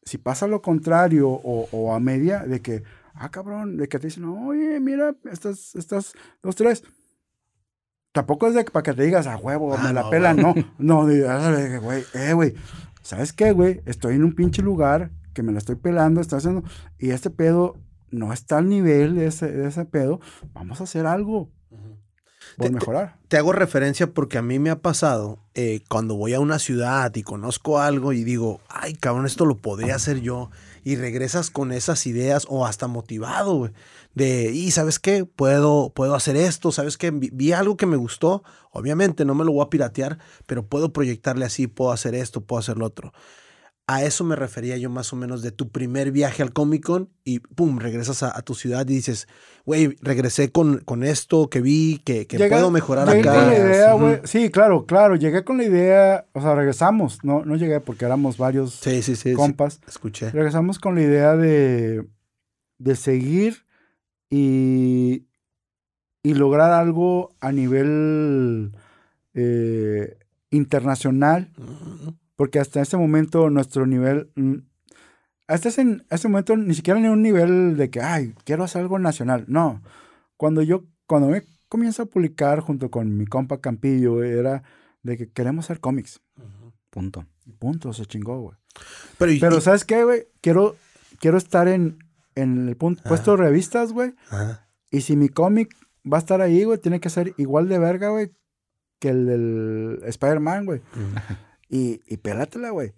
si 0.05 0.17
pasa 0.19 0.47
lo 0.47 0.63
contrario 0.63 1.29
o, 1.29 1.69
o, 1.73 1.93
a 1.93 1.99
media 1.99 2.45
de 2.45 2.63
que, 2.63 2.85
ah, 3.15 3.31
cabrón, 3.31 3.77
de 3.77 3.89
que 3.89 3.99
te 3.99 4.07
dicen, 4.07 4.25
oye, 4.27 4.79
mira, 4.79 5.17
estas, 5.25 5.75
estas 5.75 6.15
dos, 6.43 6.55
tres 6.55 6.85
Tampoco 8.17 8.49
es 8.49 8.55
de 8.55 8.65
para 8.65 8.83
que 8.83 8.95
te 8.95 9.03
digas, 9.03 9.27
a 9.27 9.37
huevo, 9.37 9.75
ah, 9.75 9.83
me 9.83 9.93
la 9.93 10.09
pela, 10.09 10.33
no. 10.33 10.55
No, 10.79 11.03
güey, 11.03 12.03
eh, 12.15 12.33
güey. 12.33 12.55
¿Sabes 13.03 13.35
qué, 13.35 13.53
güey? 13.53 13.83
Estoy 13.85 14.15
en 14.15 14.25
un 14.25 14.35
pinche 14.35 14.63
lugar 14.63 15.11
que 15.35 15.43
me 15.43 15.53
la 15.53 15.59
estoy 15.59 15.75
pelando, 15.75 16.23
está 16.23 16.39
haciendo. 16.39 16.65
Y 16.99 17.11
este 17.11 17.29
pedo 17.29 17.77
no 18.11 18.33
está 18.33 18.57
al 18.57 18.71
nivel 18.71 19.17
de 19.17 19.27
ese, 19.27 19.53
de 19.53 19.69
ese 19.69 19.85
pedo. 19.85 20.21
Vamos 20.55 20.81
a 20.81 20.85
hacer 20.85 21.05
algo. 21.05 21.51
Por 22.57 22.73
mejorar. 22.73 23.19
Te, 23.29 23.37
hago 23.37 23.53
referencia 23.53 24.07
porque 24.07 24.39
a 24.39 24.43
mí 24.43 24.59
me 24.59 24.71
ha 24.71 24.81
pasado 24.81 25.39
eh, 25.53 25.83
cuando 25.91 26.17
voy 26.17 26.33
a 26.33 26.41
una 26.41 26.59
ciudad 26.59 27.15
y 27.17 27.23
conozco 27.23 27.81
algo 27.81 28.15
y 28.15 28.25
digo, 28.25 28.63
ay, 28.71 28.95
cabrón, 28.95 29.27
esto 29.27 29.45
lo 29.45 29.59
podría 29.59 29.97
hacer 29.97 30.23
yo. 30.23 30.51
Y 30.85 30.97
regresas 30.97 31.51
con 31.51 31.71
esas 31.71 32.07
ideas 32.07 32.47
o 32.49 32.65
hasta 32.65 32.87
motivado, 32.87 33.57
güey 33.57 33.73
de, 34.17 34.51
y 34.51 34.71
sabes 34.71 34.99
qué, 34.99 35.27
puedo, 35.27 35.93
puedo 35.95 36.15
hacer 36.15 36.37
esto, 36.37 36.73
sabes 36.73 36.97
qué, 36.97 37.11
vi, 37.11 37.53
algo 37.53 37.77
que 37.77 37.85
me 37.85 37.97
gustó, 37.97 38.43
obviamente 38.73 39.27
no 39.27 39.35
me 39.35 39.45
lo 39.45 39.53
voy 39.53 39.63
a 39.63 39.69
piratear, 39.69 40.19
pero 40.47 40.67
puedo 40.67 40.91
proyectarle 40.91 41.45
así, 41.45 41.67
puedo 41.67 41.93
hacer 41.93 42.15
esto, 42.15 42.41
puedo 42.41 42.59
hacer 42.59 42.79
lo 42.79 42.87
otro. 42.87 43.13
a 43.87 44.05
eso 44.05 44.25
me 44.25 44.35
refería 44.35 44.79
yo 44.79 44.89
más 44.89 45.13
o 45.13 45.17
menos 45.17 45.43
de 45.43 45.53
tu 45.53 45.69
primer 45.69 46.13
viaje 46.13 46.43
al 46.43 46.55
Comic 46.55 46.83
Con 46.83 47.11
y 47.25 47.41
pum, 47.41 47.79
regresas 47.79 48.23
a, 48.23 48.41
tu 48.41 48.55
ciudad 48.55 48.89
y 48.89 48.95
dices, 48.95 49.29
güey, 49.67 49.99
regresé 50.01 50.51
con, 50.51 50.79
con 50.79 51.05
esto 51.05 51.51
que 51.51 51.61
vi, 51.61 51.99
que, 52.03 52.27
puedo 52.49 52.71
mejorar 52.71 53.09
llegué 53.09 53.21
acá. 53.21 53.35
Con 53.35 53.51
la 53.51 53.59
idea, 53.59 53.93
güey. 53.93 54.21
Sí, 54.25 54.51
claro, 54.51 54.87
claro. 54.87 55.17
Llegué 55.17 55.45
con 55.45 55.59
la 55.59 55.65
idea, 55.65 56.27
o 56.33 56.41
sea, 56.41 56.55
regresamos. 56.55 57.23
No, 57.23 57.45
no 57.45 57.55
llegué 57.57 57.81
porque 57.81 58.07
éramos 58.07 58.39
varios 58.39 58.73
sí, 58.73 59.03
sí, 59.03 59.15
sí, 59.15 59.35
compas. 59.35 59.79
escuché. 59.87 60.31
Regresamos 60.31 60.79
con 60.79 60.95
la 60.95 61.03
idea 61.03 61.37
de, 61.37 62.09
de 62.79 62.97
seguir 62.97 63.66
y, 64.31 65.27
y 66.23 66.35
lograr 66.35 66.73
algo 66.73 67.35
a 67.41 67.53
nivel 67.53 68.73
eh, 69.35 70.19
internacional. 70.51 71.51
Porque 72.37 72.59
hasta 72.59 72.83
este 72.83 72.97
momento 72.97 73.51
nuestro 73.51 73.87
nivel... 73.87 74.31
Mm, 74.35 74.57
hasta 75.49 75.69
ese, 75.69 76.03
este 76.11 76.29
momento 76.29 76.57
ni 76.57 76.75
siquiera 76.75 76.99
en 76.99 77.09
un 77.09 77.23
nivel 77.23 77.77
de 77.77 77.89
que, 77.89 78.01
ay, 78.01 78.35
quiero 78.45 78.65
hacer 78.65 78.83
algo 78.83 78.99
nacional. 78.99 79.45
No. 79.47 79.81
Cuando 80.37 80.61
yo, 80.63 80.85
cuando 81.07 81.29
me 81.29 81.45
comienzo 81.69 82.03
a 82.03 82.07
publicar 82.07 82.61
junto 82.61 82.91
con 82.91 83.17
mi 83.17 83.27
compa 83.27 83.61
Campillo, 83.61 84.25
era 84.25 84.65
de 85.03 85.17
que 85.17 85.31
queremos 85.31 85.67
hacer 85.67 85.81
cómics. 85.81 86.21
Punto. 86.91 87.27
Punto, 87.59 87.93
se 87.93 88.07
chingó, 88.07 88.41
güey. 88.41 88.57
Pero, 89.19 89.61
¿sabes 89.61 89.85
qué, 89.85 90.05
güey? 90.05 90.27
Quiero, 90.41 90.77
quiero 91.21 91.39
estar 91.39 91.69
en, 91.69 91.99
en 92.37 92.69
el 92.69 92.77
punto, 92.77 93.03
puesto 93.03 93.33
de 93.33 93.39
revistas, 93.39 93.93
güey. 93.93 94.15
Y 94.91 95.01
si 95.01 95.17
mi 95.17 95.29
cómic 95.29 95.75
va 96.11 96.19
a 96.19 96.21
estar 96.21 96.41
ahí, 96.41 96.63
güey, 96.63 96.79
tiene 96.79 97.01
que 97.01 97.11
ser 97.11 97.35
igual 97.39 97.69
de 97.69 97.79
verga, 97.79 98.11
güey, 98.11 98.31
que 99.01 99.09
el 99.09 99.27
del 99.27 100.01
Spider-Man, 100.05 100.67
güey. 100.67 100.83
Y, 101.69 102.01
y 102.07 102.19
pélatela, 102.19 102.71
güey. 102.71 102.95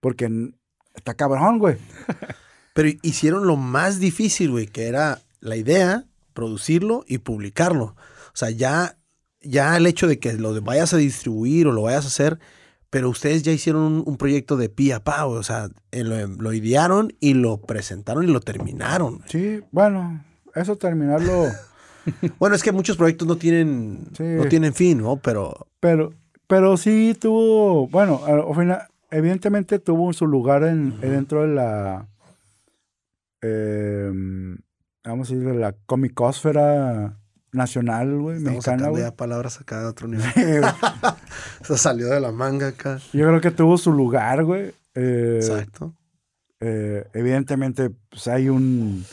Porque 0.00 0.52
está 0.94 1.14
cabrón, 1.14 1.58
güey. 1.58 1.76
Pero 2.74 2.88
hicieron 3.02 3.46
lo 3.46 3.56
más 3.56 4.00
difícil, 4.00 4.50
güey, 4.50 4.66
que 4.66 4.86
era 4.86 5.20
la 5.40 5.56
idea, 5.56 6.06
producirlo 6.32 7.04
y 7.06 7.18
publicarlo. 7.18 7.84
O 7.84 8.36
sea, 8.36 8.50
ya, 8.50 8.98
ya 9.40 9.76
el 9.76 9.86
hecho 9.86 10.06
de 10.06 10.18
que 10.18 10.32
lo 10.34 10.60
vayas 10.62 10.94
a 10.94 10.96
distribuir 10.96 11.66
o 11.66 11.72
lo 11.72 11.82
vayas 11.82 12.04
a 12.04 12.08
hacer, 12.08 12.38
pero 12.90 13.10
ustedes 13.10 13.42
ya 13.42 13.52
hicieron 13.52 14.02
un, 14.06 14.16
proyecto 14.16 14.56
de 14.56 14.68
pie 14.68 14.94
a 14.94 15.04
pa. 15.04 15.26
O 15.26 15.42
sea, 15.42 15.68
eh, 15.90 16.04
lo, 16.04 16.26
lo, 16.26 16.52
idearon 16.52 17.12
y 17.20 17.34
lo 17.34 17.60
presentaron 17.60 18.24
y 18.24 18.28
lo 18.28 18.40
terminaron. 18.40 19.20
Sí, 19.26 19.60
bueno, 19.70 20.24
eso 20.54 20.76
terminarlo. 20.76 21.46
bueno, 22.38 22.56
es 22.56 22.62
que 22.62 22.72
muchos 22.72 22.96
proyectos 22.96 23.28
no 23.28 23.36
tienen, 23.36 24.08
no 24.18 24.44
tienen 24.46 24.74
fin, 24.74 25.02
¿no? 25.02 25.16
Pero. 25.16 25.68
Pero 25.80 26.12
pero 26.48 26.78
sí 26.78 27.14
tuvo, 27.20 27.88
bueno, 27.88 28.22
evidentemente 29.10 29.78
tuvo 29.78 30.14
su 30.14 30.26
lugar 30.26 30.64
en, 30.64 30.98
dentro 30.98 31.42
de 31.42 31.48
la, 31.48 32.08
em, 33.42 34.56
vamos 35.04 35.30
a 35.30 35.34
decir, 35.34 35.46
de 35.46 35.58
la 35.58 35.74
comicósfera 35.84 37.17
nacional, 37.52 38.18
güey, 38.18 38.40
mexicana, 38.40 38.88
güey. 38.88 39.10
palabras 39.12 39.60
acá 39.60 39.80
de 39.80 39.86
otro 39.86 40.08
nivel. 40.08 40.28
Se 41.62 41.78
salió 41.78 42.08
de 42.08 42.20
la 42.20 42.32
manga 42.32 42.68
acá. 42.68 42.98
Yo 43.12 43.26
creo 43.26 43.40
que 43.40 43.50
tuvo 43.50 43.78
su 43.78 43.92
lugar, 43.92 44.44
güey. 44.44 44.72
Eh, 44.94 45.40
Exacto. 45.40 45.94
Eh, 46.60 47.06
evidentemente, 47.14 47.90
pues 48.10 48.26
hay 48.28 48.48
un, 48.48 49.04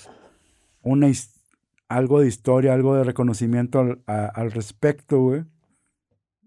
una, 0.82 1.08
algo 1.88 2.22
de 2.22 2.28
historia, 2.28 2.74
algo 2.74 2.96
de 2.96 3.04
reconocimiento 3.04 3.80
al, 3.80 4.02
al 4.08 4.52
respecto, 4.52 5.20
güey 5.20 5.46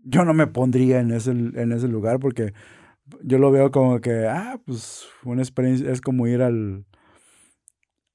yo 0.09 0.25
no 0.25 0.35
me 0.35 0.47
pondría 0.47 1.01
en 1.01 1.11
ese, 1.13 1.31
en 1.31 1.73
ese 1.73 1.87
lugar 1.87 2.19
porque 2.19 2.55
yo 3.23 3.39
lo 3.39 3.51
veo 3.51 3.71
como 3.71 4.01
que, 4.01 4.27
ah, 4.27 4.59
pues 4.65 5.07
una 5.25 5.43
experiencia, 5.43 5.91
es 5.91 6.01
como 6.01 6.27
ir 6.27 6.43
al... 6.43 6.85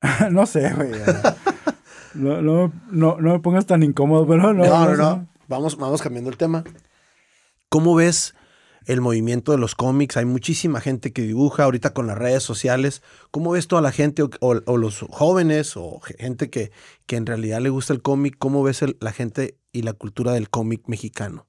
no 0.31 0.45
sé, 0.45 0.73
güey. 0.73 0.91
No, 2.13 2.41
no, 2.41 2.71
no, 2.91 3.17
me 3.17 3.39
pongas 3.39 3.65
tan 3.65 3.83
incómodo, 3.83 4.27
pero 4.27 4.53
no. 4.53 4.65
No, 4.65 4.85
no, 4.89 4.95
no. 4.95 5.27
Vamos, 5.47 5.77
vamos 5.77 6.01
cambiando 6.01 6.29
el 6.29 6.37
tema. 6.37 6.63
¿Cómo 7.69 7.95
ves 7.95 8.35
el 8.85 9.01
movimiento 9.01 9.51
de 9.51 9.57
los 9.57 9.75
cómics? 9.75 10.17
Hay 10.17 10.25
muchísima 10.25 10.79
gente 10.79 11.11
que 11.11 11.21
dibuja 11.21 11.63
ahorita 11.63 11.93
con 11.93 12.07
las 12.07 12.17
redes 12.17 12.43
sociales. 12.43 13.01
¿Cómo 13.31 13.51
ves 13.51 13.67
toda 13.67 13.81
la 13.81 13.91
gente 13.91 14.23
o, 14.39 14.77
los 14.77 15.05
jóvenes 15.09 15.75
o 15.75 15.99
gente 16.01 16.49
que, 16.49 16.71
que, 17.05 17.15
en 17.15 17.25
realidad 17.25 17.61
le 17.61 17.69
gusta 17.69 17.93
el 17.93 18.01
cómic? 18.01 18.35
¿Cómo 18.37 18.63
ves 18.63 18.83
la 18.99 19.11
gente 19.11 19.57
y 19.71 19.81
la 19.81 19.93
cultura 19.93 20.33
del 20.33 20.49
cómic 20.49 20.83
mexicano? 20.87 21.47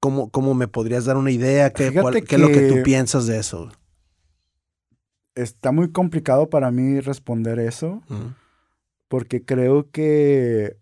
¿Cómo, 0.00 0.30
¿Cómo, 0.30 0.54
me 0.54 0.68
podrías 0.68 1.04
dar 1.04 1.16
una 1.16 1.32
idea? 1.32 1.72
¿Qué, 1.72 1.90
¿qué 1.90 2.36
es 2.36 2.40
lo 2.40 2.48
que 2.48 2.68
tú 2.68 2.82
piensas 2.84 3.26
de 3.26 3.38
eso? 3.38 3.70
Está 5.34 5.72
muy 5.72 5.90
complicado 5.90 6.48
para 6.48 6.70
mí 6.70 7.00
responder 7.00 7.58
eso, 7.58 8.02
porque 9.08 9.44
creo 9.44 9.90
que 9.90 10.76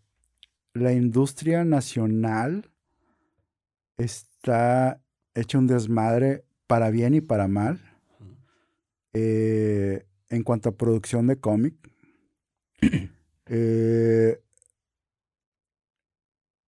la 0.74 0.92
industria 0.92 1.64
nacional 1.64 2.70
está 3.96 5.00
hecha 5.34 5.58
un 5.58 5.66
desmadre 5.66 6.44
para 6.66 6.90
bien 6.90 7.14
y 7.14 7.20
para 7.20 7.48
mal 7.48 7.80
eh, 9.12 10.06
en 10.28 10.42
cuanto 10.42 10.68
a 10.68 10.76
producción 10.76 11.26
de 11.26 11.38
cómic. 11.38 11.74
eh, 13.46 14.40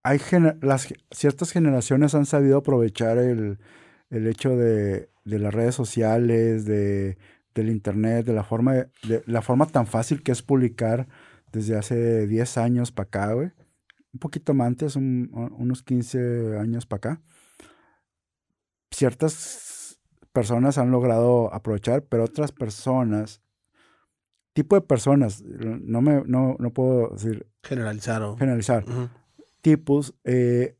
hay 0.02 0.20
las, 0.62 0.94
ciertas 1.10 1.52
generaciones 1.52 2.14
han 2.14 2.24
sabido 2.24 2.58
aprovechar 2.58 3.18
el, 3.18 3.58
hecho 4.10 4.56
de, 4.56 5.10
las 5.24 5.52
redes 5.52 5.74
sociales, 5.74 6.64
de, 6.64 7.18
del 7.54 7.68
internet, 7.68 8.24
de 8.24 8.32
la 8.32 8.44
forma, 8.44 8.74
de, 8.74 9.22
la 9.26 9.42
forma 9.42 9.66
tan 9.66 9.86
fácil 9.86 10.22
que 10.22 10.32
es 10.32 10.40
publicar 10.40 11.08
desde 11.52 11.76
hace 11.76 12.26
10 12.26 12.58
años 12.58 12.92
para 12.92 13.06
acá, 13.06 13.32
güey. 13.32 13.50
Un 14.12 14.20
poquito 14.20 14.54
más 14.54 14.68
antes, 14.68 14.96
unos 14.96 15.82
15 15.82 16.58
años 16.58 16.86
para 16.86 16.98
acá. 16.98 17.22
Ciertas 18.90 20.00
personas 20.32 20.78
han 20.78 20.90
logrado 20.90 21.52
aprovechar, 21.52 22.02
pero 22.02 22.24
otras 22.24 22.52
personas, 22.52 23.42
tipo 24.54 24.76
de 24.76 24.82
personas, 24.82 25.42
no 25.42 26.00
me 26.00 26.22
no, 26.26 26.56
puedo 26.72 27.10
decir 27.10 27.46
generalizar 27.62 28.22
o 28.22 28.36
generalizar 28.36 28.84
tipos 29.60 30.14
eh, 30.24 30.76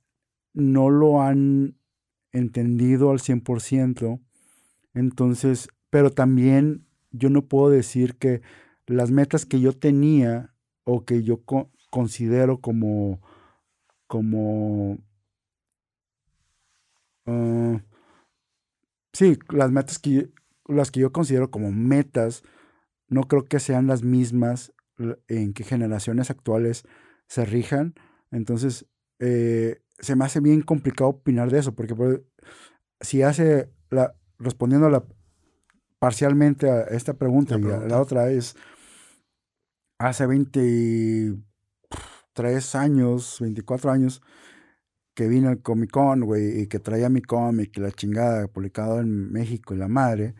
no 0.54 0.90
lo 0.90 1.22
han 1.22 1.76
entendido 2.32 3.10
al 3.10 3.18
100%. 3.18 4.20
Entonces, 4.94 5.68
pero 5.90 6.10
también 6.10 6.86
yo 7.10 7.30
no 7.30 7.46
puedo 7.46 7.70
decir 7.70 8.16
que 8.16 8.42
las 8.86 9.10
metas 9.10 9.46
que 9.46 9.60
yo 9.60 9.72
tenía 9.72 10.54
o 10.90 11.04
que 11.04 11.22
yo 11.22 11.42
considero 11.90 12.62
como, 12.62 13.20
como, 14.06 14.96
ah, 17.26 17.82
sí, 19.12 19.38
las 19.50 19.70
metas 19.70 19.98
que, 19.98 20.30
las 20.66 20.90
que 20.90 21.00
yo 21.00 21.12
considero 21.12 21.50
como 21.50 21.70
metas, 21.72 22.42
no 23.08 23.24
creo 23.24 23.44
que 23.44 23.60
sean 23.60 23.86
las 23.86 24.02
mismas 24.02 24.72
en 25.28 25.52
que 25.52 25.62
generaciones 25.62 26.30
actuales 26.30 26.84
se 27.26 27.44
rijan. 27.44 27.94
Entonces, 28.30 28.86
eh, 29.18 29.82
se 29.98 30.16
me 30.16 30.24
hace 30.24 30.40
bien 30.40 30.62
complicado 30.62 31.10
opinar 31.10 31.50
de 31.50 31.58
eso, 31.58 31.74
porque 31.74 32.22
si 33.02 33.20
hace, 33.20 33.70
la, 33.90 34.14
respondiendo 34.38 34.88
la, 34.88 35.04
parcialmente 35.98 36.70
a 36.70 36.84
esta 36.84 37.12
pregunta, 37.12 37.58
y 37.58 37.62
la 37.62 38.00
otra 38.00 38.30
es, 38.30 38.56
hace 39.98 40.26
23 40.26 42.74
años, 42.74 43.38
24 43.40 43.90
años, 43.90 44.22
que 45.14 45.28
vino 45.28 45.48
al 45.48 45.62
Comic 45.62 45.90
Con, 45.90 46.22
güey, 46.22 46.62
y 46.62 46.66
que 46.68 46.78
traía 46.78 47.08
mi 47.08 47.22
cómic 47.22 47.76
y 47.76 47.80
la 47.80 47.92
chingada 47.92 48.46
publicado 48.48 49.00
en 49.00 49.32
México 49.32 49.74
y 49.74 49.78
la 49.78 49.88
madre, 49.88 50.34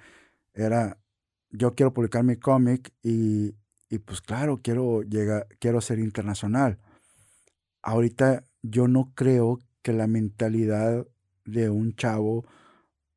era, 0.54 0.98
yo 1.50 1.74
quiero 1.74 1.92
publicar 1.92 2.24
mi 2.24 2.36
cómic 2.36 2.92
y, 3.02 3.54
y 3.90 3.98
pues 3.98 4.20
claro, 4.20 4.60
quiero 4.62 5.02
llegar, 5.02 5.48
quiero 5.58 5.80
ser 5.80 5.98
internacional 5.98 6.78
ahorita 7.82 8.44
yo 8.62 8.88
no 8.88 9.12
creo 9.14 9.58
que 9.82 9.92
la 9.92 10.06
mentalidad 10.06 11.06
de 11.44 11.70
un 11.70 11.94
chavo 11.94 12.44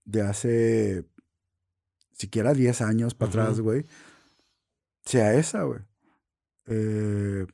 de 0.05 0.21
hace 0.21 1.05
siquiera 2.13 2.53
10 2.53 2.81
años 2.81 3.13
para 3.13 3.29
atrás, 3.29 3.59
güey, 3.59 3.85
sea 5.03 5.33
esa, 5.33 5.63
güey. 5.63 5.79
Eh, 6.67 7.45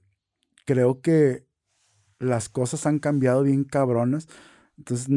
creo 0.65 1.01
que 1.01 1.45
las 2.19 2.49
cosas 2.49 2.85
han 2.85 2.99
cambiado 2.99 3.43
bien 3.43 3.63
cabronas. 3.63 4.27
Entonces, 4.77 5.07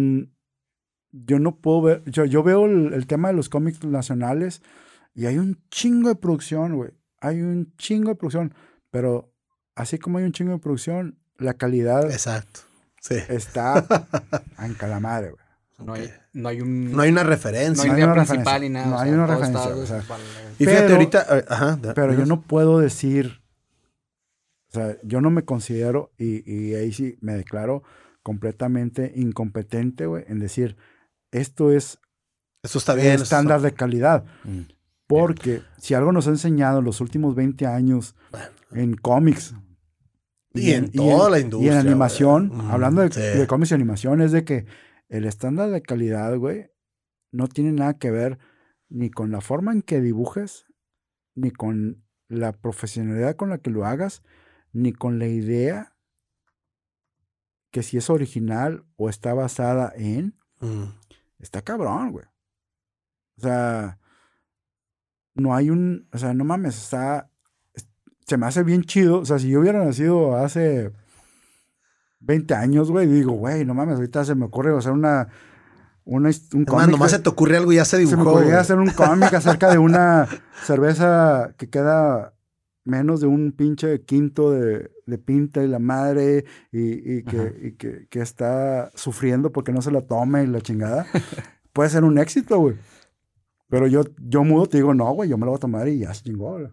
yo 1.12 1.38
no 1.38 1.57
puedo 1.57 1.83
ver, 1.83 2.03
yo, 2.07 2.24
yo 2.24 2.42
veo 2.42 2.66
el, 2.66 2.92
el, 2.92 3.07
tema 3.07 3.29
de 3.29 3.35
los 3.35 3.48
cómics 3.48 3.85
nacionales 3.85 4.62
y 5.14 5.26
hay 5.26 5.38
un 5.38 5.62
chingo 5.70 6.09
de 6.09 6.14
producción, 6.14 6.76
güey. 6.76 6.90
Hay 7.20 7.42
un 7.42 7.74
chingo 7.76 8.11
de 8.11 8.14
producción, 8.14 8.55
pero 8.90 9.33
así 9.74 9.98
como 9.98 10.18
hay 10.18 10.24
un 10.24 10.33
chingo 10.33 10.53
de 10.53 10.59
producción, 10.59 11.18
la 11.38 11.55
calidad 11.55 12.11
Exacto. 12.11 12.61
Sí. 13.00 13.16
está 13.29 13.87
en 14.59 14.76
la 14.90 15.00
madre, 15.00 15.31
güey. 15.31 15.42
No, 15.87 15.94
hay, 15.94 16.11
no 16.35 16.48
hay 16.50 16.61
un... 16.61 16.92
No 16.92 17.03
hay 17.03 17.11
una 17.11 17.22
referencia. 17.24 17.87
No 17.87 17.92
hay, 17.94 18.00
hay 18.00 18.05
una 18.05 18.14
principal 18.14 18.44
referencia. 18.44 18.68
ni 18.68 18.68
nada. 18.68 18.87
No 18.87 18.96
o 18.96 18.98
hay 18.98 19.09
sea, 19.09 19.14
una 19.18 19.26
referencia, 19.26 19.76
o 19.76 19.87
sea, 19.87 20.05
Y 20.59 20.64
fíjate, 20.66 20.83
Pero- 20.83 20.94
ahorita. 20.94 21.26
eh, 21.38 21.44
Ajá. 21.48 21.79
Pero 21.94 22.14
yo 22.14 22.26
no 22.26 22.42
puedo 22.42 22.79
decir, 22.81 23.39
o 24.71 24.73
sea, 24.73 24.97
yo 25.03 25.21
no 25.21 25.31
me 25.31 25.45
considero, 25.45 26.13
y, 26.17 26.49
y 26.51 26.75
ahí 26.75 26.93
sí 26.93 27.17
me 27.21 27.35
declaro 27.35 27.83
completamente 28.23 29.13
incompetente, 29.17 30.07
güey, 30.07 30.25
en 30.29 30.39
decir, 30.39 30.77
esto 31.33 31.73
es 31.73 31.99
Eso 32.63 32.79
está 32.79 32.95
bien. 32.95 33.09
el 33.09 33.15
eso 33.15 33.25
está- 33.25 33.37
estándar 33.37 33.61
de 33.63 33.73
calidad. 33.73 34.25
Mm. 34.45 34.61
Porque 35.07 35.63
si 35.79 35.95
algo 35.95 36.13
nos 36.13 36.29
ha 36.29 36.31
enseñado 36.31 36.79
en 36.79 36.85
los 36.85 37.01
últimos 37.01 37.35
20 37.35 37.67
años 37.67 38.15
en 38.71 38.95
cómics 38.95 39.55
Y 40.55 40.71
en 40.73 40.93
toda 40.93 41.31
la 41.31 41.41
industria, 41.41 41.73
Y 41.73 41.75
en 41.75 41.81
animación. 41.87 42.51
Mm, 42.55 42.71
hablando 42.71 43.03
de, 43.03 43.11
sí. 43.13 43.21
de 43.21 43.47
cómics 43.49 43.73
y 43.73 43.75
animación, 43.75 44.21
es 44.21 44.31
de 44.31 44.45
que 44.45 44.67
el 45.09 45.25
estándar 45.25 45.71
de 45.71 45.83
calidad, 45.83 46.37
güey, 46.37 46.71
no 47.33 47.49
tiene 47.49 47.73
nada 47.73 47.95
que 47.99 48.11
ver 48.13 48.39
ni 48.89 49.11
con 49.11 49.33
la 49.33 49.41
forma 49.41 49.73
en 49.73 49.83
que 49.83 50.01
dibujes, 50.01 50.67
ni 51.35 51.51
con 51.51 52.05
la 52.29 52.53
profesionalidad 52.53 53.35
con 53.35 53.51
la 53.51 53.59
que 53.59 53.71
lo 53.71 53.85
hagas, 53.87 54.23
ni 54.73 54.93
con 54.93 55.19
la 55.19 55.27
idea 55.27 55.95
que 57.71 57.83
si 57.83 57.97
es 57.97 58.11
original 58.11 58.85
o 58.97 59.09
está 59.09 59.33
basada 59.35 59.93
en, 59.97 60.35
Mm. 60.61 60.85
está 61.39 61.63
cabrón, 61.63 62.13
güey. 62.13 62.27
O 63.39 63.41
sea, 63.43 63.99
no 65.35 65.55
hay 65.55 65.71
un, 65.71 66.09
o 66.13 66.19
sea, 66.19 66.35
no 66.35 66.45
mames, 66.45 66.77
está, 66.77 67.31
es- 67.73 67.89
se 68.27 68.37
me 68.37 68.47
hace 68.47 68.63
bien 68.63 68.83
chido. 68.85 69.21
O 69.21 69.25
sea, 69.25 69.39
si 69.39 69.49
yo 69.49 69.61
hubiera 69.61 69.83
nacido 69.85 70.37
hace 70.37 70.93
20 72.19 72.55
años, 72.55 72.91
güey, 72.91 73.07
digo, 73.07 73.33
güey, 73.33 73.65
no 73.65 73.73
mames, 73.73 73.97
ahorita 73.97 74.25
se 74.25 74.35
me 74.35 74.45
ocurre 74.47 74.77
hacer 74.77 74.93
una, 74.93 75.29
una 76.05 76.31
un 76.53 76.65
cómic 76.65 76.89
nomás 76.91 77.13
se 77.13 77.19
te 77.21 77.29
ocurre 77.31 77.57
algo 77.57 77.73
y 77.73 77.77
ya 77.77 77.85
se 77.85 77.97
se 77.97 78.03
me 78.05 78.11
dibujó. 78.11 78.31
ocurría 78.31 78.49
güey. 78.51 78.61
hacer 78.61 78.79
un 78.79 78.91
cómic 78.91 79.33
acerca 79.33 79.71
de 79.71 79.79
una 79.79 80.27
cerveza 80.65 81.55
que 81.57 81.71
queda 81.71 82.35
menos 82.85 83.21
de 83.21 83.27
un 83.27 83.53
pinche 83.53 84.03
quinto 84.03 84.51
de, 84.51 84.90
de 85.07 85.19
pinta 85.19 85.62
y 85.62 85.69
la 85.69 85.79
madre 85.79 86.45
y, 86.73 87.19
y 87.19 87.23
que, 87.25 87.55
y 87.62 87.73
que, 87.73 88.07
que 88.09 88.21
está 88.21 88.90
sufriendo 88.95 89.53
porque 89.53 89.73
no 89.73 89.83
se 89.83 89.90
la 89.90 90.03
toma 90.03 90.43
y 90.43 90.47
la 90.47 90.61
chingada. 90.61 91.07
Puede 91.73 91.90
ser 91.90 92.05
un 92.05 92.19
éxito, 92.19 92.59
güey. 92.59 92.77
Pero 93.69 93.87
yo, 93.87 94.03
yo 94.19 94.43
mudo 94.43 94.66
te 94.66 94.79
digo, 94.79 94.95
no, 94.95 95.12
güey, 95.12 95.31
yo 95.31 95.38
me 95.38 95.45
lo 95.45 95.53
voy 95.53 95.57
a 95.59 95.61
tomar 95.61 95.88
y 95.88 96.01
ya 96.01 96.12
se 96.12 96.25
chingó, 96.25 96.59
güey. 96.59 96.69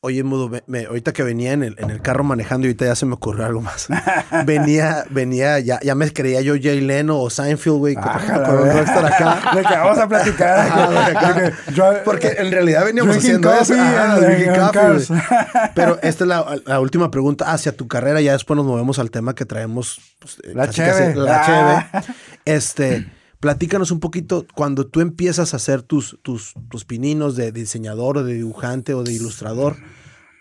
Oye, 0.00 0.22
Mudo, 0.22 0.48
me- 0.48 0.62
me- 0.68 0.84
ahorita 0.86 1.12
que 1.12 1.24
venía 1.24 1.52
en 1.52 1.64
el, 1.64 1.74
en 1.78 1.90
el 1.90 2.00
carro 2.00 2.22
manejando 2.22 2.66
y 2.66 2.70
ahorita 2.70 2.84
ya 2.86 2.94
se 2.94 3.04
me 3.04 3.14
ocurrió 3.14 3.44
algo 3.46 3.60
más. 3.60 3.88
venía, 4.46 5.04
venía, 5.10 5.58
ya, 5.58 5.80
ya 5.82 5.96
me 5.96 6.12
creía 6.12 6.40
yo 6.40 6.54
Jay 6.60 6.80
Leno 6.80 7.18
o 7.18 7.28
Seinfeld, 7.30 7.76
güey, 7.78 7.96
un 7.96 8.02
güey. 8.02 8.70
rockstar 8.76 9.06
acá. 9.06 9.40
De 9.56 9.62
que 9.64 9.74
vamos 9.74 9.98
a 9.98 10.08
platicar. 10.08 10.58
Ajá, 10.60 11.06
acá. 11.06 11.34
que 11.66 11.72
yo- 11.72 11.94
Porque 12.04 12.28
en 12.38 12.52
realidad 12.52 12.84
veníamos 12.84 13.16
haciendo 13.16 13.52
eso. 13.52 13.74
coffee 13.74 13.80
Ajá, 13.80 14.12
and- 14.14 14.24
drinking 14.24 14.50
and 14.50 14.72
coffee. 14.72 15.16
Pero 15.74 15.98
esta 16.00 16.24
es 16.24 16.28
la, 16.28 16.60
la 16.64 16.78
última 16.78 17.10
pregunta 17.10 17.52
hacia 17.52 17.72
tu 17.76 17.88
carrera. 17.88 18.20
Ya 18.20 18.32
después 18.34 18.56
nos 18.56 18.66
movemos 18.66 19.00
al 19.00 19.10
tema 19.10 19.34
que 19.34 19.46
traemos. 19.46 20.00
pues, 20.20 20.38
eh, 20.44 20.52
La 20.54 20.66
casi, 20.66 20.80
casi. 20.80 21.14
La 21.18 21.42
Ah. 21.42 21.90
cheve. 21.90 22.04
Este, 22.44 23.06
platícanos 23.40 23.90
un 23.90 24.00
poquito 24.00 24.46
cuando 24.54 24.86
tú 24.86 25.00
empiezas 25.00 25.52
a 25.52 25.56
hacer 25.56 25.82
tus, 25.82 26.18
tus, 26.22 26.54
tus 26.70 26.84
pininos 26.84 27.36
de 27.36 27.52
diseñador 27.52 28.18
o 28.18 28.24
de 28.24 28.34
dibujante 28.34 28.94
o 28.94 29.04
de 29.04 29.12
ilustrador 29.12 29.76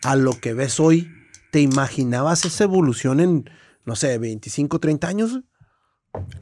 a 0.04 0.16
lo 0.16 0.34
que 0.34 0.54
ves 0.54 0.80
hoy. 0.80 1.12
¿Te 1.52 1.62
imaginabas 1.62 2.46
esa 2.46 2.64
evolución 2.66 3.20
en, 3.20 3.50
no 3.86 3.96
sé, 3.96 4.18
25, 4.18 4.80
30 4.80 5.08
años? 5.08 5.40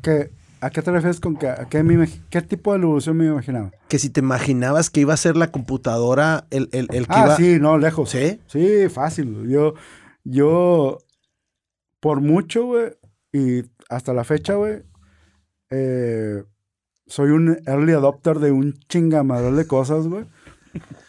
¿Qué- 0.01 0.31
¿A 0.61 0.71
qué 0.71 0.81
te 0.81 0.89
refieres 0.89 1.19
con 1.19 1.35
que, 1.35 1.47
a 1.47 1.67
qué, 1.69 1.83
me 1.83 2.09
qué 2.31 2.41
tipo 2.41 2.73
de 2.73 2.79
evolución 2.81 3.17
me 3.17 3.25
imaginaba? 3.27 3.71
Que 3.87 3.99
si 3.99 4.09
te 4.09 4.21
imaginabas 4.21 4.89
que 4.89 5.01
iba 5.01 5.13
a 5.13 5.17
ser 5.17 5.35
la 5.37 5.51
computadora 5.51 6.47
el, 6.49 6.69
el, 6.71 6.87
el 6.91 7.05
que 7.07 7.13
Ah, 7.13 7.23
iba... 7.25 7.35
sí, 7.37 7.57
no, 7.59 7.77
lejos. 7.77 8.09
¿Sí? 8.09 8.39
Sí, 8.47 8.89
fácil. 8.89 9.47
Yo, 9.47 9.75
yo, 10.23 10.97
por 11.99 12.21
mucho, 12.21 12.65
güey, 12.65 12.93
y 13.31 13.63
hasta 13.89 14.13
la 14.13 14.23
fecha, 14.23 14.55
güey, 14.55 14.81
eh, 15.69 16.43
soy 17.07 17.31
un 17.31 17.57
early 17.65 17.93
adopter 17.93 18.39
de 18.39 18.51
un 18.51 18.73
chingamadral 18.89 19.55
de 19.55 19.67
cosas, 19.67 20.07
güey. 20.07 20.25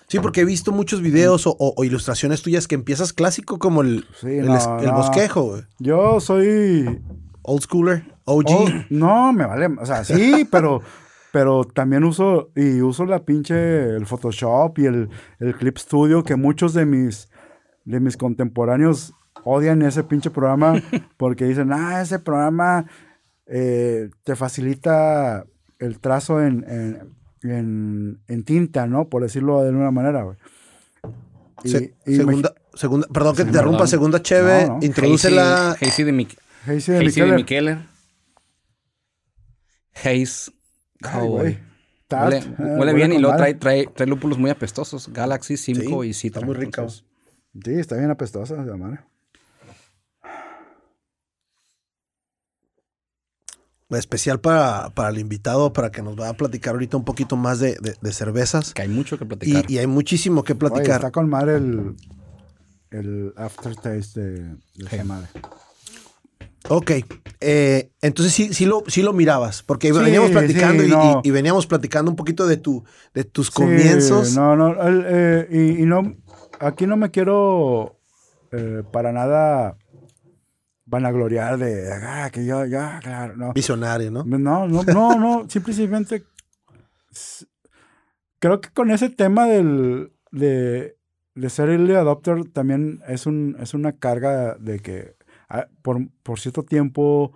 Sí, 0.08 0.20
porque 0.20 0.42
he 0.42 0.44
visto 0.44 0.70
muchos 0.70 1.00
videos 1.02 1.46
o, 1.46 1.56
o- 1.58 1.74
o 1.76 1.84
ilustraciones 1.84 2.42
tuyas 2.42 2.68
que 2.68 2.76
empiezas 2.76 3.12
clásico 3.12 3.58
como 3.58 3.82
el, 3.82 4.04
Sí, 4.20 4.28
el, 4.38 4.46
no, 4.46 4.56
es- 4.56 4.66
el 4.80 4.86
no. 4.86 4.94
bosquejo, 4.96 5.42
güey. 5.42 5.62
Yo 5.78 6.20
soy... 6.20 7.00
Old 7.48 7.62
schooler, 7.62 8.02
OG. 8.24 8.86
no, 8.90 9.32
me 9.32 9.46
vale. 9.46 9.66
O 9.80 9.86
sea, 9.86 10.04
sí, 10.04 10.46
pero... 10.50 10.82
Pero 11.32 11.64
también 11.64 12.02
uso, 12.04 12.50
y 12.56 12.80
uso 12.80 13.04
la 13.04 13.24
pinche, 13.26 13.94
el 13.94 14.06
Photoshop 14.06 14.78
y 14.78 14.86
el, 14.86 15.10
el 15.38 15.54
Clip 15.54 15.76
Studio, 15.76 16.22
que 16.22 16.34
muchos 16.34 16.72
de 16.72 16.86
mis, 16.86 17.28
de 17.84 18.00
mis 18.00 18.16
contemporáneos 18.16 19.12
odian 19.44 19.82
ese 19.82 20.02
pinche 20.02 20.30
programa 20.30 20.80
porque 21.18 21.44
dicen, 21.44 21.72
ah, 21.74 22.00
ese 22.00 22.18
programa 22.20 22.86
eh, 23.46 24.11
te 24.24 24.37
facilita 24.37 25.44
el 25.78 25.98
trazo 26.00 26.42
en, 26.42 26.64
en, 26.68 27.14
en- 27.50 28.20
en 28.28 28.44
tinta, 28.44 28.87
¿no? 28.87 29.09
Por 29.09 29.22
decirlo 29.22 29.62
de 29.62 29.68
alguna 29.68 29.90
manera, 29.90 30.22
güey. 30.22 30.37
Y- 31.64 31.68
Se- 31.68 31.94
y 32.06 32.18
me- 32.24 32.42
segunda, 32.74 33.06
perdón 33.12 33.37
que 33.37 33.42
te 33.42 33.48
interrumpa, 33.48 33.78
perdón. 33.78 33.88
segunda 33.88 34.22
cheve, 34.22 34.66
No, 34.66 34.78
no. 34.78 34.85
introdúcela. 34.85 35.70
Hazy, 35.72 35.85
Hazy 35.87 36.02
de, 36.04 36.12
Mik 36.12 36.37
Hazy 36.66 36.72
de 36.72 36.76
Hazy 36.76 36.92
de 36.98 37.04
Mikeller. 37.04 37.37
Mikeller. 37.37 37.78
Haze. 39.94 40.50
Ay, 41.02 41.11
Cowboy. 41.12 41.28
güey. 41.40 41.59
Tart, 42.09 42.32
Huele, 42.32 42.38
eh, 42.46 42.76
huele 42.78 42.92
bien 42.94 43.12
y 43.12 43.18
luego 43.18 43.37
trae, 43.37 43.54
trae, 43.54 43.87
trae 43.88 44.06
lúpulos 44.06 44.38
muy 44.38 44.50
apestosos. 44.50 45.09
Galaxy, 45.12 45.56
Simcoe 45.56 46.04
Sí, 46.04 46.11
y 46.11 46.14
Citra. 46.14 46.38
está 46.40 46.46
muy 46.46 46.54
rico. 46.54 46.80
entonces, 46.82 47.04
Sí, 47.64 47.72
está 47.72 47.96
bien 47.96 48.11
apestosa, 48.11 48.54
de 48.62 48.76
madre. 48.76 49.00
Especial 53.90 54.40
para, 54.40 54.90
para 54.94 55.11
el 55.11 55.18
invitado, 55.18 55.72
para 55.72 55.90
que 55.92 56.03
nos 56.03 56.18
va 56.18 56.29
a 56.29 56.35
platicar 56.37 56.75
ahorita 56.75 56.96
un 56.96 57.05
poquito 57.05 57.37
más 57.37 57.61
de, 57.61 57.77
de- 57.81 57.94
de 58.01 58.12
cervezas. 58.12 58.75
Que 58.75 58.83
hay 58.83 58.88
mucho 58.88 59.16
que 59.16 59.25
platicar. 59.27 59.70
y 59.70 59.79
hay 59.79 59.87
muchísimo 59.87 60.42
que 60.42 60.55
Oye, 60.55 60.59
platicar. 60.59 60.96
está 60.96 61.12
con 61.12 61.29
madre 61.29 61.57
el, 61.57 61.94
el 62.90 63.33
aftertaste 63.37 64.20
de, 64.20 64.40
de 64.75 64.90
Sí. 64.90 64.99
Ok, 66.68 66.90
eh, 67.40 67.92
entonces 68.03 68.33
sí, 68.35 68.53
sí, 68.53 68.66
lo, 68.66 68.83
sí 68.88 69.03
lo 69.03 69.12
mirabas, 69.12 69.62
porque 69.62 69.92
Sí, 69.94 70.01
veníamos 70.01 70.33
platicando 70.33 70.83
sí, 70.83 70.88
y, 70.88 70.90
no. 70.92 71.20
y- 71.25 71.29
y 71.29 71.31
veníamos 71.31 71.64
platicando 71.68 72.11
un 72.11 72.16
poquito 72.16 72.44
de, 72.49 72.57
tu, 72.57 72.83
de 73.14 73.22
tus 73.22 73.51
Sí, 73.51 73.55
comienzos. 73.55 74.35
no, 74.35 74.57
no, 74.57 74.83
el, 74.83 75.05
eh, 75.07 75.49
y, 75.49 75.83
y 75.83 75.87
no, 75.87 76.16
aquí 76.59 76.88
no 76.88 76.96
me 76.96 77.12
quiero 77.12 78.01
eh, 78.51 78.83
para 78.90 79.12
nada 79.12 79.77
vanagloriar 80.87 81.59
de, 81.59 81.92
ah, 81.92 82.31
que 82.33 82.46
yo, 82.46 82.64
ya, 82.64 83.01
claro, 83.03 83.37
no. 83.37 83.53
Visionario, 83.53 84.11
¿no? 84.11 84.25
No, 84.25 84.66
no, 84.66 84.83
no, 84.85 85.18
no, 85.18 85.46
simplemente 85.49 86.25
creo 88.38 88.61
que 88.61 88.70
con 88.70 88.90
ese 88.90 89.11
tema 89.11 89.46
del, 89.46 90.12
de, 90.31 90.96
de 91.35 91.51
ser 91.51 91.68
early 91.68 91.94
adopter 91.94 92.49
también 92.51 93.03
es, 93.09 93.27
un, 93.27 93.57
es 93.61 93.75
una 93.75 93.92
carga 93.92 94.55
de 94.57 94.79
que 94.79 95.16
ah, 95.49 95.66
por, 95.83 96.09
por 96.22 96.38
cierto 96.38 96.62
tiempo 96.62 97.33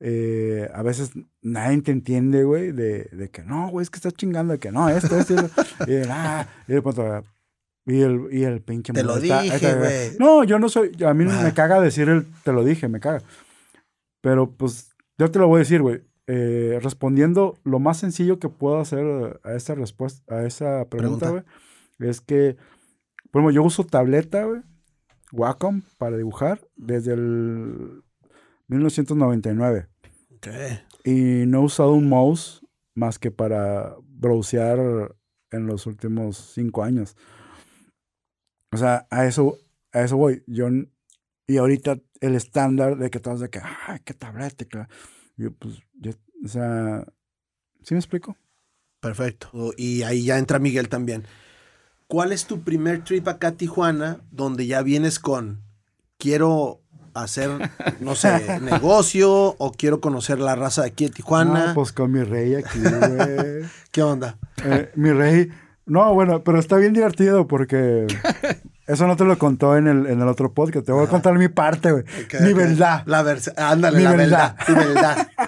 eh, 0.00 0.68
a 0.74 0.82
veces 0.82 1.12
nadie 1.42 1.80
te 1.82 1.92
entiende, 1.92 2.44
güey, 2.44 2.72
de, 2.72 3.04
de 3.12 3.30
que 3.30 3.42
no, 3.42 3.68
güey, 3.70 3.82
es 3.82 3.90
que 3.90 3.96
estás 3.96 4.14
chingando, 4.14 4.52
de 4.52 4.58
que 4.58 4.70
no, 4.70 4.88
esto, 4.88 5.16
esto, 5.16 5.34
esto, 5.34 5.62
y, 5.86 5.92
de, 5.92 6.06
ah, 6.10 6.46
y 6.66 6.72
de 6.72 6.82
pronto, 6.82 7.24
y 7.88 8.00
el, 8.02 8.28
y 8.30 8.44
el 8.44 8.60
pinche 8.62 8.92
Te 8.92 9.02
lo 9.02 9.16
está- 9.16 9.42
dije, 9.42 9.74
güey. 9.74 10.10
No, 10.20 10.44
yo 10.44 10.58
no 10.60 10.68
soy, 10.68 10.92
a 11.04 11.12
mí 11.14 11.24
Ah. 11.28 11.40
me 11.42 11.52
caga 11.54 11.80
decir 11.80 12.08
el, 12.08 12.26
te 12.44 12.52
lo 12.52 12.62
dije, 12.62 12.86
me 12.88 13.00
caga. 13.00 13.22
Pero 14.20 14.50
pues 14.52 14.90
yo 15.18 15.30
te 15.30 15.38
lo 15.40 15.48
voy 15.48 15.56
a 15.56 15.58
decir, 15.60 15.82
güey. 15.82 16.02
Eh, 16.30 16.78
respondiendo 16.82 17.56
lo 17.64 17.78
más 17.78 17.96
sencillo 17.96 18.38
que 18.38 18.50
puedo 18.50 18.78
hacer 18.78 19.40
a 19.42 19.54
esa 19.54 19.74
respuesta, 19.74 20.34
a 20.36 20.44
esa 20.44 20.84
pregunta, 20.90 21.30
güey, 21.30 21.42
es 22.00 22.20
que, 22.20 22.56
por 23.30 23.40
ejemplo, 23.40 23.50
yo 23.50 23.62
uso 23.62 23.84
tableta, 23.84 24.44
güey, 24.44 24.60
Wacom 25.32 25.80
para 25.96 26.18
dibujar 26.18 26.60
desde 26.76 27.14
el 27.14 28.02
1999 28.68 29.86
Ok. 30.36 30.48
y 31.04 31.44
no 31.46 31.60
he 31.60 31.64
usado 31.64 31.92
un 31.92 32.08
mouse 32.08 32.60
más 32.94 33.18
que 33.18 33.30
para 33.30 33.94
browsear 34.06 35.14
en 35.50 35.66
los 35.66 35.86
últimos 35.86 36.36
cinco 36.54 36.82
años. 36.82 37.16
O 38.70 38.76
sea, 38.76 39.06
a 39.10 39.26
eso, 39.26 39.58
a 39.92 40.02
eso 40.02 40.16
voy. 40.16 40.42
Yo, 40.46 40.68
y 41.46 41.56
ahorita 41.56 41.98
el 42.20 42.34
estándar 42.34 42.96
de 42.96 43.10
que 43.10 43.20
todos 43.20 43.40
de 43.40 43.50
que, 43.50 43.60
ay, 43.86 44.00
qué 44.04 44.14
tableta. 44.14 44.64
que-". 44.64 44.86
Yo, 45.36 45.52
pues, 45.52 45.76
yo, 45.94 46.12
o 46.44 46.48
sea, 46.48 47.04
¿sí 47.82 47.94
me 47.94 48.00
explico? 48.00 48.36
Perfecto. 49.00 49.72
Y 49.76 50.02
ahí 50.02 50.24
ya 50.24 50.38
entra 50.38 50.58
Miguel 50.58 50.88
también. 50.88 51.24
¿Cuál 52.06 52.32
es 52.32 52.46
tu 52.46 52.62
primer 52.62 53.04
trip 53.04 53.28
acá 53.28 53.48
a 53.48 53.52
Tijuana 53.52 54.20
donde 54.30 54.66
ya 54.66 54.82
vienes 54.82 55.18
con 55.18 55.62
quiero 56.18 56.82
hacer, 57.14 57.50
no 58.00 58.14
sé, 58.14 58.60
negocio 58.60 59.30
o 59.58 59.72
quiero 59.72 60.00
conocer 60.00 60.38
la 60.38 60.54
raza 60.54 60.82
de 60.82 60.88
aquí 60.88 61.04
de 61.04 61.10
Tijuana. 61.10 61.68
No, 61.68 61.74
pues 61.74 61.92
con 61.92 62.12
mi 62.12 62.22
rey 62.22 62.54
aquí, 62.54 62.78
güey. 62.80 63.64
¿Qué 63.90 64.02
onda? 64.02 64.38
Eh, 64.64 64.90
mi 64.96 65.12
rey. 65.12 65.48
No, 65.88 66.14
bueno, 66.14 66.42
pero 66.44 66.58
está 66.58 66.76
bien 66.76 66.92
divertido 66.92 67.46
porque 67.46 68.06
eso 68.86 69.06
no 69.06 69.16
te 69.16 69.24
lo 69.24 69.38
contó 69.38 69.76
en 69.76 69.86
el, 69.88 70.06
en 70.06 70.20
el 70.20 70.28
otro 70.28 70.52
podcast. 70.52 70.86
Te 70.86 70.92
voy 70.92 71.06
a 71.06 71.08
contar 71.08 71.36
mi 71.38 71.48
parte, 71.48 71.90
güey. 71.92 72.04
Mi 72.40 72.52
verdad. 72.52 73.02
La 73.06 73.22
vers- 73.24 73.52
ándale, 73.56 73.98
Mi 73.98 74.04
la 74.04 74.12
verdad. 74.12 74.56
verdad. 74.56 74.66
Tu 74.66 74.74
verdad. 74.94 75.28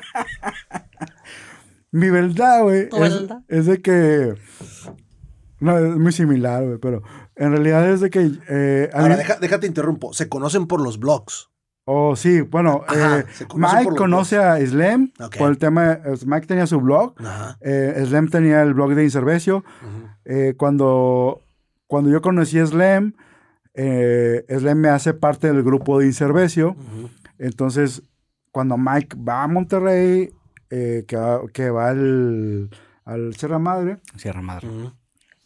Mi 1.92 2.08
verdad, 2.10 2.62
güey, 2.62 2.82
es, 2.92 2.98
verdad. 3.00 3.42
es 3.48 3.66
de 3.66 3.82
que... 3.82 4.34
No, 5.58 5.76
es 5.76 5.96
muy 5.96 6.12
similar, 6.12 6.64
güey, 6.64 6.78
pero 6.78 7.02
en 7.36 7.50
realidad 7.50 7.86
es 7.90 8.00
de 8.00 8.10
que... 8.10 8.30
eh, 8.48 8.88
a 8.94 9.00
Ahora, 9.00 9.14
mí- 9.16 9.18
deja- 9.18 9.38
déjate 9.40 9.66
interrumpo. 9.66 10.12
Se 10.14 10.28
conocen 10.28 10.66
por 10.66 10.80
los 10.80 10.98
blogs. 10.98 11.49
Oh, 11.92 12.14
sí, 12.14 12.40
bueno, 12.42 12.82
Ajá, 12.86 13.18
eh, 13.20 13.24
Mike 13.56 13.96
conoce 13.96 14.38
a 14.38 14.64
Slem 14.64 15.10
Ok. 15.18 15.36
por 15.38 15.50
el 15.50 15.58
tema... 15.58 15.92
eh, 15.94 16.14
Mike 16.24 16.46
tenía 16.46 16.66
su 16.68 16.80
blog, 16.80 17.14
Ajá. 17.18 17.58
eh, 17.60 18.00
Slem 18.06 18.28
tenía 18.28 18.62
el 18.62 18.74
blog 18.74 18.94
de 18.94 19.02
Inservecio. 19.02 19.64
Eh, 20.24 20.54
cuando, 20.56 21.40
cuando 21.88 22.08
yo 22.10 22.22
conocí 22.22 22.60
a 22.60 22.66
Slem, 22.66 23.14
eh, 23.74 24.44
Slem 24.48 24.78
me 24.78 24.88
hace 24.88 25.14
parte 25.14 25.48
del 25.48 25.64
grupo 25.64 25.98
de 25.98 26.06
Inservecio. 26.06 26.70
Ujú. 26.70 27.10
Entonces, 27.38 28.02
cuando 28.52 28.76
Mike 28.76 29.16
va 29.28 29.42
a 29.42 29.48
Monterrey, 29.48 30.30
eh, 30.70 31.04
que, 31.08 31.16
va, 31.16 31.40
que 31.52 31.70
va 31.70 31.88
al, 31.88 32.70
al 33.04 33.34
Sierra 33.34 33.58
Madre, 33.58 33.98
Sierra 34.16 34.42
Madre. 34.42 34.68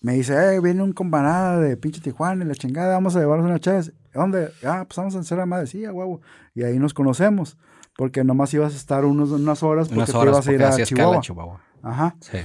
Me 0.02 0.12
dice, 0.12 0.34
eh, 0.56 0.60
viene 0.60 0.82
un 0.82 0.92
campanada 0.92 1.58
de 1.58 1.78
pinche 1.78 2.02
Tijuana 2.02 2.44
y 2.44 2.48
la 2.48 2.54
chingada, 2.54 2.92
vamos 2.92 3.16
a 3.16 3.20
llevarnos 3.20 3.46
una 3.46 3.58
chave. 3.60 3.84
¿Dónde? 4.14 4.50
Ah, 4.64 4.84
pues 4.86 4.96
vamos 4.96 5.14
a 5.16 5.22
Sierra 5.22 5.44
Madre, 5.46 5.66
sí, 5.66 5.84
a 5.84 5.92
huevo. 5.92 6.20
Y 6.54 6.62
ahí 6.62 6.78
nos 6.78 6.94
conocemos, 6.94 7.58
porque 7.96 8.22
nomás 8.24 8.54
ibas 8.54 8.72
a 8.74 8.76
estar 8.76 9.04
unos, 9.04 9.30
unas 9.30 9.62
horas 9.62 9.88
porque 9.88 9.98
Unas 9.98 10.12
te 10.12 10.22
ibas 10.28 10.46
a 10.48 10.52
ir 10.52 10.62
a 10.62 10.84
Chihuahua. 10.86 11.20
Chihuahua. 11.20 11.60
Ajá. 11.82 12.16
Sí. 12.20 12.38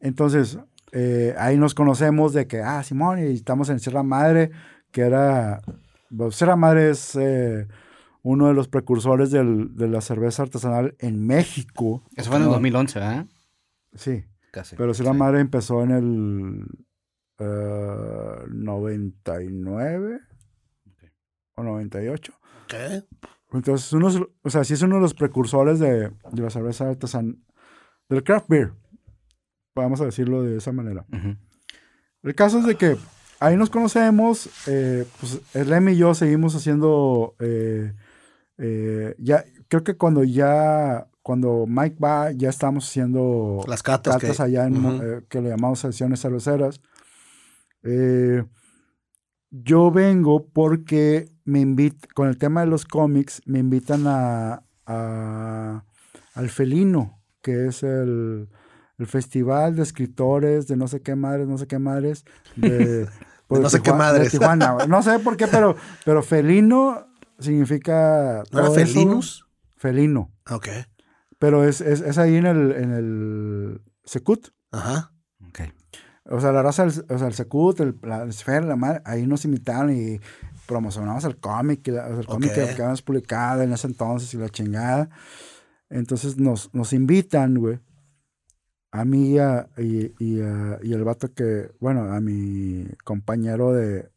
Entonces, 0.00 0.58
eh, 0.92 1.34
ahí 1.38 1.56
nos 1.58 1.74
conocemos 1.74 2.32
de 2.32 2.46
que, 2.46 2.62
ah, 2.62 2.82
Simón, 2.82 3.18
y 3.18 3.32
estamos 3.34 3.68
en 3.70 3.80
Sierra 3.80 4.02
Madre, 4.02 4.50
que 4.92 5.02
era, 5.02 5.60
pues, 6.16 6.36
Sierra 6.36 6.56
Madre 6.56 6.90
es 6.90 7.16
eh, 7.16 7.66
uno 8.22 8.46
de 8.48 8.54
los 8.54 8.68
precursores 8.68 9.30
del- 9.30 9.74
de 9.76 9.88
la 9.88 10.00
cerveza 10.00 10.42
artesanal 10.44 10.94
en 11.00 11.26
México. 11.26 12.02
Eso 12.16 12.28
fue 12.30 12.36
en 12.36 12.42
el 12.44 12.48
No, 12.48 12.54
2011, 12.54 12.98
¿verdad? 13.00 13.26
Sí, 13.94 14.24
Casi. 14.52 14.76
pero 14.76 14.94
Sierra 14.94 15.12
Sí. 15.12 15.18
Madre 15.18 15.40
empezó 15.40 15.82
en 15.82 15.90
el 15.90 16.66
eh, 17.38 18.44
99 18.48 20.20
o 21.56 21.62
98. 21.62 22.32
¿Qué? 22.68 23.02
Entonces, 23.52 23.92
uno, 23.92 24.08
es- 24.08 24.20
o 24.42 24.50
sea, 24.50 24.64
sí 24.64 24.74
es 24.74 24.82
uno 24.82 24.96
de 24.96 25.00
los 25.02 25.14
precursores 25.14 25.78
de, 25.78 26.10
de 26.32 26.42
la 26.42 26.50
cerveza 26.50 26.88
artesanal, 26.90 27.36
del 28.08 28.22
craft 28.22 28.48
beer, 28.48 28.72
vamos 29.74 30.00
a 30.00 30.04
decirlo 30.04 30.42
de 30.42 30.58
esa 30.58 30.72
manera. 30.72 31.06
El 32.22 32.34
caso 32.34 32.58
es 32.58 32.66
de 32.66 32.74
que 32.76 32.96
ahí 33.40 33.56
nos 33.56 33.70
conocemos, 33.70 34.50
eh, 34.68 35.06
pues 35.20 35.40
Slem 35.52 35.88
y 35.90 35.96
yo 35.96 36.14
seguimos 36.14 36.54
haciendo, 36.54 37.34
eh, 37.38 37.94
eh, 38.58 39.14
ya, 39.18 39.44
creo 39.68 39.82
que 39.84 39.96
cuando 39.96 40.24
ya, 40.24 41.08
cuando 41.22 41.64
Mike 41.66 41.96
va, 42.02 42.32
ya 42.32 42.50
estamos 42.50 42.86
haciendo 42.88 43.64
Las 43.66 43.82
catas. 43.82 44.14
catas 44.16 44.36
que, 44.36 44.42
allá 44.42 44.66
en, 44.66 44.76
eh, 45.02 45.22
que 45.28 45.40
le 45.40 45.50
llamamos 45.50 45.78
sesiones 45.80 46.20
cerveceras. 46.20 46.80
Yo 49.50 49.90
vengo 49.92 50.48
porque 50.48 51.28
me 51.46 51.60
invitan, 51.60 52.10
con 52.14 52.28
el 52.28 52.36
tema 52.38 52.60
de 52.60 52.66
los 52.66 52.84
cómics, 52.84 53.40
me 53.46 53.58
invitan 53.60 54.04
a, 54.06 54.62
a- 54.86 55.84
al 56.34 56.50
Felino, 56.50 57.22
que 57.40 57.66
es 57.68 57.82
el, 57.82 58.48
el 58.98 59.06
festival 59.06 59.74
de 59.76 59.82
escritores 59.82 60.66
de 60.66 60.76
no 60.76 60.86
sé 60.88 61.00
qué 61.00 61.16
madres, 61.16 61.48
no 61.48 61.56
sé 61.56 61.66
qué 61.66 61.78
madres. 61.78 62.24
De, 62.56 63.06
pues, 63.46 63.60
no 63.62 63.70
sé 63.70 63.78
qué 63.80 63.90
Tijua- 63.90 63.92
de 63.92 63.98
madres. 63.98 64.30
Tijuana. 64.32 64.76
No 64.88 65.02
sé 65.02 65.18
por 65.20 65.36
qué, 65.36 65.46
pero, 65.46 65.76
pero 66.04 66.22
felino 66.22 67.06
significa... 67.38 68.42
¿No 68.52 68.58
era 68.58 68.68
todo 68.68 68.76
eso. 68.78 68.92
Felinus? 68.92 69.46
Felino. 69.76 70.32
Ok. 70.50 70.68
Pero 71.38 71.64
es, 71.64 71.80
es, 71.80 72.00
es 72.00 72.18
ahí 72.18 72.36
en 72.36 72.46
el, 72.46 72.72
en 72.72 72.92
el 72.92 73.82
Secut. 74.04 74.48
Ajá. 74.72 75.12
Ok. 75.48 75.60
O 76.30 76.40
sea, 76.40 76.50
la 76.50 76.62
raza, 76.62 76.86
del- 76.86 77.04
o 77.08 77.18
sea, 77.18 77.28
el 77.28 77.34
Secut, 77.34 77.78
el, 77.80 77.98
la 78.02 78.24
esfera, 78.24 78.62
la 78.66 78.76
madre, 78.76 79.00
ahí 79.04 79.26
nos 79.26 79.44
invitaron 79.44 79.92
y 79.92 80.18
promocionamos 80.66 81.24
el 81.24 81.36
cómic, 81.38 81.86
el 81.88 82.26
cómic 82.26 82.52
que, 82.54 82.62
habíamos 82.62 83.02
publicado 83.02 83.62
en 83.62 83.72
ese 83.72 83.86
entonces 83.86 84.32
y 84.34 84.38
la 84.38 84.48
chingada. 84.48 85.08
Entonces 85.88 86.36
nos, 86.38 86.74
nos 86.74 86.92
invitan, 86.92 87.54
güey, 87.54 87.78
a 88.90 89.04
mí 89.04 89.32
y, 89.34 89.38
a- 89.38 89.68
y, 89.78 90.12
y, 90.18 90.40
a- 90.40 90.78
y 90.82 90.92
el 90.92 91.04
vato 91.04 91.32
que, 91.32 91.70
bueno, 91.80 92.12
a 92.12 92.20
mi 92.20 92.86
compañero 93.04 93.72
de 93.72 94.10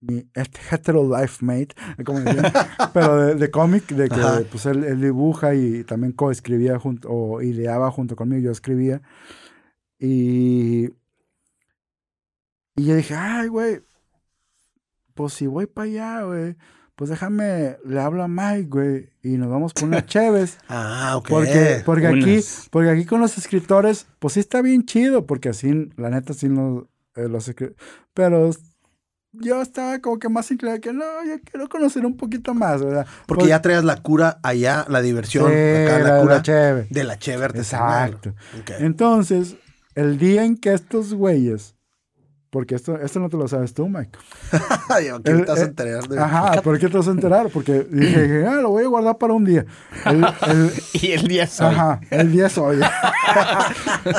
mi 0.00 0.28
este 0.34 0.60
hetero 0.70 1.02
life 1.18 1.42
mate, 1.44 1.74
como 2.04 2.20
decían, 2.20 2.52
pero 2.92 3.16
de, 3.16 3.34
de 3.36 3.50
cómic, 3.50 3.86
de 3.88 4.08
que 4.08 4.20
Ajá. 4.20 4.42
pues 4.50 4.66
él, 4.66 4.84
él 4.84 5.00
dibuja 5.00 5.54
y 5.54 5.82
también 5.84 6.12
coescribía 6.12 6.78
junto, 6.78 7.08
o 7.10 7.40
ideaba 7.40 7.90
junto 7.90 8.14
conmigo, 8.14 8.42
yo 8.42 8.50
escribía. 8.50 9.00
Y, 9.98 10.90
y 12.76 12.84
yo 12.84 12.96
dije, 12.96 13.14
ay, 13.14 13.48
güey, 13.48 13.80
pues 15.14 15.32
si 15.34 15.46
voy 15.46 15.66
para 15.66 15.86
allá, 15.86 16.22
güey, 16.22 16.56
pues 16.96 17.10
déjame, 17.10 17.76
le 17.84 18.00
hablo 18.00 18.22
a 18.22 18.28
Mike, 18.28 18.68
güey, 18.68 19.10
y 19.22 19.30
nos 19.36 19.48
vamos 19.50 19.72
por 19.72 19.84
unas 19.84 20.06
cheves. 20.06 20.58
Ah, 20.68 21.14
ok. 21.16 21.28
Porque, 21.28 21.82
porque 21.84 22.06
aquí, 22.06 22.40
porque 22.70 22.90
aquí 22.90 23.04
con 23.04 23.20
los 23.20 23.36
escritores, 23.38 24.06
pues 24.18 24.34
sí 24.34 24.40
está 24.40 24.62
bien 24.62 24.84
chido, 24.84 25.26
porque 25.26 25.48
así, 25.48 25.90
la 25.96 26.10
neta, 26.10 26.34
sí 26.34 26.48
los, 26.48 26.84
eh, 27.16 27.28
los 27.28 27.48
escri- 27.48 27.74
Pero 28.12 28.50
yo 29.32 29.60
estaba 29.60 29.98
como 30.00 30.20
que 30.20 30.28
más 30.28 30.48
inclinado 30.52 30.80
que 30.80 30.92
no, 30.92 31.04
yo 31.26 31.40
quiero 31.44 31.68
conocer 31.68 32.06
un 32.06 32.16
poquito 32.16 32.54
más, 32.54 32.84
¿verdad? 32.84 33.04
Porque 33.26 33.48
ya 33.48 33.60
traías 33.60 33.82
la 33.82 33.96
cura 34.00 34.38
allá, 34.44 34.84
la 34.88 35.00
diversión, 35.02 35.50
Sí, 35.50 35.56
acá 35.56 35.98
la, 35.98 36.14
la, 36.16 36.20
cura 36.22 36.34
la 36.36 36.42
cheve. 36.42 36.86
de 36.90 37.02
la 37.04 37.18
cheve. 37.18 37.46
Exacto. 37.46 38.30
Ok. 38.60 38.70
Entonces, 38.78 39.56
el 39.96 40.18
día 40.18 40.44
en 40.44 40.56
que 40.56 40.72
estos 40.72 41.12
güeyes, 41.14 41.74
porque 42.54 42.76
esto, 42.76 42.96
esto 43.00 43.18
no 43.18 43.28
te 43.28 43.36
lo 43.36 43.48
sabes 43.48 43.74
tú, 43.74 43.88
Mike. 43.88 44.16
Ay, 44.88 45.06
¿qué 45.24 45.30
El- 45.32 45.44
te 45.44 45.50
vas 45.50 45.58
a 45.58 45.62
eh, 45.62 45.66
enterar 45.66 46.08
de 46.08 46.18
Ajá, 46.20 46.62
¿por 46.62 46.78
qué 46.78 46.88
te 46.88 46.96
vas 46.96 47.08
a 47.08 47.10
enterar? 47.10 47.48
Porque 47.52 47.80
dije, 47.90 48.46
ah, 48.46 48.54
lo 48.62 48.70
voy 48.70 48.84
a 48.84 48.86
guardar 48.86 49.18
para 49.18 49.32
un 49.32 49.44
día. 49.44 49.66
El- 50.06 50.24
el- 50.48 50.70
Y 51.02 51.10
el 51.10 51.26
día 51.26 51.42
es 51.42 51.60
hoy. 51.60 51.66
Ajá, 51.66 52.00
el 52.10 52.30
día 52.30 52.46
es 52.46 52.56
hoy. 52.56 52.78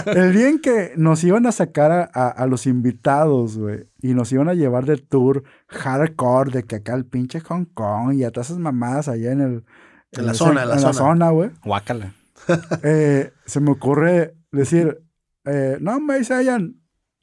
el 0.07 0.33
día 0.33 0.49
en 0.49 0.59
que 0.59 0.91
nos 0.97 1.23
iban 1.23 1.45
a 1.45 1.51
sacar 1.53 1.91
a, 1.91 2.09
a- 2.13 2.29
a 2.29 2.45
los 2.47 2.67
invitados, 2.67 3.57
güey, 3.57 3.87
y 4.01 4.13
nos 4.13 4.31
iban 4.33 4.49
a 4.49 4.53
llevar 4.53 4.85
de 4.85 4.97
tour 4.97 5.43
hardcore, 5.69 6.51
de 6.51 6.63
que 6.63 6.75
acá 6.75 6.93
el 6.93 7.05
pinche 7.05 7.39
Hong 7.39 7.65
Kong 7.73 8.13
y 8.15 8.23
a 8.25 8.31
todas 8.31 8.49
esas 8.49 8.59
mamadas 8.59 9.07
allá 9.07 9.31
en 9.31 9.41
el... 9.41 9.65
En 10.11 10.25
la 10.25 10.33
zona, 10.33 10.63
en 10.63 10.69
la 10.69 10.79
zona. 10.79 10.93
zona, 10.93 11.29
güey. 11.29 11.51
Guácala. 11.63 12.13
eh, 12.83 13.31
se 13.45 13.59
me 13.59 13.71
ocurre 13.71 14.35
decir, 14.51 15.01
eh, 15.45 15.77
no 15.81 15.99
me 15.99 16.23
Sayan, 16.23 16.75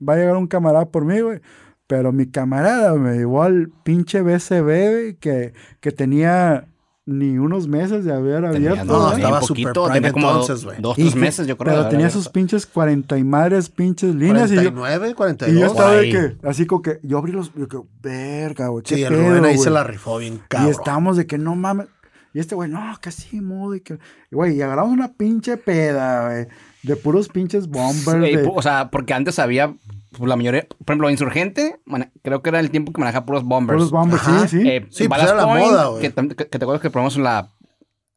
va 0.06 0.14
a 0.14 0.16
llegar 0.16 0.36
un 0.36 0.46
camarada 0.46 0.86
por 0.86 1.04
mí, 1.04 1.20
güey. 1.20 1.40
Pero 1.86 2.12
mi 2.12 2.26
camarada 2.26 2.94
me 2.94 3.16
llevó 3.16 3.42
al 3.42 3.68
pinche 3.84 4.22
BCB, 4.22 4.62
güey, 4.64 5.14
que, 5.16 5.52
que 5.80 5.92
tenía 5.92 6.66
ni 7.04 7.36
unos 7.36 7.66
meses 7.66 8.04
de 8.04 8.12
haber 8.12 8.48
Tenía, 8.52 8.70
abierto. 8.70 8.84
no, 8.84 9.12
estaba 9.12 9.42
super 9.42 9.72
poquito, 9.72 9.88
prime 9.90 10.12
como 10.12 10.28
entonces, 10.30 10.64
güey. 10.64 10.80
dos, 10.80 10.96
Y 10.98 11.02
tres 11.02 11.16
meses, 11.16 11.46
yo 11.48 11.58
creo. 11.58 11.74
Pero 11.74 11.88
tenía 11.88 12.08
sus 12.08 12.28
pinches 12.28 12.64
40 12.64 13.18
y 13.18 13.24
madres 13.24 13.68
pinches 13.68 14.14
líneas. 14.14 14.50
Y 14.52 14.54
yo, 14.62 14.72
49, 14.72 15.06
y 15.06 15.10
yo 15.10 15.16
42. 15.16 15.70
estaba 15.72 15.90
de 15.96 16.10
que, 16.10 16.46
así 16.48 16.64
como 16.64 16.80
que, 16.80 17.00
yo 17.02 17.18
abrí 17.18 17.32
los, 17.32 17.52
yo 17.54 17.68
que, 17.68 17.78
verga, 18.00 18.68
güey, 18.68 18.84
Sí, 18.86 19.02
el 19.02 19.12
Rubén 19.12 19.44
ahí 19.44 19.56
güey?" 19.56 19.58
se 19.58 19.70
la 19.70 19.82
rifó 19.84 20.18
bien 20.18 20.34
Y 20.34 20.48
cabrón. 20.48 20.70
estábamos 20.70 21.16
de 21.16 21.26
que 21.26 21.38
no 21.38 21.56
mames. 21.56 21.88
Y 22.32 22.38
este 22.38 22.54
güey, 22.54 22.70
no, 22.70 22.80
que 23.02 23.10
sí. 23.10 23.40
Y 23.74 23.80
que, 23.80 23.94
y, 24.30 24.34
güey, 24.36 24.56
y 24.56 24.62
agarramos 24.62 24.92
una 24.92 25.12
pinche 25.12 25.56
peda, 25.58 26.28
güey. 26.28 26.46
De 26.82 26.96
puros 26.96 27.28
pinches 27.28 27.68
bombers. 27.68 28.04
Sí, 28.26 28.36
de- 28.36 28.50
o 28.52 28.60
sea, 28.62 28.90
porque 28.90 29.14
antes 29.14 29.38
había, 29.38 29.74
pues, 30.16 30.28
la 30.28 30.36
mayoría, 30.36 30.66
por 30.68 30.90
ejemplo, 30.94 31.10
Insurgente, 31.10 31.78
mane- 31.86 32.10
creo 32.22 32.42
que 32.42 32.48
era 32.50 32.60
el 32.60 32.70
tiempo 32.70 32.92
que 32.92 33.00
manejaba 33.00 33.24
puros 33.26 33.44
bombers. 33.44 33.76
puros 33.76 33.90
bombers, 33.90 34.22
Ajá. 34.22 34.48
sí, 34.48 34.60
sí. 34.60 34.68
Eh, 34.68 34.86
Sí, 34.90 35.08
pues 35.08 35.22
era 35.22 35.34
la 35.34 35.44
Point, 35.44 35.66
moda, 35.66 35.86
güey. 35.86 36.02
Que, 36.02 36.14
tam- 36.14 36.28
que- 36.34 36.48
que 36.48 36.58
te 36.58 36.64
acuerdas 36.64 36.82
que 36.82 36.90
probamos 36.90 37.16
la, 37.18 37.48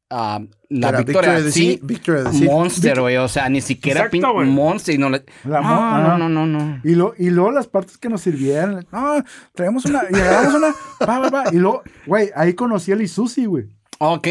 ah, 0.10 0.40
la 0.70 0.90
Era 0.90 0.98
Victoria, 1.04 1.34
Victory 1.36 1.52
sí, 1.52 1.80
Victory 1.84 2.24
Deceit. 2.24 2.46
Monster, 2.50 3.00
güey, 3.02 3.18
o 3.18 3.28
sea, 3.28 3.48
ni 3.50 3.62
siquiera 3.62 4.06
Exacto. 4.06 4.34
Monster 4.44 5.00
no 5.00 5.10
le... 5.12 5.24
La 5.44 5.62
no, 5.62 6.00
no, 6.00 6.18
no, 6.18 6.30
no, 6.30 6.46
no. 6.48 6.82
Y, 6.84 6.96
lo, 6.96 7.14
y 7.20 7.30
luego 7.30 7.52
las 7.52 7.68
partes 7.68 7.98
que 8.00 8.10
nos 8.10 8.22
sirvieron. 8.22 8.86
No, 8.92 9.24
traemos 9.54 9.86
una. 9.86 10.04
Y 10.10 10.16
agarramos 10.16 10.56
una. 10.56 10.68
Va, 11.08 11.20
va, 11.20 11.30
va. 11.30 11.44
Y 11.54 11.58
luego, 11.58 11.84
güey, 12.08 12.32
ahí 12.36 12.54
conocí 12.56 12.92
al 12.92 13.02
Isusi, 13.04 13.46
güey. 13.46 13.66
Ok, 14.00 14.28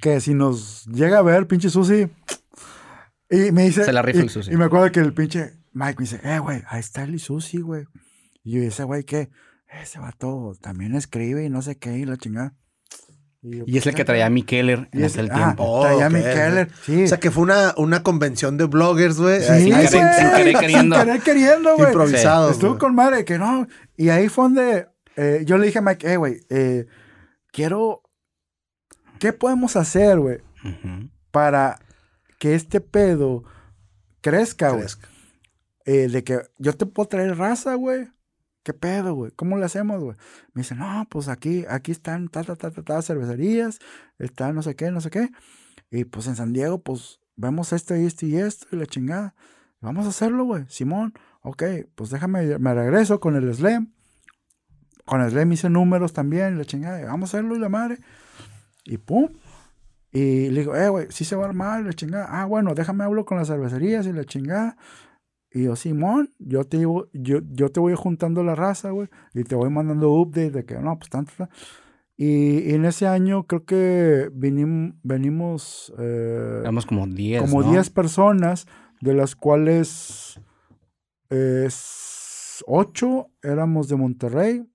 Que 0.00 0.20
si 0.20 0.34
nos 0.34 0.84
llega 0.86 1.18
a 1.18 1.22
ver, 1.22 1.46
pinche 1.46 1.68
Susi. 1.70 2.08
Y 3.30 3.52
me 3.52 3.64
dice. 3.64 3.84
Se 3.84 3.92
la 3.92 4.02
rifa 4.02 4.18
y, 4.18 4.22
el 4.22 4.30
Susi. 4.30 4.52
Y 4.52 4.56
me 4.56 4.64
acuerdo 4.64 4.90
que 4.90 5.00
el 5.00 5.14
pinche 5.14 5.60
Mike 5.72 5.96
me 5.98 6.04
dice, 6.04 6.20
eh, 6.24 6.38
güey, 6.38 6.62
ahí 6.68 6.80
está 6.80 7.04
el 7.04 7.14
Isusi, 7.14 7.60
güey. 7.60 7.84
Y 8.42 8.52
yo, 8.52 8.62
ese 8.62 8.84
güey, 8.84 9.04
¿qué? 9.04 9.30
Ese 9.80 9.98
vato 10.00 10.54
también 10.60 10.94
escribe 10.94 11.44
y 11.44 11.50
no 11.50 11.62
sé 11.62 11.78
qué, 11.78 11.96
y 11.96 12.04
la 12.04 12.16
chingada. 12.16 12.54
yo, 13.40 13.64
Y 13.66 13.78
es 13.78 13.86
el 13.86 13.94
que 13.94 14.04
traía 14.04 14.26
a 14.26 14.30
Mikeller 14.30 14.88
en 14.90 15.00
Y 15.00 15.04
es- 15.04 15.12
aquel 15.14 15.30
ah, 15.30 15.34
tiempo. 15.36 15.64
Oh, 15.64 15.82
traía 15.82 16.06
a 16.06 16.10
Mick 16.10 16.26
ok. 16.26 16.32
Keller, 16.32 16.70
sí. 16.84 17.04
O 17.04 17.06
sea, 17.06 17.20
que 17.20 17.30
fue 17.30 17.44
una, 17.44 17.74
una 17.76 18.02
convención 18.02 18.56
de 18.56 18.64
bloggers, 18.64 19.20
güey. 19.20 19.40
Sí, 19.42 19.72
sin 19.72 20.00
querer 20.34 20.56
queriendo. 20.58 20.96
Sin 20.96 21.04
querer 21.04 21.22
queriendo, 21.22 21.76
güey. 21.76 21.88
Improvisado. 21.88 22.50
Estuvo 22.50 22.70
güey. 22.70 22.80
con 22.80 22.94
madre 22.96 23.24
que 23.24 23.38
no. 23.38 23.68
Y 23.96 24.08
ahí 24.08 24.28
fue 24.28 24.44
donde 24.44 24.88
eh, 25.16 25.44
yo 25.46 25.56
le 25.56 25.66
dije 25.66 25.78
a 25.78 25.82
Mike, 25.82 26.12
eh, 26.12 26.16
güey, 26.16 26.40
eh, 26.50 26.86
quiero. 27.52 28.02
¿Qué 29.20 29.34
podemos 29.34 29.76
hacer, 29.76 30.18
güey, 30.18 30.38
para 31.30 31.78
que 32.40 32.54
este 32.54 32.80
pedo 32.80 33.44
crezca, 34.22 34.70
güey? 34.70 34.86
Eh, 35.84 36.08
de 36.08 36.24
que 36.24 36.40
yo 36.56 36.72
te 36.72 36.86
puedo 36.86 37.06
traer 37.06 37.36
raza, 37.36 37.74
güey. 37.74 38.08
¿Qué 38.62 38.72
pedo, 38.72 39.14
güey? 39.14 39.30
¿Cómo 39.32 39.58
le 39.58 39.66
hacemos, 39.66 40.02
güey? 40.02 40.16
Me 40.54 40.62
dice, 40.62 40.74
no, 40.74 41.06
pues 41.10 41.28
aquí, 41.28 41.64
aquí 41.68 41.92
están, 41.92 42.28
ta, 42.28 42.42
ta, 42.42 42.56
ta, 42.56 42.70
ta, 42.70 42.82
ta, 42.82 43.02
cervecerías, 43.02 43.78
está 44.18 44.52
no 44.52 44.62
sé 44.62 44.74
qué, 44.74 44.90
no 44.90 45.00
sé 45.02 45.10
qué. 45.10 45.30
Y 45.90 46.04
pues 46.04 46.26
en 46.28 46.36
San 46.36 46.52
Diego, 46.54 46.82
pues 46.82 47.20
vemos 47.36 47.74
esto 47.74 47.94
y 47.94 48.06
esto 48.06 48.24
y 48.24 48.36
esto 48.36 48.66
y 48.72 48.76
la 48.76 48.86
chingada. 48.86 49.34
Vamos 49.80 50.06
a 50.06 50.08
hacerlo, 50.08 50.44
güey. 50.44 50.64
Simón, 50.68 51.12
ok, 51.42 51.62
pues 51.94 52.08
déjame, 52.08 52.58
me 52.58 52.74
regreso 52.74 53.20
con 53.20 53.36
el 53.36 53.54
Slam. 53.54 53.92
Con 55.04 55.20
el 55.20 55.30
Slam 55.30 55.52
hice 55.52 55.68
números 55.68 56.14
también 56.14 56.56
la 56.56 56.64
chingada. 56.64 57.04
Vamos 57.04 57.34
a 57.34 57.38
hacerlo 57.38 57.54
y 57.54 57.58
la 57.58 57.68
madre. 57.68 57.98
Y 58.84 58.96
pum. 58.96 59.28
Y 60.12 60.48
le 60.50 60.60
digo, 60.60 60.74
eh, 60.76 60.88
güey, 60.88 61.06
sí 61.10 61.24
se 61.24 61.36
va 61.36 61.44
a 61.44 61.48
armar 61.48 61.84
la 61.84 61.92
chingada. 61.92 62.26
Ah, 62.28 62.44
bueno, 62.46 62.74
déjame 62.74 63.04
hablo 63.04 63.24
con 63.24 63.38
las 63.38 63.48
cervecerías 63.48 64.06
y 64.06 64.12
la 64.12 64.24
chingada. 64.24 64.76
Y 65.52 65.64
yo, 65.64 65.76
Simón, 65.76 66.30
yo 66.38 66.64
te, 66.64 66.78
yo, 66.80 67.08
yo 67.12 67.68
te 67.70 67.80
voy 67.80 67.94
juntando 67.96 68.42
la 68.44 68.54
raza, 68.54 68.90
güey, 68.90 69.08
y 69.34 69.42
te 69.44 69.54
voy 69.56 69.70
mandando 69.70 70.10
updates 70.12 70.52
de 70.52 70.64
que, 70.64 70.74
no, 70.78 70.98
pues 70.98 71.10
tanto, 71.10 71.32
tanto. 71.36 71.52
Y, 72.16 72.58
y 72.70 72.74
en 72.74 72.84
ese 72.84 73.06
año 73.06 73.46
creo 73.46 73.64
que 73.64 74.30
vinim- 74.32 74.98
venimos 75.02 75.92
eh, 75.98 76.58
Éramos 76.60 76.86
como 76.86 77.06
10. 77.06 77.40
como 77.42 77.62
¿no? 77.62 77.70
10 77.72 77.90
personas, 77.90 78.66
de 79.00 79.14
las 79.14 79.34
cuales 79.34 80.38
8 82.66 83.26
éramos 83.42 83.88
de 83.88 83.96
Monterrey, 83.96 84.66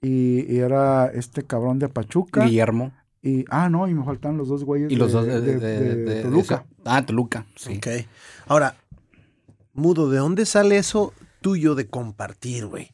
y, 0.00 0.52
y 0.52 0.58
era 0.58 1.06
este 1.12 1.44
cabrón 1.44 1.78
de 1.78 1.88
Pachuca. 1.88 2.44
Guillermo. 2.44 2.92
Y, 3.22 3.44
ah, 3.50 3.68
no, 3.68 3.86
y 3.86 3.94
me 3.94 4.04
faltan 4.04 4.36
los 4.36 4.48
dos 4.48 4.64
güeyes 4.64 4.90
Y 4.90 4.96
los 4.96 5.12
de, 5.12 5.18
dos 5.18 5.26
de, 5.26 5.40
de- 5.40 5.56
de- 5.58 5.80
de 5.80 5.94
de- 5.94 6.14
de- 6.16 6.22
Toluca. 6.22 6.66
ah, 6.84 7.06
Toluca. 7.06 7.46
Sí. 7.56 7.76
Ok. 7.76 7.86
Ahora, 8.46 8.76
Mudo, 9.74 10.10
¿de 10.10 10.18
dónde 10.18 10.44
sale 10.44 10.76
eso 10.76 11.14
tuyo 11.40 11.74
de 11.74 11.88
compartir, 11.88 12.66
güey? 12.66 12.90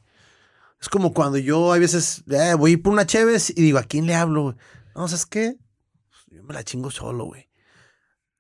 Es 0.81 0.89
como 0.89 1.13
cuando 1.13 1.39
yo 1.39 1.73
a 1.73 1.79
veces 1.79 2.23
eh, 2.31 2.55
voy 2.55 2.71
a 2.71 2.75
ir 2.75 2.83
por 2.83 2.93
una 2.93 3.07
Cheves 3.07 3.51
y 3.51 3.63
digo, 3.63 3.79
¿a 3.79 3.83
quién 3.83 4.07
le 4.07 4.15
hablo? 4.15 4.43
güey? 4.45 4.57
No, 4.95 5.09
¿sabes 5.09 5.27
qué? 5.27 5.57
Yo 6.31 6.43
me 6.45 6.55
la 6.55 6.63
chingo 6.63 6.91
solo, 6.91 7.25
güey. 7.25 7.49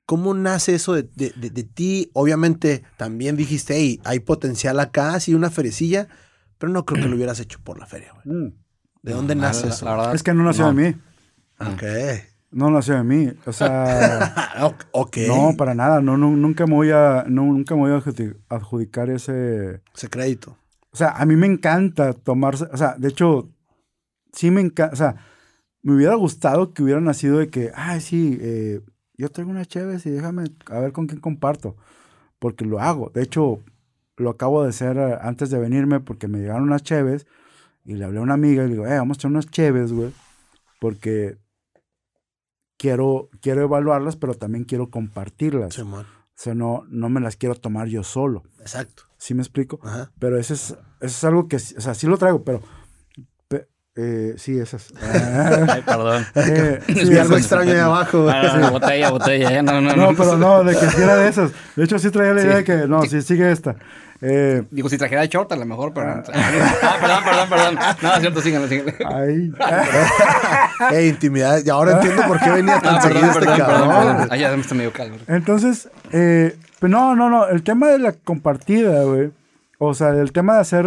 ¿Cómo 0.06 0.34
nace 0.34 0.74
eso 0.74 0.92
de, 0.94 1.02
de- 1.02 1.32
de- 1.36 1.50
de 1.50 1.64
ti? 1.64 2.10
Obviamente 2.14 2.84
también 2.96 3.36
dijiste, 3.36 3.74
hey, 3.76 4.00
hay 4.04 4.20
potencial 4.20 4.78
acá, 4.80 5.18
sí, 5.20 5.34
una 5.34 5.50
ferecilla, 5.50 6.08
pero 6.58 6.70
no 6.72 6.84
creo 6.84 7.02
que 7.02 7.08
lo 7.08 7.16
hubieras 7.16 7.40
hecho 7.40 7.58
por 7.64 7.78
la 7.78 7.86
feria, 7.86 8.12
güey. 8.12 8.36
Mm. 8.36 8.54
¿De 9.02 9.12
dónde 9.12 9.34
La- 9.34 9.42
nace 9.48 9.66
la- 9.66 9.72
eso? 9.74 9.84
la 9.84 9.90
verdad, 9.96 10.14
Es 10.14 10.22
que 10.22 10.32
no 10.34 10.44
nació 10.44 10.70
no. 10.70 10.74
de 10.80 10.92
mí. 10.92 11.00
Ok. 11.60 11.82
No 12.50 12.70
nació 12.70 12.94
de 12.94 13.04
mí. 13.04 13.32
O 13.46 13.52
sea, 13.52 14.52
ok. 14.92 15.16
no, 15.26 15.54
para 15.56 15.74
nada. 15.74 16.00
No, 16.00 16.16
no, 16.16 16.30
nunca 16.30 16.66
me 16.66 16.74
voy 16.74 16.90
a, 16.90 17.24
no, 17.28 17.44
nunca 17.44 17.74
me 17.74 17.82
voy 17.82 17.90
a 17.92 17.98
adjudi- 17.98 18.36
adjudicar 18.48 19.10
ese. 19.10 19.82
Ese 19.94 20.08
crédito. 20.08 20.56
O 20.90 20.96
sea, 20.96 21.10
a 21.10 21.26
mí 21.26 21.36
me 21.36 21.46
encanta 21.46 22.14
tomarse. 22.14 22.64
O 22.72 22.76
sea, 22.76 22.94
de 22.96 23.08
hecho, 23.08 23.50
sí 24.32 24.50
me 24.50 24.60
encanta. 24.62 24.92
O 24.94 24.96
sea, 24.96 25.16
me 25.82 25.94
hubiera 25.94 26.14
gustado 26.14 26.72
que 26.72 26.82
hubiera 26.82 27.00
nacido 27.00 27.38
de 27.38 27.50
que, 27.50 27.70
ay, 27.74 28.00
sí, 28.00 28.38
eh, 28.40 28.80
yo 29.16 29.30
traigo 29.30 29.50
unas 29.50 29.68
chéves 29.68 30.06
y 30.06 30.10
déjame 30.10 30.44
a 30.66 30.78
ver 30.80 30.92
con 30.92 31.06
quién 31.06 31.20
comparto. 31.20 31.76
Porque 32.38 32.64
lo 32.64 32.80
hago. 32.80 33.10
De 33.12 33.22
hecho, 33.22 33.60
lo 34.16 34.30
acabo 34.30 34.62
de 34.62 34.70
hacer 34.70 34.96
eh, 34.96 35.18
antes 35.20 35.50
de 35.50 35.58
venirme 35.58 36.00
porque 36.00 36.28
me 36.28 36.38
llegaron 36.38 36.62
unas 36.62 36.82
cheves 36.82 37.26
y 37.84 37.94
le 37.94 38.04
hablé 38.04 38.18
a 38.20 38.22
una 38.22 38.34
amiga 38.34 38.62
y 38.64 38.68
le 38.68 38.72
digo, 38.72 38.86
eh, 38.86 38.96
vamos 38.98 39.16
a 39.16 39.20
echar 39.20 39.30
unas 39.30 39.50
cheves, 39.50 39.92
güey. 39.92 40.12
Porque 40.80 41.36
quiero, 42.78 43.28
quiero 43.42 43.62
evaluarlas, 43.62 44.16
pero 44.16 44.32
también 44.34 44.64
quiero 44.64 44.88
compartirlas. 44.90 45.74
Simón. 45.74 46.06
O 46.06 46.40
sea, 46.40 46.54
no, 46.54 46.84
no 46.88 47.08
me 47.08 47.20
las 47.20 47.36
quiero 47.36 47.54
tomar 47.56 47.88
yo 47.88 48.04
solo. 48.04 48.44
Exacto. 48.60 49.02
¿Sí 49.18 49.34
me 49.34 49.42
explico? 49.42 49.80
Ajá. 49.82 50.12
Pero 50.20 50.38
eso 50.38 50.54
es, 50.54 50.70
eso 50.70 50.78
es 51.00 51.24
algo 51.24 51.48
que, 51.48 51.58
sí- 51.58 51.74
o 51.76 51.80
sea, 51.80 51.94
sí 51.94 52.06
lo 52.06 52.16
traigo, 52.16 52.44
pero, 52.44 52.62
pe- 53.48 53.66
eh, 53.96 54.34
sí, 54.36 54.56
esas. 54.56 54.92
Ay, 55.02 55.82
perdón. 55.82 56.24
eh, 56.36 56.80
sí, 56.86 57.06
Sí, 57.06 57.18
algo 57.18 57.36
extraño 57.36 57.72
ahí 57.72 57.78
abajo. 57.78 58.28
Ah, 58.30 58.56
no, 58.60 58.70
botella, 58.70 59.10
botella. 59.10 59.62
No, 59.62 59.80
no, 59.80 59.96
No, 59.96 60.12
no. 60.12 60.16
pero 60.16 60.36
no, 60.38 60.62
de 60.62 60.74
que 60.78 60.86
sí 60.86 61.02
era 61.02 61.16
de 61.16 61.28
esas. 61.28 61.50
De 61.74 61.82
hecho, 61.84 61.98
sí 61.98 62.10
traía 62.12 62.32
la 62.34 62.42
idea 62.42 62.56
de 62.58 62.64
que, 62.64 62.86
no, 62.86 63.02
sí, 63.02 63.20
sigue 63.22 63.50
esta. 63.50 63.74
Eh, 64.20 64.64
Digo, 64.70 64.88
si 64.88 64.98
trajera 64.98 65.24
short 65.26 65.52
a 65.52 65.56
lo 65.56 65.64
mejor, 65.64 65.92
pero... 65.94 66.10
Ah, 66.82 66.96
perdón, 67.00 67.24
perdón, 67.24 67.48
perdón. 67.48 67.78
No, 68.02 68.14
es 68.14 68.20
cierto, 68.20 68.40
síganlo, 68.40 68.68
síganlo. 68.68 68.92
ahí. 69.16 69.52
Ey, 70.96 71.08
intimidad. 71.08 71.60
Y 71.64 71.70
ahora 71.70 71.92
entiendo 71.92 72.22
por 72.26 72.40
qué 72.40 72.50
venía 72.50 72.80
tan 72.80 72.96
Ah, 72.96 73.00
seguido 73.00 73.20
perdón, 73.20 73.38
este 73.42 73.46
perdón, 73.50 73.66
perdón, 73.68 73.88
cabrón. 73.88 74.06
perdón. 74.16 74.28
Ah, 74.30 74.36
ya 74.36 74.50
me 74.54 74.60
está 74.60 74.74
medio 74.74 74.92
calor. 74.92 75.18
Entonces, 75.28 75.88
eh, 76.12 76.56
pues 76.80 76.90
no, 76.90 77.14
no, 77.14 77.30
no, 77.30 77.48
el 77.48 77.62
tema 77.62 77.88
de 77.88 77.98
la 77.98 78.12
compartida, 78.12 79.02
güey. 79.04 79.30
O 79.78 79.94
sea, 79.94 80.08
el 80.10 80.32
tema 80.32 80.54
de 80.54 80.60
hacer 80.60 80.86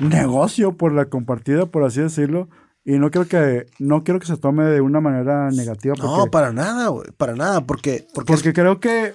negocio 0.00 0.72
por 0.76 0.92
la 0.92 1.06
compartida, 1.06 1.66
por 1.66 1.84
así 1.84 2.00
decirlo. 2.00 2.48
Y 2.84 2.98
no 2.98 3.10
quiero 3.10 3.28
que, 3.28 3.66
no 3.78 4.02
quiero 4.04 4.18
que 4.20 4.26
se 4.26 4.38
tome 4.38 4.64
de 4.64 4.80
una 4.80 5.00
manera 5.00 5.50
negativa. 5.50 5.94
Porque, 5.94 6.08
No, 6.16 6.26
para 6.30 6.52
nada, 6.52 6.88
güey. 6.88 7.08
Para 7.18 7.34
nada. 7.34 7.60
Porque, 7.66 8.06
porque, 8.14 8.32
porque 8.32 8.52
creo 8.54 8.80
que 8.80 9.12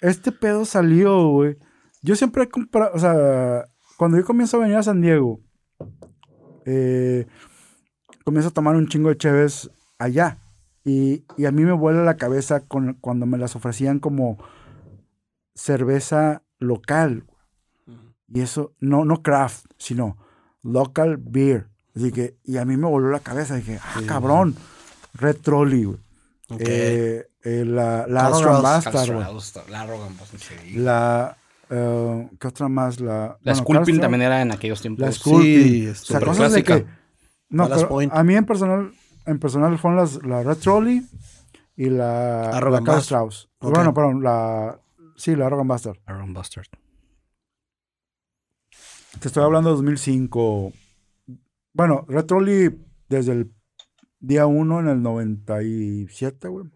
este 0.00 0.32
pedo 0.32 0.64
salió, 0.64 1.28
güey. 1.28 1.56
Yo 2.02 2.16
siempre 2.16 2.44
he 2.44 2.48
comprado, 2.48 2.90
o 2.94 2.98
sea, 2.98 3.64
cuando 3.96 4.18
yo 4.18 4.24
comienzo 4.24 4.56
a 4.56 4.60
venir 4.60 4.76
a 4.76 4.82
San 4.82 5.00
Diego, 5.00 5.40
eh, 6.66 7.26
comienzo 8.24 8.48
a 8.48 8.52
tomar 8.52 8.76
un 8.76 8.88
chingo 8.88 9.08
de 9.08 9.16
cheves 9.16 9.70
allá. 9.98 10.38
Y, 10.84 11.24
y 11.36 11.44
a 11.46 11.52
mí 11.52 11.62
me 11.64 11.72
vuela 11.72 12.02
la 12.02 12.16
cabeza 12.16 12.60
con, 12.60 12.94
cuando 12.94 13.24
me 13.24 13.38
las 13.38 13.54
ofrecían 13.54 14.00
como 14.00 14.38
cerveza 15.54 16.42
local. 16.58 17.24
Y 18.34 18.40
eso, 18.40 18.72
no, 18.80 19.04
no 19.04 19.22
craft, 19.22 19.66
sino 19.78 20.16
local 20.62 21.18
beer. 21.18 21.68
Así 21.94 22.10
que, 22.10 22.38
y 22.44 22.56
a 22.56 22.64
mí 22.64 22.76
me 22.76 22.88
voló 22.88 23.10
la 23.10 23.20
cabeza. 23.20 23.56
Dije, 23.56 23.78
ah, 23.82 23.96
Sí. 24.00 24.06
cabrón, 24.06 24.56
Red 25.14 25.36
Trolley, 25.42 25.84
güey. 25.84 25.98
Ok. 26.48 26.60
Eh, 26.64 27.26
eh, 27.44 27.64
la 27.66 28.06
la 28.08 28.22
Carl 28.22 28.34
Arrogant. 28.34 28.62
Bastard. 28.62 28.94
La 29.68 29.86
pues. 30.18 30.74
La, 30.74 31.36
eh, 31.74 32.28
¿qué 32.38 32.48
otra 32.48 32.68
más? 32.68 33.00
La, 33.00 33.38
La 33.40 33.52
bueno, 33.54 33.56
Sculpin 33.56 34.00
también 34.00 34.22
era 34.22 34.42
en 34.42 34.52
aquellos 34.52 34.80
tiempos. 34.82 35.00
La 35.00 35.12
Sculpin. 35.12 35.62
Sí, 35.62 35.88
o 35.88 35.94
sea, 35.94 36.20
cosas 36.20 36.52
de 36.52 36.62
clásica. 36.62 36.90
que... 36.90 37.02
No, 37.48 37.68
a 38.10 38.24
mí 38.24 38.34
en 38.34 38.44
personal, 38.44 38.92
en 39.26 39.38
personal 39.38 39.78
fueron 39.78 39.98
las, 39.98 40.22
la 40.22 40.42
Red 40.42 40.56
Trolley 40.56 41.02
y 41.76 41.90
la, 41.90 42.50
Arrogant 42.50 42.86
la. 42.86 42.98
Strauss. 42.98 43.48
Bueno, 43.60 43.94
perdón, 43.94 44.22
la... 44.22 44.78
Sí, 45.16 45.34
la 45.34 45.46
Arrogant 45.46 45.68
Bastard. 45.68 45.98
Aaron 46.06 46.34
Bustard. 46.34 46.66
Te 49.20 49.28
estoy 49.28 49.42
hablando 49.42 49.70
de 49.70 49.76
2005. 49.76 50.72
Bueno, 51.74 52.04
Red 52.08 52.24
Trolley 52.24 52.84
desde 53.08 53.32
el 53.32 53.52
día 54.20 54.46
1 54.46 54.80
en 54.80 54.88
el 54.88 55.02
97, 55.02 56.48
güey. 56.48 56.66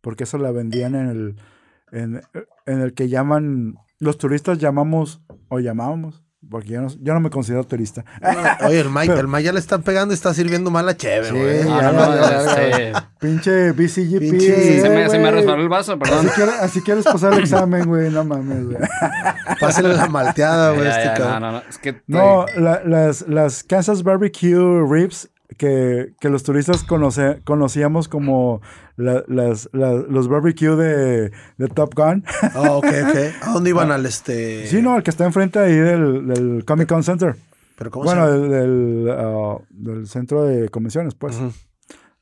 Porque 0.00 0.24
eso 0.24 0.38
la 0.38 0.50
vendían 0.50 0.94
en 0.94 1.08
el, 1.08 1.36
en, 1.92 2.20
en 2.66 2.80
el 2.80 2.94
que 2.94 3.08
llaman, 3.08 3.76
los 4.00 4.18
turistas 4.18 4.58
llamamos, 4.58 5.20
o 5.48 5.58
llamábamos, 5.60 6.22
porque 6.50 6.68
yo 6.70 6.80
no, 6.82 6.88
yo 7.00 7.14
no 7.14 7.20
me 7.20 7.30
considero 7.30 7.64
turista. 7.64 8.04
Oye, 8.66 8.80
el 8.80 8.90
Mike, 8.90 9.06
Pero- 9.08 9.20
el 9.20 9.28
Mike 9.28 9.42
ya 9.42 9.52
le 9.52 9.58
están 9.58 9.82
pegando 9.82 10.12
y 10.12 10.16
está 10.16 10.32
sirviendo 10.32 10.70
mala 10.70 10.96
chévere, 10.96 11.26
Sí, 11.28 11.34
güey. 11.34 11.64
ya, 11.64 11.88
Ah, 11.88 11.92
no, 11.92 12.14
ya, 12.14 12.70
ya, 12.70 12.92
ya. 12.92 13.10
Pinche 13.20 13.72
BCGP. 13.72 14.20
Pinche- 14.20 14.54
eh, 14.56 14.80
se, 14.80 14.88
me, 14.88 15.08
se 15.10 15.18
me 15.18 15.30
resbaló 15.32 15.62
el 15.62 15.68
vaso, 15.68 15.98
perdón. 15.98 16.20
Así 16.26 16.28
quieres, 16.36 16.54
así 16.60 16.80
quieres 16.82 17.04
pasar 17.04 17.32
el 17.34 17.40
examen, 17.40 17.84
güey, 17.86 18.10
no 18.10 18.24
mames, 18.24 18.66
güey. 18.66 18.78
Pásale 19.60 19.92
la 19.94 20.06
malteada, 20.06 20.72
güey, 20.72 20.86
este 20.88 21.18
no, 21.18 21.40
no, 21.40 21.52
no. 21.52 21.62
Es 21.68 21.78
que. 21.78 22.00
No, 22.06 22.46
la- 22.56 22.82
las, 22.84 23.26
las 23.28 23.64
Kansas 23.64 24.02
Barbecue 24.04 24.84
Ribs 24.88 25.28
que, 25.56 26.12
que 26.20 26.28
los 26.28 26.42
turistas 26.42 26.86
conoce- 26.86 27.42
conocíamos 27.44 28.06
como 28.08 28.60
la- 28.96 29.24
las, 29.28 29.68
la- 29.72 29.92
los 29.94 30.28
barbecue 30.28 30.76
de, 30.76 31.30
de 31.56 31.68
Top 31.68 31.94
Gun. 31.94 32.24
Ah, 32.54 32.72
ok, 32.72 32.84
ok. 32.86 33.18
¿A 33.48 33.52
dónde 33.52 33.70
iban 33.70 33.90
al 33.90 34.04
este? 34.06 34.66
sí, 34.66 34.82
no, 34.82 34.96
el 34.96 35.02
que 35.02 35.10
está 35.10 35.24
enfrente 35.24 35.58
ahí 35.58 35.74
del, 35.74 36.26
del 36.28 36.64
Comic 36.66 36.88
Con 36.88 37.02
Center. 37.02 37.36
¿Pero 37.76 37.90
cómo 37.90 38.04
Bueno, 38.04 38.26
se 38.26 38.32
llama? 38.32 38.48
del, 38.48 39.04
del, 39.04 39.10
ah, 39.16 39.56
del 39.70 40.06
centro 40.08 40.44
de 40.44 40.68
convenciones, 40.68 41.14
pues. 41.14 41.38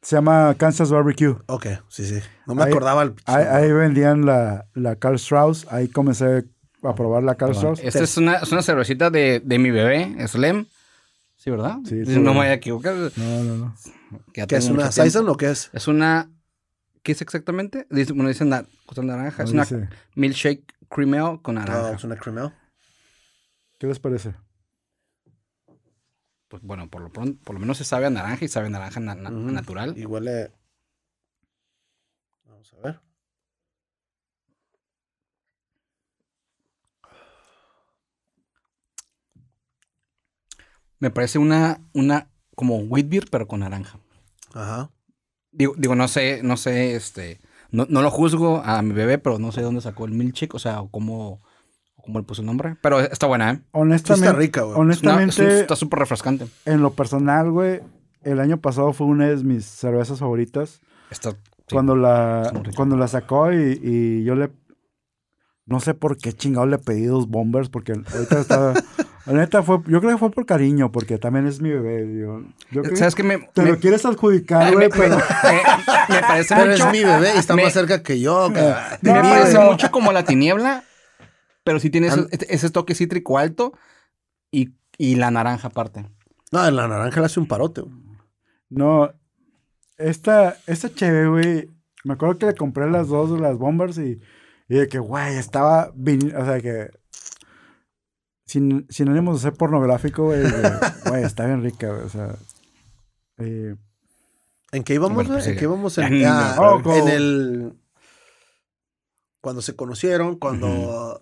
Se 0.02 0.14
llama 0.16 0.54
Kansas 0.56 0.90
Barbecue. 0.90 1.34
Ok, 1.46 1.66
sí, 1.88 2.04
sí. 2.06 2.20
No 2.46 2.54
me 2.54 2.62
Ahí- 2.62 2.70
acordaba 2.70 3.02
el... 3.02 3.14
Ahí, 3.24 3.44
ahí 3.44 3.72
vendían 3.72 4.24
la, 4.24 4.66
la 4.74 4.96
Carl 4.96 5.16
Strauss. 5.16 5.66
Ahí 5.70 5.88
comencé 5.88 6.44
a 6.82 6.94
probar 6.94 7.24
la 7.24 7.34
Carl 7.34 7.52
Strauss. 7.52 7.80
Esta 7.82 8.04
es 8.04 8.16
una, 8.16 8.34
es 8.36 8.52
una 8.52 8.62
cervecita 8.62 9.10
de, 9.10 9.40
de 9.44 9.58
mi 9.58 9.70
bebé, 9.70 10.14
Slem. 10.28 10.66
Sí, 11.46 11.50
¿verdad? 11.52 11.78
Sí, 11.84 11.94
no 12.06 12.32
me 12.32 12.38
voy 12.40 12.46
a 12.48 12.54
equivocar. 12.54 12.96
No, 13.14 13.44
no, 13.44 13.56
no. 13.56 13.76
ya 14.34 14.48
¿Qué 14.48 14.56
es 14.56 14.68
una. 14.68 14.90
Saison 14.90 15.28
o 15.28 15.36
qué 15.36 15.50
es? 15.50 15.70
Es 15.72 15.86
una. 15.86 16.28
¿Qué 17.04 17.12
es 17.12 17.22
exactamente? 17.22 17.86
Dice, 17.88 18.12
bueno, 18.14 18.30
dice 18.30 18.44
na- 18.44 18.66
con 18.84 19.06
naranja. 19.06 19.44
Es 19.44 19.50
No 19.50 19.54
una 19.54 19.62
dice. 19.62 19.88
milkshake 20.16 20.74
creameo 20.90 21.40
con 21.42 21.54
No, 21.54 21.60
naranja. 21.60 21.94
es 21.94 22.02
una 22.02 22.16
cremel. 22.16 22.50
¿Qué 23.78 23.86
les 23.86 24.00
parece? 24.00 24.34
Pues 26.48 26.64
bueno, 26.64 26.90
por 26.90 27.00
lo 27.02 27.10
pronto, 27.12 27.40
por 27.44 27.54
lo 27.54 27.60
menos 27.60 27.78
se 27.78 27.84
sabe 27.84 28.06
a 28.06 28.10
naranja 28.10 28.44
y 28.44 28.48
sabe 28.48 28.66
a 28.66 28.70
naranja 28.70 28.98
na- 28.98 29.14
na- 29.14 29.30
Ujú. 29.30 29.52
natural. 29.52 29.96
Y 29.96 30.04
huele. 30.04 30.50
Vamos 32.44 32.74
a 32.74 32.76
ver. 32.88 33.00
Me 40.98 41.10
parece 41.10 41.38
una, 41.38 41.80
una 41.92 42.28
como 42.54 42.78
wheat 42.78 43.08
beer, 43.08 43.24
pero 43.30 43.46
con 43.46 43.60
naranja. 43.60 43.98
Ajá. 44.54 44.90
Digo, 45.52 45.74
digo, 45.76 45.94
no 45.94 46.08
sé, 46.08 46.40
no 46.42 46.56
sé, 46.56 46.94
este, 46.96 47.40
no, 47.70 47.86
no 47.88 48.02
lo 48.02 48.10
juzgo 48.10 48.62
a 48.64 48.80
mi 48.82 48.92
bebé, 48.92 49.18
pero 49.18 49.38
no 49.38 49.52
sé 49.52 49.62
dónde 49.62 49.80
sacó 49.80 50.04
el 50.06 50.12
milkshake, 50.12 50.54
o 50.54 50.58
sea, 50.58 50.80
o 50.80 50.90
cómo, 50.90 51.42
o 51.96 52.02
cómo 52.02 52.18
le 52.18 52.24
puso 52.24 52.42
el 52.42 52.46
nombre. 52.46 52.76
Pero 52.82 53.00
está 53.00 53.26
buena, 53.26 53.50
¿eh? 53.52 53.56
Sí 53.56 53.62
Honestamente, 53.72 54.26
está 54.28 54.38
rica, 54.38 54.62
güey. 54.62 54.72
Es 54.72 54.78
una- 54.78 54.92
es 54.94 55.02
un- 55.02 55.08
honestamente 55.08 55.60
está 55.60 55.76
súper 55.76 55.98
refrescante. 56.00 56.46
en 56.64 56.80
lo 56.82 56.92
personal, 56.94 57.50
güey, 57.50 57.80
el 58.22 58.40
año 58.40 58.58
pasado 58.60 58.92
fue 58.92 59.06
una 59.06 59.28
de 59.28 59.36
mis 59.44 59.64
cervezas 59.64 60.18
favoritas. 60.18 60.80
Está, 61.10 61.30
sí. 61.32 61.36
cuando 61.72 61.94
la 61.96 62.42
está 62.54 62.70
cuando 62.74 62.96
la 62.96 63.06
sacó 63.08 63.52
y, 63.52 63.78
y 63.82 64.24
yo 64.24 64.34
le 64.34 64.50
no 65.66 65.80
sé 65.80 65.94
por 65.94 66.16
qué 66.16 66.32
chingado 66.32 66.66
le 66.66 66.78
pedí 66.78 67.04
dos 67.06 67.28
bombers 67.28 67.68
porque 67.68 67.92
ahorita 67.92 68.40
estaba 68.40 68.74
la 69.26 69.32
neta 69.32 69.62
fue 69.62 69.78
yo 69.86 70.00
creo 70.00 70.12
que 70.12 70.18
fue 70.18 70.30
por 70.30 70.46
cariño 70.46 70.90
porque 70.92 71.18
también 71.18 71.46
es 71.46 71.60
mi 71.60 71.70
bebé 71.70 72.06
yo, 72.20 72.40
yo 72.70 72.82
creo 72.82 72.92
que 72.94 72.96
¿Sabes 72.96 73.14
qué 73.14 73.22
me, 73.22 73.38
te 73.52 73.62
me- 73.62 73.70
lo 73.70 73.78
quieres 73.78 74.04
adjudicar 74.06 74.72
güey 74.72 74.88
me- 74.88 74.94
pero 74.94 75.16
me- 75.16 76.14
me 76.14 76.20
parece 76.22 76.54
Pero 76.54 76.70
mucho, 76.70 76.86
es 76.86 76.92
mi 76.92 77.04
bebé 77.04 77.32
y 77.34 77.38
está 77.38 77.54
me- 77.56 77.64
más 77.64 77.72
cerca 77.72 78.02
que 78.02 78.20
yo. 78.20 78.50
cabrón. 78.52 78.74
me 79.02 79.10
parece 79.12 79.54
no. 79.54 79.70
mucho 79.72 79.90
como 79.90 80.12
la 80.12 80.24
tiniebla, 80.24 80.84
pero 81.64 81.80
sí 81.80 81.90
tiene 81.90 82.08
ese, 82.48 82.70
toque 82.70 82.94
cítrico 82.94 83.38
alto 83.38 83.72
y, 84.52 84.74
y 84.98 85.16
la 85.16 85.30
naranja 85.32 85.68
aparte. 85.68 86.06
No, 86.52 86.70
la 86.70 86.86
naranja 86.86 87.18
le 87.20 87.26
hace 87.26 87.40
un 87.40 87.48
parote. 87.48 87.80
güey. 87.82 87.94
no 88.70 89.10
esta 89.98 90.56
esta 90.66 90.92
chévere 90.92 91.28
güey 91.28 91.70
me 92.04 92.14
acuerdo 92.14 92.38
que 92.38 92.46
le 92.46 92.54
compré 92.54 92.88
las 92.90 93.08
dos 93.08 93.32
de 93.32 93.40
las 93.40 93.56
bombers 93.58 93.98
y, 93.98 94.20
y 94.68 94.74
de 94.76 94.86
que 94.88 94.98
güey 94.98 95.36
estaba 95.36 95.90
o 95.90 96.44
sea 96.44 96.60
que 96.60 96.90
sin, 98.46 98.86
sin 98.88 99.08
ánimo 99.08 99.34
de 99.34 99.40
ser 99.40 99.52
pornográfico 99.54 100.24
güey 100.24 100.42
güey 101.06 101.24
está 101.24 101.46
bien 101.46 101.62
rica 101.62 101.88
güey, 101.88 102.02
o 102.02 102.08
sea 102.08 102.34
eh, 103.38 103.74
¿En 104.72 104.82
qué 104.82 104.94
íbamos, 104.94 105.14
Bueno, 105.14 105.30
güey? 105.30 105.38
pues, 105.38 105.46
¿En 105.46 105.52
sí. 105.54 105.58
qué 105.58 105.64
íbamos? 105.64 105.98
En, 105.98 106.20
No, 106.22 106.28
ah, 106.28 106.80
oh, 106.84 106.94
en 106.96 107.08
el... 107.08 107.72
Cuando 109.40 109.62
se 109.62 109.76
conocieron, 109.76 110.36
cuando... 110.36 111.20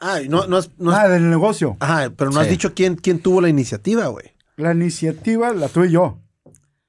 Ah, 0.00 0.18
no, 0.28 0.46
no, 0.46 0.58
has- 0.58 0.70
no 0.78 0.90
has- 0.90 0.98
ah, 1.04 1.08
del 1.08 1.30
negocio 1.30 1.76
Ajá, 1.80 2.10
pero 2.16 2.30
no 2.30 2.40
has 2.40 2.48
dicho 2.50 2.74
quién, 2.74 2.96
quién 2.96 3.20
tuvo 3.20 3.40
la 3.40 3.48
iniciativa, 3.48 4.06
güey. 4.08 4.32
La 4.56 4.72
iniciativa 4.72 5.52
la 5.52 5.68
tuve 5.68 5.90
yo. 5.90 6.18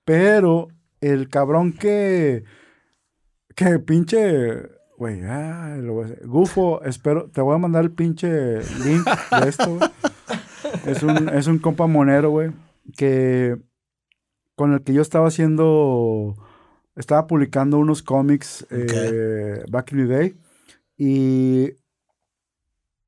Pero 0.03 0.67
el 0.99 1.29
cabrón 1.29 1.71
que. 1.73 2.43
Que 3.55 3.79
pinche. 3.79 4.63
Güey, 5.03 5.21
ah, 5.25 5.75
lo 5.81 5.95
voy 5.95 6.03
a 6.03 6.05
hacer. 6.05 6.25
Gufo, 6.25 6.81
espero. 6.85 7.29
Te 7.29 7.41
voy 7.41 7.53
a 7.53 7.57
mandar 7.57 7.83
el 7.83 7.91
pinche 7.91 8.61
link 8.85 9.05
de 9.05 9.49
esto, 9.49 9.75
güey. 9.75 9.89
Es 10.85 11.03
un, 11.03 11.27
es 11.27 11.47
un 11.47 11.59
compa 11.59 11.87
monero, 11.87 12.29
güey. 12.29 12.51
Que. 12.95 13.57
Con 14.55 14.71
el 14.71 14.81
que 14.81 14.93
yo 14.93 15.01
estaba 15.01 15.27
haciendo. 15.27 16.37
Estaba 16.95 17.27
publicando 17.27 17.79
unos 17.79 18.01
cómics 18.01 18.65
eh, 18.69 19.65
back 19.69 19.91
in 19.91 19.97
the 19.97 20.05
day. 20.05 20.37
Y. 20.97 21.73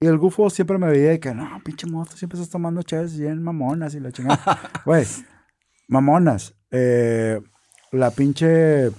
Y 0.01 0.07
el 0.07 0.17
gufo 0.17 0.49
siempre 0.49 0.77
me 0.77 0.89
veía 0.89 1.11
de 1.11 1.21
que, 1.21 1.33
no, 1.33 1.61
pinche 1.63 1.87
moto, 1.87 2.17
siempre 2.17 2.37
estás 2.37 2.51
tomando 2.51 2.83
chaves 2.83 3.17
bien 3.17 3.41
mamonas 3.41 3.95
y 3.95 4.01
la 4.01 4.11
chingada. 4.11 4.59
Güey, 4.85 5.05
mamonas. 5.87 6.55
Eh, 6.71 7.39
la 7.93 8.11
pinche. 8.11 8.91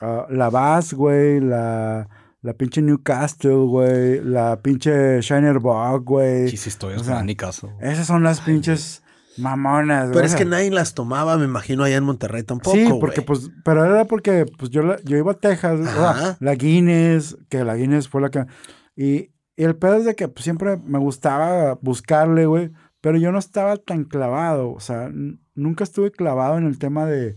Ah, 0.00 0.26
la 0.30 0.50
Bass, 0.50 0.92
güey. 0.94 1.40
La, 1.40 2.08
la 2.42 2.52
pinche 2.54 2.82
Newcastle, 2.82 3.66
güey. 3.66 4.20
La 4.22 4.60
pinche 4.62 5.20
Shiner 5.20 5.58
Bog, 5.58 6.04
güey. 6.04 6.48
Sí, 6.48 6.56
sí, 6.56 6.68
estoy 6.68 6.94
o 6.94 7.04
sea, 7.04 7.22
ni 7.22 7.34
caso. 7.36 7.72
Esas 7.80 8.06
son 8.06 8.22
las 8.22 8.40
pinches 8.40 9.02
mamonas, 9.36 10.06
güey. 10.06 10.14
Pero 10.14 10.26
es 10.26 10.34
que 10.34 10.44
nadie 10.44 10.70
las 10.70 10.94
tomaba, 10.94 11.36
me 11.38 11.44
imagino, 11.44 11.84
allá 11.84 11.96
en 11.96 12.04
Monterrey 12.04 12.42
tampoco, 12.42 12.76
Sí, 12.76 12.88
porque 13.00 13.22
pues, 13.22 13.50
pero 13.64 13.84
era 13.84 14.04
porque 14.06 14.46
pues 14.58 14.70
yo, 14.70 14.82
la- 14.82 15.00
yo 15.04 15.16
iba 15.16 15.30
a 15.32 15.38
Texas, 15.38 15.78
o 15.80 15.84
sea, 15.84 16.10
Ajá. 16.10 16.36
la 16.40 16.54
Guinness, 16.56 17.36
que 17.48 17.62
la 17.64 17.76
Guinness 17.76 18.08
fue 18.08 18.20
la 18.20 18.30
que... 18.30 18.46
Y, 18.96 19.30
y 19.56 19.64
el 19.64 19.76
pedo 19.76 19.94
es 19.94 20.04
de 20.04 20.16
que 20.16 20.26
pues, 20.26 20.42
siempre 20.42 20.76
me 20.84 20.98
gustaba 20.98 21.78
buscarle, 21.82 22.46
güey, 22.46 22.72
pero 23.00 23.16
yo 23.16 23.30
no 23.30 23.38
estaba 23.38 23.76
tan 23.76 24.02
clavado, 24.02 24.72
o 24.72 24.80
sea, 24.80 25.08
nunca 25.54 25.84
estuve 25.84 26.10
clavado 26.10 26.58
en 26.58 26.66
el 26.66 26.80
tema 26.80 27.06
de, 27.06 27.36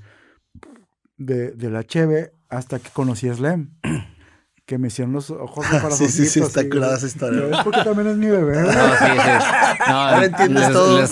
de, 1.18 1.52
de 1.52 1.70
la 1.70 1.84
cheve 1.84 2.32
hasta 2.52 2.78
que 2.80 2.90
conocí 2.92 3.28
a 3.30 3.34
Slim. 3.34 3.72
Que 4.64 4.78
me 4.78 4.88
hicieron 4.88 5.12
los 5.12 5.30
ojos 5.32 5.66
de 5.70 5.92
Sí, 5.92 6.08
sí, 6.08 6.26
sí, 6.28 6.40
está 6.40 6.64
curada 6.70 6.96
esa 6.96 7.08
historia. 7.08 7.62
Porque 7.64 7.84
también 7.84 8.08
es 8.10 8.16
mi 8.18 8.28
bebé, 8.28 8.62
güey. 8.64 8.66
No, 8.68 8.72
sí, 8.72 9.06
sí. 9.06 9.86
No, 9.90 9.94
Ahora 10.00 10.26
entiendes 10.26 10.62
les- 10.64 10.72
todo. 10.72 11.02
les 11.02 11.12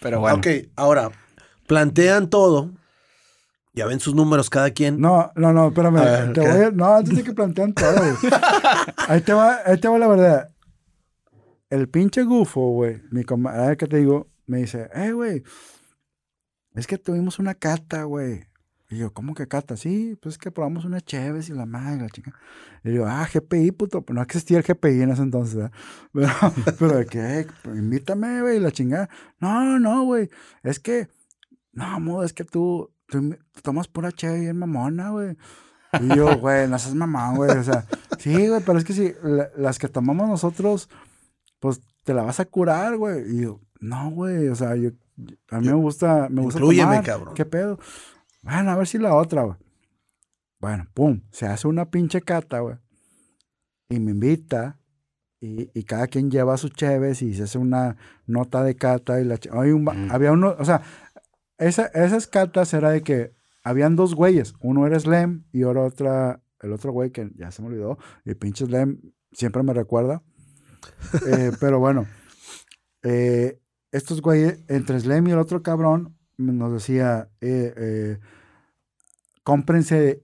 Pero 0.00 0.20
bueno. 0.20 0.38
Ok, 0.38 0.46
ahora, 0.76 1.10
plantean 1.66 2.30
todo. 2.30 2.70
Ya 3.74 3.86
ven 3.86 3.98
sus 4.00 4.14
números 4.14 4.48
cada 4.48 4.70
quien. 4.70 4.98
No, 5.00 5.30
no, 5.34 5.52
no, 5.52 5.68
espérame. 5.68 5.96
A 5.98 6.02
ver, 6.04 6.32
te 6.32 6.40
voy 6.40 6.62
a- 6.64 6.70
no, 6.70 6.94
antes 6.94 7.16
de 7.16 7.22
que 7.24 7.32
plantean 7.32 7.74
todo, 7.74 7.92
güey. 7.92 8.32
Ahí 9.08 9.20
te 9.20 9.32
va, 9.34 9.58
ahí 9.66 9.76
te 9.78 9.88
va 9.88 9.98
la 9.98 10.06
verdad. 10.08 10.48
El 11.68 11.88
pinche 11.88 12.22
gufo, 12.22 12.70
güey, 12.70 13.02
mi 13.10 13.24
comadre 13.24 13.76
que 13.76 13.88
te 13.88 13.96
digo, 13.98 14.28
me 14.46 14.58
dice, 14.58 14.88
eh, 14.94 15.10
güey, 15.12 15.42
es 16.76 16.86
que 16.86 16.96
tuvimos 16.98 17.38
una 17.40 17.54
cata, 17.54 18.04
güey. 18.04 18.44
Y 18.90 18.98
yo, 18.98 19.12
¿cómo 19.12 19.34
que 19.34 19.48
cata? 19.48 19.76
Sí, 19.76 20.16
pues 20.20 20.34
es 20.34 20.38
que 20.38 20.50
probamos 20.50 20.84
unas 20.84 21.04
cheves 21.04 21.48
y 21.48 21.52
la 21.54 21.64
madre, 21.66 22.02
la 22.02 22.08
chica. 22.10 22.32
Y 22.84 22.92
yo, 22.92 23.06
ah, 23.06 23.26
GPI, 23.32 23.72
puto. 23.72 24.02
Pues 24.02 24.14
no 24.14 24.22
existía 24.22 24.58
el 24.58 24.64
GPI 24.64 25.00
en 25.02 25.10
ese 25.10 25.22
entonces, 25.22 25.70
¿verdad? 26.12 26.34
Pero, 26.64 26.76
pero 26.78 26.96
de 26.98 27.40
"Eh, 27.40 27.46
pues, 27.62 27.76
invítame, 27.78 28.42
güey, 28.42 28.60
la 28.60 28.70
chingada. 28.70 29.08
No, 29.40 29.78
no, 29.78 30.04
güey. 30.04 30.28
Es 30.62 30.78
que, 30.80 31.08
no, 31.72 31.84
amor, 31.84 32.24
es 32.26 32.32
que 32.34 32.44
tú, 32.44 32.90
tú 33.06 33.34
tomas 33.62 33.88
pura 33.88 34.12
cheve 34.12 34.40
bien 34.40 34.58
mamona, 34.58 35.10
güey. 35.10 35.36
Y 36.00 36.14
yo, 36.14 36.36
güey, 36.38 36.68
no 36.68 36.78
seas 36.78 36.94
mamón, 36.94 37.36
güey. 37.36 37.56
O 37.56 37.64
sea, 37.64 37.86
sí, 38.18 38.48
güey, 38.48 38.60
pero 38.66 38.78
es 38.78 38.84
que 38.84 38.92
si 38.92 39.14
la- 39.22 39.48
las 39.56 39.78
que 39.78 39.88
tomamos 39.88 40.28
nosotros, 40.28 40.90
pues 41.58 41.80
te 42.04 42.12
la 42.12 42.22
vas 42.22 42.38
a 42.38 42.44
curar, 42.44 42.98
güey. 42.98 43.34
Y 43.34 43.42
yo, 43.42 43.60
no, 43.80 44.10
güey, 44.10 44.48
o 44.48 44.54
sea, 44.54 44.76
yo, 44.76 44.90
a 45.50 45.60
mí 45.60 45.68
me 45.68 45.74
gusta, 45.74 46.28
me 46.30 46.42
gusta 46.42 46.60
tomar. 46.60 47.02
cabrón. 47.02 47.34
¿Qué 47.34 47.46
pedo? 47.46 47.78
Bueno, 48.44 48.70
a 48.70 48.76
ver 48.76 48.86
si 48.86 48.98
la 48.98 49.14
otra, 49.14 49.42
güey. 49.42 49.56
Bueno, 50.60 50.86
pum, 50.94 51.22
se 51.30 51.46
hace 51.46 51.66
una 51.66 51.90
pinche 51.90 52.20
cata, 52.20 52.60
güey. 52.60 52.76
Y 53.88 53.98
me 54.00 54.12
invita. 54.12 54.78
Y, 55.40 55.70
y 55.78 55.84
cada 55.84 56.06
quien 56.06 56.30
lleva 56.30 56.56
sus 56.56 56.72
cheves 56.72 57.20
y 57.22 57.34
se 57.34 57.42
hace 57.44 57.58
una 57.58 57.96
nota 58.26 58.62
de 58.62 58.76
cata. 58.76 59.20
Y 59.20 59.24
la 59.24 59.38
hay 59.52 59.70
un, 59.70 59.84
Mm. 59.84 60.10
Había 60.10 60.32
uno, 60.32 60.54
o 60.58 60.64
sea, 60.64 60.82
esa- 61.58 61.86
esas 61.86 62.26
catas 62.26 62.72
era 62.74 62.90
de 62.90 63.02
que 63.02 63.34
habían 63.62 63.96
dos 63.96 64.14
güeyes. 64.14 64.54
Uno 64.60 64.86
era 64.86 64.98
Slem 65.00 65.44
y 65.52 65.62
ahora 65.62 65.82
otra, 65.82 66.42
el 66.60 66.72
otro 66.72 66.92
güey 66.92 67.10
que 67.10 67.30
ya 67.36 67.50
se 67.50 67.62
me 67.62 67.68
olvidó. 67.68 67.98
Y 68.24 68.34
pinche 68.34 68.66
Slem 68.66 69.00
siempre 69.32 69.62
me 69.62 69.72
recuerda. 69.74 70.22
Eh, 71.26 71.50
pero 71.60 71.78
bueno, 71.78 72.06
eh, 73.02 73.58
estos 73.90 74.20
güeyes, 74.22 74.62
entre 74.68 74.98
Slem 75.00 75.26
y 75.28 75.32
el 75.32 75.38
otro 75.38 75.62
cabrón, 75.62 76.16
nos 76.36 76.72
decía, 76.72 77.28
eh, 77.40 77.74
eh, 77.76 78.18
cómprense 79.42 80.22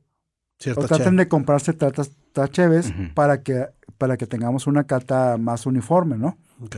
o 0.77 0.87
traten 0.87 1.17
de 1.17 1.29
comprarse 1.29 1.73
tatas 1.73 2.11
tacheves 2.33 2.93
para 3.15 3.43
que 3.43 3.69
para 3.99 4.17
que 4.17 4.27
tengamos 4.27 4.67
una 4.67 4.85
cata 4.85 5.37
más 5.37 5.67
uniforme, 5.67 6.17
¿no? 6.17 6.39
Ok. 6.61 6.77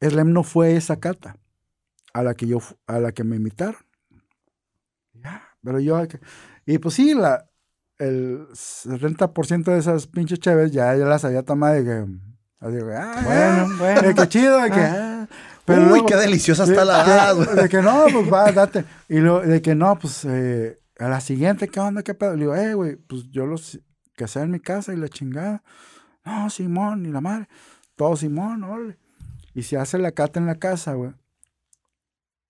Slem 0.00 0.32
no 0.32 0.42
fue 0.42 0.76
esa 0.76 0.98
cata 0.98 1.36
a 2.12 2.22
la 2.22 2.34
que 2.34 2.46
yo 2.46 2.58
a 2.86 2.98
la 2.98 3.12
que 3.12 3.24
me 3.24 3.36
invitaron. 3.36 3.80
Ya, 5.12 5.42
pero 5.62 5.80
yo 5.80 6.00
y 6.66 6.78
pues 6.78 6.94
sí, 6.94 7.14
la 7.14 7.50
el 7.98 8.48
70% 8.48 9.64
de 9.64 9.78
esas 9.78 10.06
pinches 10.06 10.40
cheves 10.40 10.72
ya, 10.72 10.94
ya 10.96 11.04
las 11.06 11.24
había 11.24 11.42
tomado 11.44 11.74
de 11.74 11.84
que 11.84 12.06
así 12.60 12.76
ah, 12.92 13.22
Bueno, 13.24 13.78
bueno. 13.78 14.02
de 14.02 14.14
que 14.14 14.28
chido, 14.28 14.58
que 14.64 14.80
ah. 14.80 15.13
Pero 15.66 15.82
Uy, 15.82 15.88
luego- 15.88 16.06
qué 16.06 16.16
deliciosa 16.16 16.66
de, 16.66 16.72
está 16.72 16.84
la 16.84 17.04
edad, 17.04 17.34
güey. 17.36 17.56
de 17.56 17.68
que 17.68 17.80
no, 17.82 18.04
pues 18.12 18.32
va, 18.32 18.52
date. 18.52 18.84
Y 19.08 19.18
lo, 19.18 19.40
de 19.40 19.62
que 19.62 19.74
no, 19.74 19.98
pues 19.98 20.24
eh, 20.26 20.78
a 20.98 21.08
la 21.08 21.20
siguiente, 21.20 21.68
¿qué 21.68 21.80
onda? 21.80 22.02
¿Qué 22.02 22.14
pedo? 22.14 22.32
Le 22.34 22.40
digo, 22.40 22.54
eh, 22.54 22.74
güey, 22.74 22.96
pues 22.96 23.30
yo 23.30 23.46
los 23.46 23.80
que 24.16 24.28
sea 24.28 24.42
en 24.42 24.50
mi 24.50 24.60
casa 24.60 24.92
y 24.92 24.96
la 24.96 25.08
chingada. 25.08 25.62
No, 26.24 26.48
Simón, 26.50 27.02
ni 27.02 27.10
la 27.10 27.20
madre. 27.20 27.48
Todo 27.96 28.16
Simón, 28.16 28.62
órale. 28.64 28.98
Y 29.54 29.62
se 29.62 29.76
hace 29.78 29.98
la 29.98 30.12
cata 30.12 30.38
en 30.40 30.46
la 30.46 30.56
casa, 30.56 30.94
güey. 30.94 31.12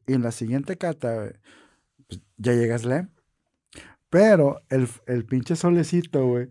Y 0.07 0.15
en 0.15 0.23
la 0.23 0.33
siguiente 0.33 0.77
cata, 0.77 1.15
güey, 1.15 1.33
pues, 2.09 2.21
ya 2.37 2.53
llega 2.53 2.79
Slam. 2.79 3.11
Pero 4.11 4.63
el, 4.69 4.89
el 5.07 5.25
pinche 5.25 5.57
solecito, 5.57 6.27
güey, 6.27 6.49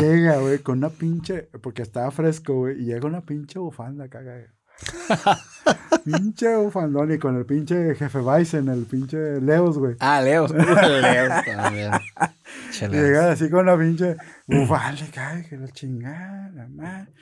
llega, 0.00 0.38
güey, 0.38 0.58
con 0.58 0.78
una 0.78 0.88
pinche, 0.90 1.42
porque 1.62 1.82
estaba 1.82 2.10
fresco, 2.10 2.54
güey, 2.54 2.80
y 2.82 2.86
llega 2.86 3.06
una 3.06 3.20
pinche 3.20 3.58
bufanda 3.58 4.04
acá, 4.04 4.22
güey. 4.22 4.46
pinche 6.04 6.56
bufandón 6.56 7.12
y 7.12 7.18
con 7.18 7.36
el 7.36 7.46
pinche 7.46 7.94
jefe 7.94 8.18
Bison, 8.18 8.68
el 8.68 8.84
pinche 8.84 9.40
Leos, 9.40 9.78
güey. 9.78 9.96
Ah, 10.00 10.20
Leos. 10.20 10.50
Leos 10.54 11.44
también. 11.44 11.90
Y 11.92 12.88
Llega 12.88 13.32
así 13.32 13.48
con 13.50 13.66
la 13.66 13.78
pinche 13.78 14.16
bufanda, 14.46 15.02
cae, 15.12 15.46
que 15.48 15.56
la 15.56 15.68
chingada, 15.68 16.50
la 16.54 16.68
madre. 16.68 17.12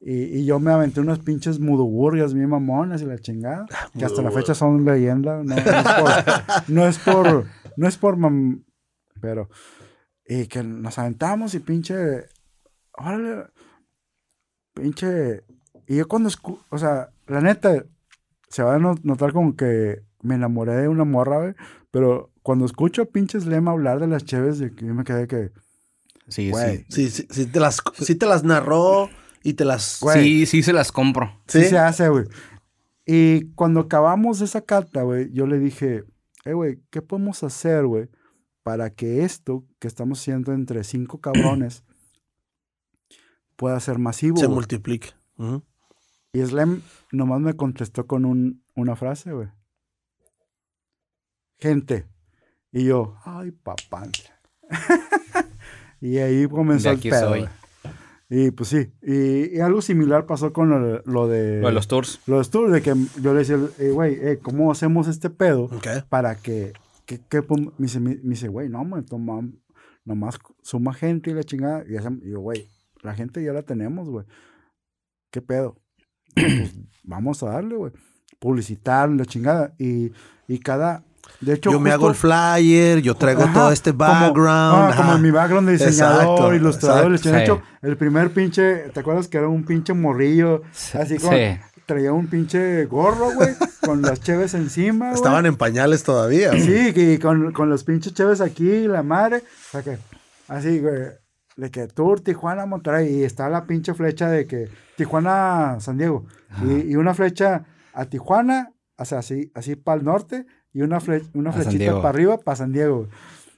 Y, 0.00 0.38
y 0.40 0.46
yo 0.46 0.60
me 0.60 0.70
aventé 0.70 1.00
unas 1.00 1.18
pinches 1.18 1.58
mudoburgas 1.58 2.32
bien 2.32 2.48
mamonas 2.48 3.02
y 3.02 3.06
la 3.06 3.18
chingada, 3.18 3.66
que 3.98 4.04
hasta 4.04 4.22
la 4.22 4.30
fecha 4.30 4.54
son 4.54 4.84
leyenda. 4.84 5.42
No, 5.42 5.56
no 5.56 5.58
es 5.66 5.68
por, 5.98 6.68
no 6.68 6.86
es 6.86 6.98
por, 6.98 7.46
no 7.76 7.88
es 7.88 7.96
por 7.96 8.16
mam- 8.16 8.64
pero, 9.20 9.48
y 10.24 10.46
que 10.46 10.62
nos 10.62 10.96
aventamos 11.00 11.54
y 11.54 11.58
pinche, 11.58 12.26
órale, 12.92 13.46
pinche, 14.72 15.42
y 15.88 15.96
yo 15.96 16.06
cuando, 16.06 16.28
escu- 16.28 16.60
o 16.70 16.78
sea, 16.78 17.10
la 17.26 17.40
neta, 17.40 17.84
se 18.48 18.62
va 18.62 18.76
a 18.76 18.78
no- 18.78 18.94
notar 19.02 19.32
como 19.32 19.56
que 19.56 20.02
me 20.22 20.34
enamoré 20.36 20.76
de 20.76 20.88
una 20.88 21.04
morra, 21.04 21.38
güey, 21.40 21.54
pero 21.90 22.30
cuando 22.42 22.64
escucho 22.66 23.02
a 23.02 23.06
pinches 23.06 23.46
Lema 23.46 23.70
hablar 23.72 23.98
de 24.00 24.06
las 24.06 24.24
cheves, 24.24 24.58
yo 24.58 24.94
me 24.94 25.04
quedé 25.04 25.26
que, 25.26 25.50
Sí, 26.28 26.50
güey, 26.50 26.84
sí. 26.88 27.08
Sí, 27.08 27.10
sí, 27.10 27.26
sí 27.30 27.46
te 27.46 27.58
las, 27.60 27.82
sí 28.02 28.14
te 28.14 28.26
las 28.26 28.44
narró 28.44 29.08
y 29.42 29.54
te 29.54 29.64
las... 29.64 29.98
Güey. 30.00 30.22
Sí, 30.22 30.46
sí 30.46 30.62
se 30.62 30.74
las 30.74 30.92
compro. 30.92 31.40
Sí, 31.46 31.62
Sí. 31.62 31.68
se 31.70 31.78
hace, 31.78 32.08
güey. 32.10 32.24
Y 33.06 33.46
cuando 33.54 33.80
acabamos 33.80 34.42
esa 34.42 34.60
carta, 34.60 35.02
güey, 35.04 35.32
yo 35.32 35.46
le 35.46 35.58
dije, 35.58 36.04
eh, 36.44 36.52
güey, 36.52 36.80
¿qué 36.90 37.00
podemos 37.00 37.42
hacer, 37.44 37.86
güey? 37.86 38.08
Para 38.62 38.90
que 38.90 39.24
esto 39.24 39.64
que 39.78 39.88
estamos 39.88 40.20
haciendo 40.20 40.52
entre 40.52 40.84
cinco 40.84 41.18
cabrones 41.18 41.82
pueda 43.56 43.78
ser 43.80 43.98
masivo. 43.98 44.36
se 44.36 44.46
güey?" 44.46 44.54
multiplica. 44.56 45.08
Ujú. 45.38 45.62
Y 46.38 46.46
Slam 46.46 46.82
nomás 47.12 47.40
me 47.40 47.54
contestó 47.54 48.06
con 48.06 48.24
un, 48.24 48.62
una 48.76 48.94
frase, 48.96 49.32
güey. 49.32 49.48
Gente. 51.58 52.06
Y 52.70 52.84
yo, 52.84 53.16
ay, 53.24 53.50
papá. 53.50 54.04
y 56.00 56.18
ahí 56.18 56.46
comenzó 56.46 56.90
De 56.90 56.94
el 56.94 57.00
pedo, 57.00 57.28
soy. 57.30 57.48
Y 58.30 58.50
pues 58.50 58.68
sí. 58.68 58.92
Y, 59.02 59.56
y 59.56 59.60
algo 59.60 59.80
similar 59.80 60.26
pasó 60.26 60.52
con 60.52 60.68
lo, 60.68 61.02
lo 61.04 61.26
de... 61.28 61.60
Lo 61.60 61.68
de 61.68 61.72
los 61.72 61.88
tours. 61.88 62.20
Los 62.26 62.50
tours, 62.50 62.70
de 62.72 62.82
que 62.82 62.94
yo 63.22 63.32
le 63.32 63.40
decía, 63.40 63.58
eh, 63.78 63.90
güey, 63.90 64.14
eh, 64.20 64.38
¿cómo 64.42 64.70
hacemos 64.70 65.08
este 65.08 65.30
pedo 65.30 65.64
Ok. 65.64 65.86
para 66.08 66.36
que, 66.36 66.74
que, 67.06 67.18
que 67.26 67.42
pum-?" 67.42 67.72
me 67.78 67.86
dice, 67.86 68.00
me, 68.00 68.16
me 68.16 68.30
dice, 68.30 68.48
güey, 68.48 68.68
no, 68.68 68.84
man, 68.84 69.06
toma, 69.06 69.40
nomás 70.04 70.38
suma 70.62 70.92
gente 70.92 71.30
y 71.30 71.34
la 71.34 71.42
chingada. 71.42 71.84
Y, 71.88 71.96
hacemos- 71.96 72.22
y 72.22 72.30
yo, 72.30 72.40
güey, 72.40 72.68
la 73.02 73.14
gente 73.14 73.42
ya 73.42 73.52
la 73.54 73.62
tenemos, 73.62 74.10
güey. 74.10 74.26
¿Qué 75.32 75.40
pedo? 75.40 75.80
Pues, 76.34 76.74
vamos 77.04 77.42
a 77.42 77.46
darle, 77.50 77.76
güey. 77.76 77.92
Publicitar 78.38 79.08
la 79.10 79.24
chingada. 79.24 79.72
Y, 79.78 80.12
y 80.46 80.58
cada, 80.60 81.02
de 81.40 81.54
hecho, 81.54 81.72
Yo 81.72 81.80
me 81.80 81.90
hago 81.90 82.08
el 82.08 82.14
flyer, 82.14 83.00
yo 83.02 83.14
traigo 83.14 83.42
Ajá, 83.42 83.52
todo 83.52 83.72
este 83.72 83.90
como- 83.90 83.98
background. 84.04 84.48
ah, 84.48 84.92
como 84.96 85.08
ajá. 85.10 85.16
en 85.16 85.22
mi 85.22 85.30
background 85.30 85.66
de 85.68 85.72
diseñador, 85.72 86.22
Exacto, 86.22 86.54
ilustrador. 86.54 87.12
exacto. 87.14 87.30
De 87.36 87.42
hecho, 87.42 87.62
Sí. 87.64 87.86
el 87.88 87.96
primer 87.96 88.30
pinche, 88.32 88.74
¿te 88.92 89.00
acuerdas 89.00 89.28
que 89.28 89.38
era 89.38 89.48
un 89.48 89.64
pinche 89.64 89.92
morrillo? 89.94 90.62
Así 90.94 91.16
como, 91.18 91.32
Sí. 91.32 91.58
traía 91.86 92.12
un 92.12 92.26
pinche 92.28 92.84
gorro, 92.86 93.32
güey, 93.34 93.50
con 93.84 94.02
las 94.02 94.20
cheves 94.20 94.54
encima. 94.54 95.12
Estaban 95.12 95.46
en 95.46 95.56
pañales 95.56 96.02
todavía. 96.04 96.50
güey. 96.50 96.62
Sí, 96.62 96.92
que 96.92 97.18
con, 97.18 97.52
con 97.52 97.68
los 97.70 97.82
pinches 97.84 98.14
cheves 98.14 98.40
aquí, 98.40 98.86
la 98.86 99.02
madre. 99.02 99.38
O 99.38 99.70
sea 99.72 99.82
que, 99.82 99.98
así, 100.48 100.78
güey, 100.80 101.02
de 101.58 101.70
que 101.70 101.86
Tour, 101.88 102.20
Tijuana, 102.20 102.64
Monterrey. 102.64 103.16
Y 103.18 103.24
está 103.24 103.48
la 103.50 103.66
pinche 103.66 103.92
flecha 103.92 104.30
de 104.30 104.46
que 104.46 104.68
Tijuana, 104.96 105.76
San 105.80 105.98
Diego. 105.98 106.24
Y, 106.64 106.92
y 106.92 106.96
una 106.96 107.12
flecha 107.12 107.66
a 107.92 108.06
Tijuana, 108.06 108.72
o 108.96 109.04
sea, 109.04 109.18
así, 109.18 109.52
así 109.54 109.76
para 109.76 109.98
el 109.98 110.04
norte. 110.06 110.46
Y 110.72 110.82
una, 110.82 110.98
fle- 111.00 111.28
una 111.34 111.50
flechita 111.52 111.84
para 112.02 112.08
arriba, 112.10 112.38
para 112.38 112.56
San 112.56 112.72
Diego. 112.72 113.08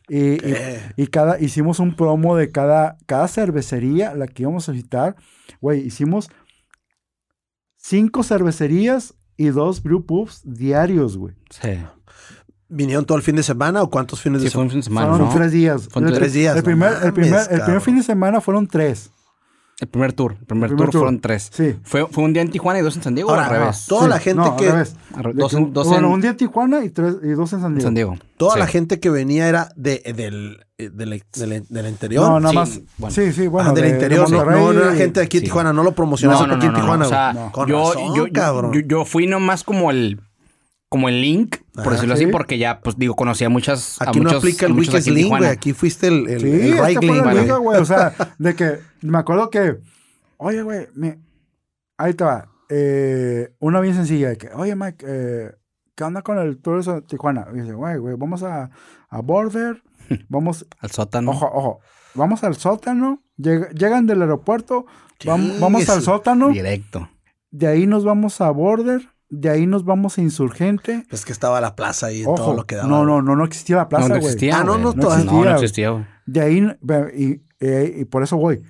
Y, 0.09 0.45
y- 0.45 0.55
y 0.97 1.07
cada, 1.07 1.39
hicimos 1.39 1.79
un 1.79 1.95
promo 1.95 2.35
de 2.37 2.51
cada, 2.51 2.97
cada 3.07 3.29
cervecería, 3.29 4.15
la 4.15 4.27
que 4.27 4.43
íbamos 4.43 4.69
a 4.69 4.73
visitar. 4.73 5.17
Güey, 5.61 5.81
hicimos 5.87 6.29
cinco 7.77 8.23
cervecerías 8.23 9.15
y 9.37 9.49
dos 9.49 9.83
brew 9.83 10.05
pubs 10.07 10.43
diarios, 10.45 11.17
güey. 11.17 11.35
Sí. 11.51 11.79
¿Vinieron 12.71 13.05
todo 13.05 13.19
el 13.19 13.25
fin 13.25 13.37
de 13.37 13.43
semana 13.43 13.83
o 13.83 13.91
cuántos 13.91 14.21
fines 14.21 14.43
de 14.43 14.49
Sí, 14.49 14.55
fue 14.55 14.63
un 14.63 14.71
semana? 14.71 14.73
fin 14.73 14.81
de 14.81 14.85
semana, 14.85 15.09
fueron 15.11 15.29
¿no? 15.29 15.35
tres 15.35 15.53
días. 15.53 15.89
Fueron 15.91 16.11
El- 16.13 16.19
tres 16.19 16.33
días, 16.33 16.55
El 16.57 16.61
no 16.61 16.65
primer, 16.65 16.89
el 16.93 16.99
mames, 16.99 17.13
primer, 17.13 17.41
el 17.51 17.61
primer 17.63 17.81
fin 17.81 17.97
de 17.97 18.03
semana 18.05 18.41
fueron 18.41 18.67
tres. 18.67 19.11
El 19.81 19.89
primer 19.89 20.13
tour. 20.13 20.37
El 20.39 20.45
primer, 20.47 20.71
El 20.71 20.77
primer 20.77 20.91
tour, 20.91 20.91
tour. 20.93 21.01
fueron 21.01 21.21
tres. 21.21 21.51
Sí. 21.55 21.75
Fue, 21.85 22.07
fue 22.07 22.23
un 22.25 22.35
día 22.35 22.43
en 22.43 22.51
Tijuana 22.51 22.79
y 22.81 22.83
dos 22.83 22.97
en 22.97 23.03
San 23.03 23.15
Diego 23.15 23.31
Ahora, 23.31 23.43
o 23.43 23.45
al 23.47 23.51
revés. 23.61 23.87
Toda 23.89 24.03
Sí, 24.03 24.09
la 24.11 24.19
gente 24.19 24.43
no, 24.45 24.57
que- 24.57 24.71
revés. 24.71 24.95
Al 25.15 25.25
re- 25.25 25.33
De 25.33 25.41
dos 25.41 25.55
en- 25.55 25.73
dos 25.73 25.87
bueno, 25.89 26.09
en- 26.09 26.13
un 26.13 26.21
día 26.21 26.31
en 26.33 26.37
Tijuana 26.37 26.85
y, 26.85 26.91
tres, 26.91 27.17
y 27.23 27.29
dos 27.31 27.51
en 27.55 27.61
San 27.63 27.73
Diego. 27.75 27.87
San 27.87 27.95
Diego. 27.95 28.17
Toda 28.37 28.53
Sí. 28.55 28.59
la 28.59 28.67
gente 28.67 29.01
que 29.01 29.09
venía 29.09 29.49
era 29.49 29.71
de, 29.77 30.03
del, 30.15 30.67
eh, 30.77 30.91
del, 30.93 31.23
del- 31.35 31.65
del 31.67 31.89
interior. 31.89 32.29
No, 32.29 32.39
nada 32.41 32.51
Sí, 32.51 32.57
más. 32.57 32.81
bueno. 32.99 33.15
Sí, 33.15 33.33
sí, 33.33 33.47
bueno. 33.47 33.71
Ah, 33.71 33.73
del 33.73 33.83
de- 33.85 33.89
de 33.89 33.95
interior. 33.97 34.31
no, 34.31 34.37
Monterrey 34.37 34.63
no, 34.65 34.73
no 34.75 34.83
era 34.85 34.95
gente 34.95 35.21
de 35.21 35.27
aquí 35.27 35.39
de 35.39 35.41
Sí. 35.41 35.47
Tijuana. 35.47 35.73
No 35.73 35.83
lo 35.83 35.93
promocionaste 35.93 36.43
No, 36.43 36.49
no, 36.49 36.55
aquí 36.57 36.67
en 36.67 36.73
no, 36.73 36.79
no, 36.79 36.85
Tijuana. 36.85 37.07
O 37.07 37.09
sea, 37.09 37.33
güey. 37.33 37.51
Con 37.53 37.69
yo, 37.69 37.79
razón, 37.95 38.15
yo, 38.15 38.27
yo- 38.27 38.33
cabrón. 38.35 38.73
yo- 38.75 38.81
yo 38.81 39.05
fui 39.07 39.27
nomás 39.27 39.65
como 39.65 39.91
el 39.91 40.21
como 40.91 41.09
el 41.09 41.23
link, 41.23 41.57
por 41.73 41.83
Ajá, 41.85 41.91
decirlo 41.93 42.17
sí. 42.17 42.25
así, 42.25 42.33
porque 42.33 42.59
ya, 42.59 42.81
pues 42.81 42.99
digo, 42.99 43.15
conocía 43.15 43.49
muchas. 43.49 43.99
a 44.03 44.11
Aquí 44.11 44.21
no 44.21 44.31
aplica 44.31 44.67
el 44.67 44.73
en 44.73 45.15
Link, 45.15 45.29
güey. 45.29 45.45
Aquí 45.47 45.73
fuiste 45.73 46.09
el, 46.09 46.29
el, 46.29 46.41
Sí, 46.41 46.47
el 46.51 46.73
esta 46.75 46.87
right 46.89 46.97
fue 46.99 47.07
link, 47.07 47.17
la 47.17 47.23
güey. 47.33 47.43
liga, 47.45 47.57
güey. 47.59 47.81
O 47.81 47.85
sea, 47.85 48.13
de 48.39 48.55
que 48.57 48.79
me 49.01 49.17
acuerdo 49.19 49.49
que, 49.51 49.79
oye, 50.37 50.63
güey, 50.63 50.89
me- 50.95 51.19
ahí 51.97 52.13
te 52.13 52.25
va. 52.25 52.49
Eh, 52.69 53.55
una 53.61 53.81
bien 53.81 53.95
sencilla 53.95 54.29
de 54.31 54.37
que, 54.37 54.49
oye, 54.55 54.75
Mike, 54.77 55.05
eh, 55.09 55.51
¿qué 55.95 56.05
onda 56.05 56.23
con 56.23 56.39
el 56.39 56.59
tour 56.59 56.85
de 56.85 57.03
Tijuana? 57.03 57.47
Y 57.55 57.61
dice, 57.61 57.73
güey, 57.73 57.97
güey, 57.99 58.17
vamos 58.19 58.43
a, 58.43 58.71
a 59.09 59.21
Border, 59.21 59.83
vamos, 60.29 60.67
Al 60.81 60.91
sótano. 60.91 61.31
ojo, 61.31 61.51
ojo, 61.53 61.81
vamos 62.15 62.43
al 62.45 62.57
sótano, 62.57 63.23
lleg- 63.39 63.71
llegan 63.75 64.07
del 64.07 64.23
aeropuerto, 64.23 64.87
vam- 65.21 65.59
vamos 65.61 65.83
Chingue 65.83 65.93
al 65.93 66.03
sótano, 66.03 66.49
Directo. 66.51 67.09
de 67.53 67.69
ahí 67.69 67.87
nos 67.87 68.05
vamos 68.05 68.41
a 68.41 68.51
Border, 68.51 69.09
de 69.31 69.49
ahí 69.49 69.67
nos 69.67 69.85
vamos 69.85 70.19
a 70.19 70.23
Insurgente. 70.23 71.07
Es 71.11 71.25
que 71.25 71.33
estaba 71.33 71.61
la 71.61 71.77
plaza 71.77 72.07
ahí, 72.07 72.25
Ojo, 72.25 72.35
todo 72.35 72.55
lo 72.55 72.67
que 72.67 72.75
daba. 72.77 72.89
no, 72.89 73.05
no, 73.05 73.23
no, 73.23 73.37
no 73.37 73.45
existía 73.45 73.77
la 73.77 73.89
plaza, 73.89 74.09
no, 74.09 74.15
no 74.17 74.21
güey. 74.21 74.33
existía. 74.33 74.59
Ah, 74.59 74.65
no, 74.65 74.77
no, 74.77 74.93
no 74.93 75.01
todavía- 75.01 75.25
No, 75.25 75.45
no 75.45 75.51
existía. 75.55 76.21
De 76.27 76.41
ahí, 76.41 76.69
y, 77.17 77.43
eh, 77.61 77.97
y 78.01 78.05
por 78.05 78.23
eso 78.23 78.37
voy. 78.37 78.63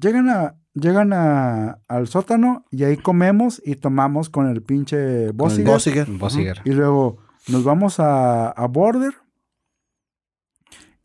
Llegan 0.00 0.30
a, 0.30 0.54
llegan 0.74 1.12
a, 1.12 1.78
al 1.88 2.08
sótano 2.08 2.64
y 2.70 2.84
ahí 2.84 2.96
comemos 2.96 3.60
y 3.64 3.74
tomamos 3.76 4.30
con 4.30 4.48
el 4.48 4.62
pinche 4.62 5.30
Bossiger. 5.32 6.06
Bossiger. 6.08 6.62
Y 6.64 6.70
luego 6.70 7.18
nos 7.48 7.64
vamos 7.64 8.00
a, 8.00 8.48
a 8.50 8.66
Border. 8.66 9.12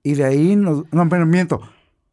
Y 0.03 0.13
de 0.13 0.23
ahí 0.25 0.55
nos. 0.55 0.83
No, 0.93 1.09
pero 1.09 1.25
miento. 1.25 1.61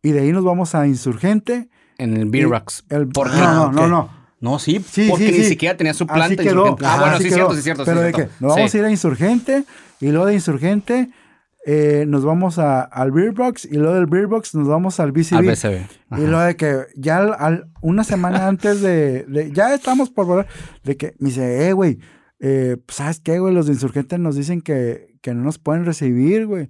Y 0.03 0.13
de 0.13 0.21
ahí 0.21 0.33
nos 0.33 0.45
vamos 0.45 0.75
a 0.75 0.87
Insurgente. 0.87 1.69
En 1.99 2.17
el 2.17 2.31
Beer 2.31 2.47
y 2.47 2.51
Rocks. 2.51 2.85
el- 2.89 3.09
¿Por 3.09 3.31
qué? 3.31 3.37
no, 3.37 3.45
no, 3.53 3.63
Ah, 3.65 3.73
no, 3.73 3.89
no. 3.89 4.22
No, 4.43 4.59
sí, 4.59 4.85
Sí, 4.91 5.07
porque 5.09 5.33
sí, 5.33 5.39
ni 5.39 5.45
siquiera 5.45 5.77
tenía 5.77 5.95
su 5.95 6.05
Así 6.05 6.13
planta. 6.15 6.43
quedó. 6.43 6.51
Insurgente. 6.67 6.85
Ah, 6.87 6.97
bueno, 7.01 7.15
así 7.15 7.23
sí, 7.25 7.29
quedó. 7.31 7.37
cierto, 7.39 7.55
sí, 7.55 7.63
cierto. 7.63 7.85
Pero 7.87 8.01
de 8.03 8.13
que 8.13 8.29
nos 8.41 8.55
vamos 8.57 8.75
a 8.75 8.79
ir 8.79 8.85
a 8.85 8.91
Insurgente. 8.91 9.65
Y 10.01 10.09
luego 10.09 10.27
de 10.27 10.35
Insurgente 10.35 11.09
eh, 11.65 12.05
nos 12.09 12.25
vamos 12.25 12.59
a, 12.59 12.83
al 12.83 13.13
Beer 13.13 13.31
Box. 13.33 13.65
Y 13.67 13.77
luego 13.77 13.95
del 13.95 14.07
Beer 14.07 14.27
Box 14.27 14.55
nos 14.55 14.67
vamos 14.69 14.99
al 15.01 15.13
BCB. 15.13 15.37
Al 15.37 15.47
BCB. 15.47 15.87
Ajá. 16.11 16.23
Y 16.23 16.27
lo 16.27 16.41
de 16.41 16.57
que 16.57 16.77
ya 16.97 17.19
al- 17.19 17.37
al- 17.39 17.71
una 17.81 18.03
semana 18.05 18.49
antes 18.49 18.81
de, 18.83 19.25
de- 19.29 19.53
Ya 19.53 19.73
estamos 19.73 20.11
por 20.11 20.27
volver. 20.27 20.47
De 20.83 20.97
que 20.97 21.15
me 21.21 21.29
dice, 21.29 21.69
eh, 21.69 21.73
güey. 21.73 21.99
eh, 22.41 22.77
pues, 22.85 22.97
¿Sabes 22.97 23.21
qué, 23.21 23.39
güey? 23.39 23.55
Los 23.55 23.67
de 23.67 23.75
insurgentes 23.75 24.19
nos 24.19 24.35
dicen 24.35 24.61
que, 24.61 25.15
que 25.23 25.33
no 25.35 25.45
nos 25.45 25.59
pueden 25.61 25.85
recibir, 25.85 26.47
güey. 26.47 26.69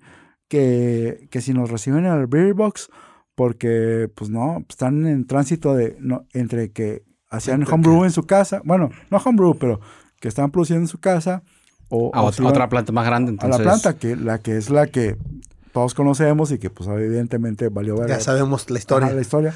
Que, 0.49 1.27
que 1.31 1.41
si 1.41 1.55
nos 1.55 1.71
reciben 1.71 2.05
en 2.05 2.13
el 2.13 2.27
Beer 2.27 2.53
Box, 2.53 2.91
porque, 3.35 4.11
pues 4.15 4.29
no, 4.29 4.63
están 4.69 5.07
en 5.07 5.27
tránsito 5.27 5.75
de. 5.75 5.97
No, 6.01 6.27
entre 6.35 6.71
que 6.73 7.05
hacían 7.33 7.65
homebrew 7.69 8.05
en 8.05 8.13
su 8.13 8.25
casa. 8.25 8.61
Bueno, 8.65 8.91
no 9.11 9.19
homebrew, 9.19 9.55
pero 9.55 9.81
que 10.21 10.29
estaban 10.29 10.51
produciendo 10.51 10.85
en 10.85 10.89
su 10.89 11.01
casa. 11.01 11.43
O, 11.89 12.11
A 12.15 12.23
o 12.23 12.27
otra, 12.27 12.43
iban 12.43 12.53
otra 12.53 12.69
planta 12.69 12.93
más 12.93 13.05
grande. 13.05 13.31
a 13.31 13.33
Entonces, 13.33 13.59
la 13.59 13.65
planta, 13.65 13.99
que 13.99 14.17
la 14.17 14.39
que 14.39 14.57
es 14.57 14.71
la 14.71 14.87
que 14.87 15.17
todos 15.73 15.95
conocemos 15.95 16.53
y 16.53 16.59
que, 16.59 16.71
pues, 16.71 16.89
evidentemente 16.89 17.69
valió 17.69 17.97
ver 17.97 18.09
Ya 18.09 18.21
sabemos 18.21 18.71
la 18.71 18.79
historia. 18.79 19.07
Ajá, 19.07 19.15
la 19.15 19.21
historia. 19.23 19.55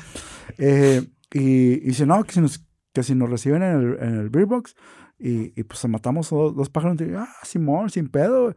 Eh, 0.58 1.06
y, 1.32 1.40
y 1.40 1.80
dice, 1.80 2.06
no, 2.06 2.24
que 2.24 2.32
si 2.32 2.40
nos, 2.40 2.64
que 2.92 3.02
si 3.02 3.14
nos 3.14 3.30
reciben 3.30 3.62
en 3.62 3.72
el, 3.72 3.98
en 4.00 4.18
el 4.20 4.30
Beer 4.30 4.46
Box 4.46 4.74
y, 5.18 5.58
y 5.58 5.62
pues 5.64 5.84
matamos 5.86 6.30
dos, 6.30 6.56
dos 6.56 6.70
pájaros. 6.70 6.98
Y, 7.00 7.14
ah, 7.14 7.28
Simón, 7.42 7.90
sin 7.90 8.08
pedo, 8.08 8.54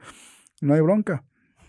no 0.61 0.73
hay 0.73 0.81
bronca. 0.81 1.23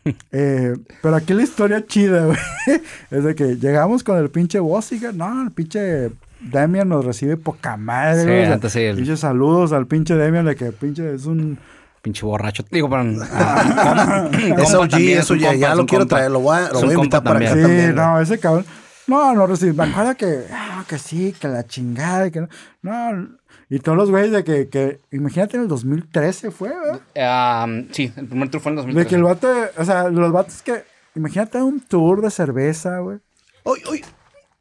Eh, 0.33 0.73
pero 1.03 1.15
aquí 1.15 1.35
la 1.35 1.43
historia 1.43 1.85
chida, 1.87 2.25
güey, 2.25 2.39
es 3.11 3.23
de 3.23 3.35
que 3.35 3.57
llegamos 3.57 4.03
con 4.03 4.17
el 4.17 4.31
pinche 4.31 4.59
Bossiger. 4.59 5.15
No, 5.15 5.43
el 5.43 5.51
pinche 5.51 6.11
Demian 6.41 6.89
nos 6.89 7.05
recibe 7.05 7.37
poca 7.37 7.77
madre, 7.77 8.47
Sí, 8.47 8.53
antes 8.53 8.73
sí, 8.73 8.81
el- 8.81 8.97
pinche 8.97 9.17
saludos 9.17 9.73
al 9.73 9.87
pinche 9.87 10.15
Demian 10.15 10.47
de 10.47 10.57
que 10.57 10.73
pinche 10.73 11.15
es 11.15 11.27
un 11.27 11.59
Pinche 12.03 12.25
borracho. 12.25 12.65
Digo, 12.71 12.89
pero. 12.89 13.03
ah, 13.33 14.31
Es 14.33 14.73
OG, 14.75 14.95
eso 15.19 15.35
ya, 15.35 15.49
compa, 15.51 15.61
ya 15.61 15.71
es 15.73 15.77
lo 15.77 15.85
quiero 15.87 16.05
compa. 16.05 16.17
traer, 16.17 16.31
lo 16.31 16.41
voy 16.41 16.57
a, 16.57 16.69
lo 16.71 16.81
voy 16.81 16.91
a 16.91 16.95
invitar 16.95 17.23
para 17.23 17.39
acá 17.41 17.49
también. 17.51 17.67
Sí, 17.69 17.73
también. 17.75 17.93
güey. 17.95 18.07
no, 18.07 18.21
ese 18.23 18.39
cabrón. 18.39 18.65
No, 19.07 19.35
no 19.35 19.47
recibí. 19.47 19.73
Me 19.77 19.85
acuerdo 19.85 20.17
que, 20.17 20.45
ah, 20.51 20.83
que 20.89 20.99
sí, 20.99 21.35
que 21.39 21.49
la 21.49 21.67
chingada, 21.67 22.29
y 22.29 22.31
que 22.31 22.41
no. 22.41 22.49
No, 22.81 23.29
y 23.69 23.79
todos 23.81 23.99
los 23.99 24.11
güeyes 24.11 24.33
de 24.33 24.45
que, 24.45 24.69
que, 24.71 24.99
imagínate 25.13 25.57
en 25.59 25.65
el 25.65 25.69
2013 25.69 26.51
fue, 26.51 26.71
¿verdad? 26.71 27.01
Ah, 27.19 27.67
sí, 27.91 28.11
el 28.17 28.27
primer 28.27 28.49
tour 28.49 28.63
fue 28.63 28.71
en 28.73 28.77
De 28.77 28.83
2013. 28.83 29.09
que 29.09 29.15
el 29.17 29.23
vato, 29.23 29.49
o 29.77 29.85
sea, 29.85 30.09
los 30.09 30.33
vatos 30.33 30.63
que, 30.63 30.85
imagínate 31.15 31.61
un 31.63 31.81
tour 31.81 32.23
de 32.23 32.31
cerveza, 32.31 32.99
güey. 33.01 33.19
Uy, 33.65 33.83
uy. 33.91 34.05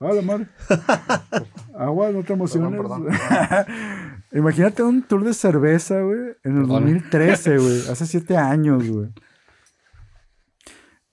Hola, 0.01 0.21
madre. 0.21 0.47
Agua, 1.77 2.11
no 2.11 2.23
te 2.23 2.33
emociones. 2.33 2.79
Perdón, 2.79 3.07
Imagínate 4.31 4.81
un 4.83 5.01
tour 5.03 5.23
de 5.25 5.33
cerveza, 5.33 5.99
güey, 6.01 6.19
en 6.43 6.57
el 6.57 6.61
Perdón. 6.63 6.67
2013, 6.85 7.57
güey. 7.57 7.79
Hace 7.89 8.05
siete 8.05 8.37
años, 8.37 8.87
güey. 8.87 9.09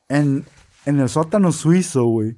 En, 0.08 0.44
en 0.84 1.00
el 1.00 1.08
sótano 1.08 1.50
suizo, 1.50 2.04
güey. 2.04 2.36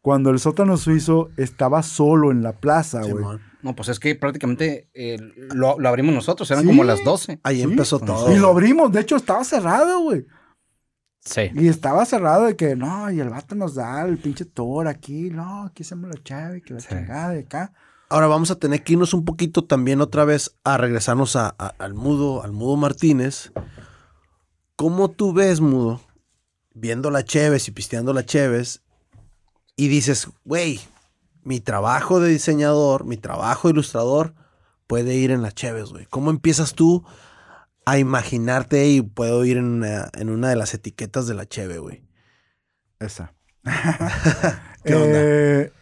Cuando 0.00 0.30
el 0.30 0.38
sótano 0.38 0.76
suizo 0.76 1.30
estaba 1.36 1.82
solo 1.82 2.30
en 2.30 2.42
la 2.42 2.52
plaza, 2.52 3.02
güey. 3.02 3.24
No, 3.62 3.74
pues 3.74 3.88
es 3.88 3.98
que 3.98 4.14
prácticamente 4.14 4.88
eh, 4.94 5.18
lo, 5.54 5.78
lo 5.78 5.88
abrimos 5.88 6.14
nosotros, 6.14 6.50
eran 6.50 6.62
Sí. 6.62 6.68
como 6.68 6.84
las 6.84 7.02
12. 7.04 7.40
Ahí 7.42 7.56
Sí, 7.56 7.62
empezó 7.62 7.98
todo. 7.98 8.34
y 8.34 8.38
lo 8.38 8.48
abrimos. 8.48 8.92
De 8.92 9.00
hecho, 9.00 9.16
estaba 9.16 9.44
cerrado, 9.44 10.00
güey. 10.00 10.26
Sí. 11.24 11.50
Y 11.54 11.68
estaba 11.68 12.04
cerrado 12.04 12.44
de 12.44 12.54
que, 12.56 12.76
no, 12.76 13.10
y 13.10 13.18
el 13.20 13.30
vato 13.30 13.54
nos 13.54 13.74
da 13.74 14.02
el 14.02 14.18
pinche 14.18 14.44
tour 14.44 14.86
aquí. 14.88 15.30
No, 15.30 15.64
aquí 15.64 15.82
hacemos 15.82 16.10
la 16.10 16.22
chave, 16.22 16.60
que 16.62 16.74
la 16.74 16.80
Sí. 16.80 16.88
chingada 16.90 17.30
de 17.30 17.40
acá. 17.40 17.72
Ahora 18.10 18.26
vamos 18.26 18.50
a 18.50 18.56
tener 18.58 18.84
que 18.84 18.92
irnos 18.92 19.14
un 19.14 19.24
poquito 19.24 19.64
también 19.64 20.00
otra 20.02 20.24
vez 20.26 20.54
a 20.64 20.76
regresarnos 20.76 21.34
a- 21.36 21.54
a- 21.58 21.74
al 21.78 21.94
Mudo, 21.94 22.42
al 22.44 22.52
Mudo 22.52 22.76
Martínez. 22.76 23.52
¿Cómo 24.76 25.10
tú 25.10 25.32
ves, 25.32 25.60
Mudo, 25.60 26.00
viendo 26.74 27.10
la 27.10 27.24
Cheves 27.24 27.68
y 27.68 27.70
pisteando 27.72 28.12
la 28.12 28.24
Cheves 28.26 28.82
y 29.76 29.88
dices, 29.88 30.28
güey, 30.44 30.80
mi 31.42 31.60
trabajo 31.60 32.20
de 32.20 32.28
diseñador, 32.30 33.04
mi 33.04 33.16
trabajo 33.16 33.68
de 33.68 33.72
ilustrador 33.72 34.34
puede 34.86 35.14
ir 35.14 35.30
en 35.30 35.42
la 35.42 35.52
Cheves, 35.52 35.90
güey? 35.90 36.06
¿Cómo 36.06 36.30
empiezas 36.30 36.74
tú 36.74 37.04
a 37.86 37.98
imaginarte 37.98 38.86
y 38.88 39.02
puedo 39.02 39.44
ir 39.44 39.56
en 39.58 39.64
una, 39.66 40.10
en 40.14 40.30
una 40.30 40.48
de 40.48 40.56
las 40.56 40.74
etiquetas 40.74 41.26
de 41.26 41.34
la 41.34 41.46
Cheve, 41.46 41.78
güey? 41.78 42.02
Esa. 42.98 43.34
¿Qué 44.84 44.94
onda? 44.94 45.18
Eh, 45.20 45.72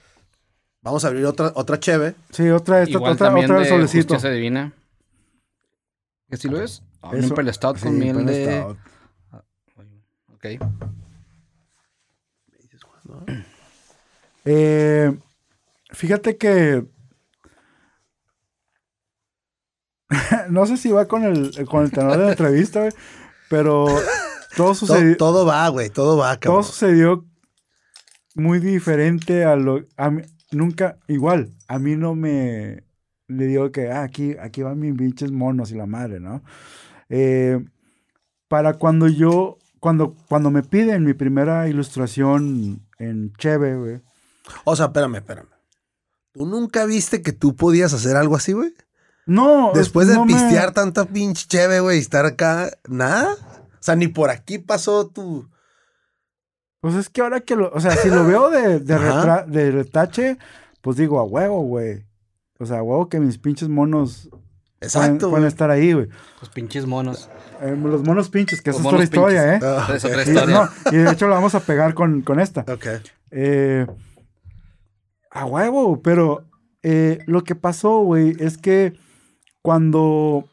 Vamos 0.84 1.04
a 1.04 1.08
abrir 1.08 1.24
otra, 1.26 1.52
otra 1.54 1.78
Cheve. 1.78 2.14
sí, 2.30 2.48
otra, 2.50 2.82
esta, 2.82 2.90
Igual 2.98 3.12
otra, 3.12 3.26
también 3.28 3.46
otra 3.46 3.58
de 3.58 3.64
de 3.64 3.68
solecito. 3.68 4.14
Justicia 4.14 4.30
Divina. 4.34 4.72
¿Qué 6.28 6.34
estilo 6.34 6.60
es? 6.60 6.82
Ah, 7.02 7.10
un 7.10 7.22
Imperial 7.22 7.54
Stout 7.54 7.78
con 7.78 7.92
Sí, 7.92 7.98
miel 7.98 8.26
de... 8.26 8.44
Stout. 8.60 8.78
Ok. 10.34 10.46
Eh, 14.44 15.16
fíjate 15.90 16.36
que. 16.36 16.84
no 20.50 20.66
sé 20.66 20.76
si 20.76 20.90
va 20.90 21.06
con 21.06 21.24
el, 21.24 21.64
con 21.66 21.84
el 21.84 21.90
tenor 21.90 22.16
de 22.16 22.24
la 22.24 22.30
entrevista, 22.30 22.80
güey, 22.80 22.92
pero 23.48 23.86
todo 23.86 24.00
Todo, 24.56 24.74
sucedió, 24.74 25.16
todo 25.16 25.46
va, 25.46 25.68
güey, 25.68 25.90
todo 25.90 26.16
va, 26.16 26.36
todo 26.36 26.40
cabrón. 26.54 26.64
sucedió 26.64 27.24
muy 28.34 28.60
diferente 28.60 29.44
a 29.44 29.56
lo. 29.56 29.84
A 29.96 30.10
mí- 30.10 30.22
nunca, 30.50 30.98
igual, 31.08 31.50
a 31.68 31.78
mí 31.78 31.96
no 31.96 32.14
me. 32.14 32.84
Le 33.28 33.46
digo 33.46 33.70
que 33.72 33.90
ah, 33.90 34.02
aquí, 34.02 34.36
aquí 34.40 34.62
van 34.62 34.78
mis 34.78 34.94
pinches 34.94 35.30
monos 35.32 35.70
y 35.70 35.74
la 35.74 35.86
madre, 35.86 36.20
¿no? 36.20 36.42
Eh, 37.08 37.64
para 38.48 38.74
cuando 38.74 39.08
yo. 39.08 39.58
Cuando, 39.80 40.14
cuando 40.28 40.50
me 40.52 40.62
piden 40.62 41.04
mi 41.04 41.12
primera 41.12 41.68
ilustración 41.68 42.86
en 43.00 43.32
Cheve, 43.36 43.76
güey. 43.76 44.00
O 44.64 44.76
sea, 44.76 44.86
espérame, 44.86 45.16
espérame. 45.16 45.48
¿Tú 46.32 46.46
nunca 46.46 46.84
viste 46.84 47.20
que 47.20 47.32
tú 47.32 47.56
podías 47.56 47.92
hacer 47.92 48.16
algo 48.16 48.36
así, 48.36 48.52
güey? 48.52 48.72
No. 49.26 49.70
Después 49.74 50.08
de 50.08 50.14
no 50.14 50.24
me- 50.24 50.32
pistear 50.32 50.72
tanta 50.72 51.04
pinche 51.04 51.46
cheve, 51.46 51.80
güey, 51.80 51.98
y 51.98 52.00
estar 52.00 52.26
acá, 52.26 52.70
nada. 52.88 53.34
O 53.34 53.76
sea, 53.84 53.96
ni 53.96 54.08
por 54.08 54.30
aquí 54.30 54.58
pasó 54.58 55.08
tu. 55.08 55.48
Pues 56.80 56.94
es 56.96 57.08
que 57.08 57.20
ahora 57.20 57.40
que 57.40 57.54
lo, 57.54 57.70
o 57.72 57.80
sea, 57.80 57.92
si 57.96 58.08
lo 58.10 58.24
veo 58.26 58.50
de, 58.50 58.80
de, 58.80 58.98
retra- 58.98 59.46
de 59.46 59.70
retache, 59.70 60.38
pues 60.80 60.96
digo, 60.96 61.20
a 61.20 61.24
huevo, 61.24 61.62
güey. 61.62 62.04
O 62.58 62.66
sea, 62.66 62.78
a 62.78 62.82
huevo 62.82 63.08
que 63.08 63.20
mis 63.20 63.38
pinches 63.38 63.68
monos 63.68 64.28
pueden, 64.30 64.42
Exacto, 64.80 65.30
pueden 65.30 65.46
estar 65.46 65.70
ahí, 65.70 65.92
güey. 65.92 66.08
Los 66.40 66.50
pinches 66.50 66.86
monos. 66.86 67.30
Eh, 67.60 67.76
los 67.80 68.02
monos 68.02 68.28
pinches, 68.28 68.60
que 68.62 68.70
Los 68.70 68.80
esa 68.80 68.88
es 68.88 68.92
otra 68.94 69.04
historia, 69.04 69.54
¿eh? 69.54 69.60
Ah, 69.62 69.92
es 69.94 70.04
otra. 70.04 70.24
Y, 70.24 70.28
historia. 70.30 70.70
no, 70.84 70.90
y 70.92 70.96
de 70.96 71.10
hecho 71.12 71.28
la 71.28 71.36
vamos 71.36 71.54
a 71.54 71.60
pegar 71.60 71.94
con, 71.94 72.22
con 72.22 72.40
esta. 72.40 72.64
Ok. 72.68 72.86
Eh, 73.30 73.86
a 75.30 75.44
huevo, 75.46 76.02
pero 76.02 76.44
eh, 76.82 77.20
lo 77.26 77.44
que 77.44 77.54
pasó, 77.54 78.00
güey, 78.00 78.36
es 78.40 78.58
que 78.58 78.94
cuando. 79.62 80.48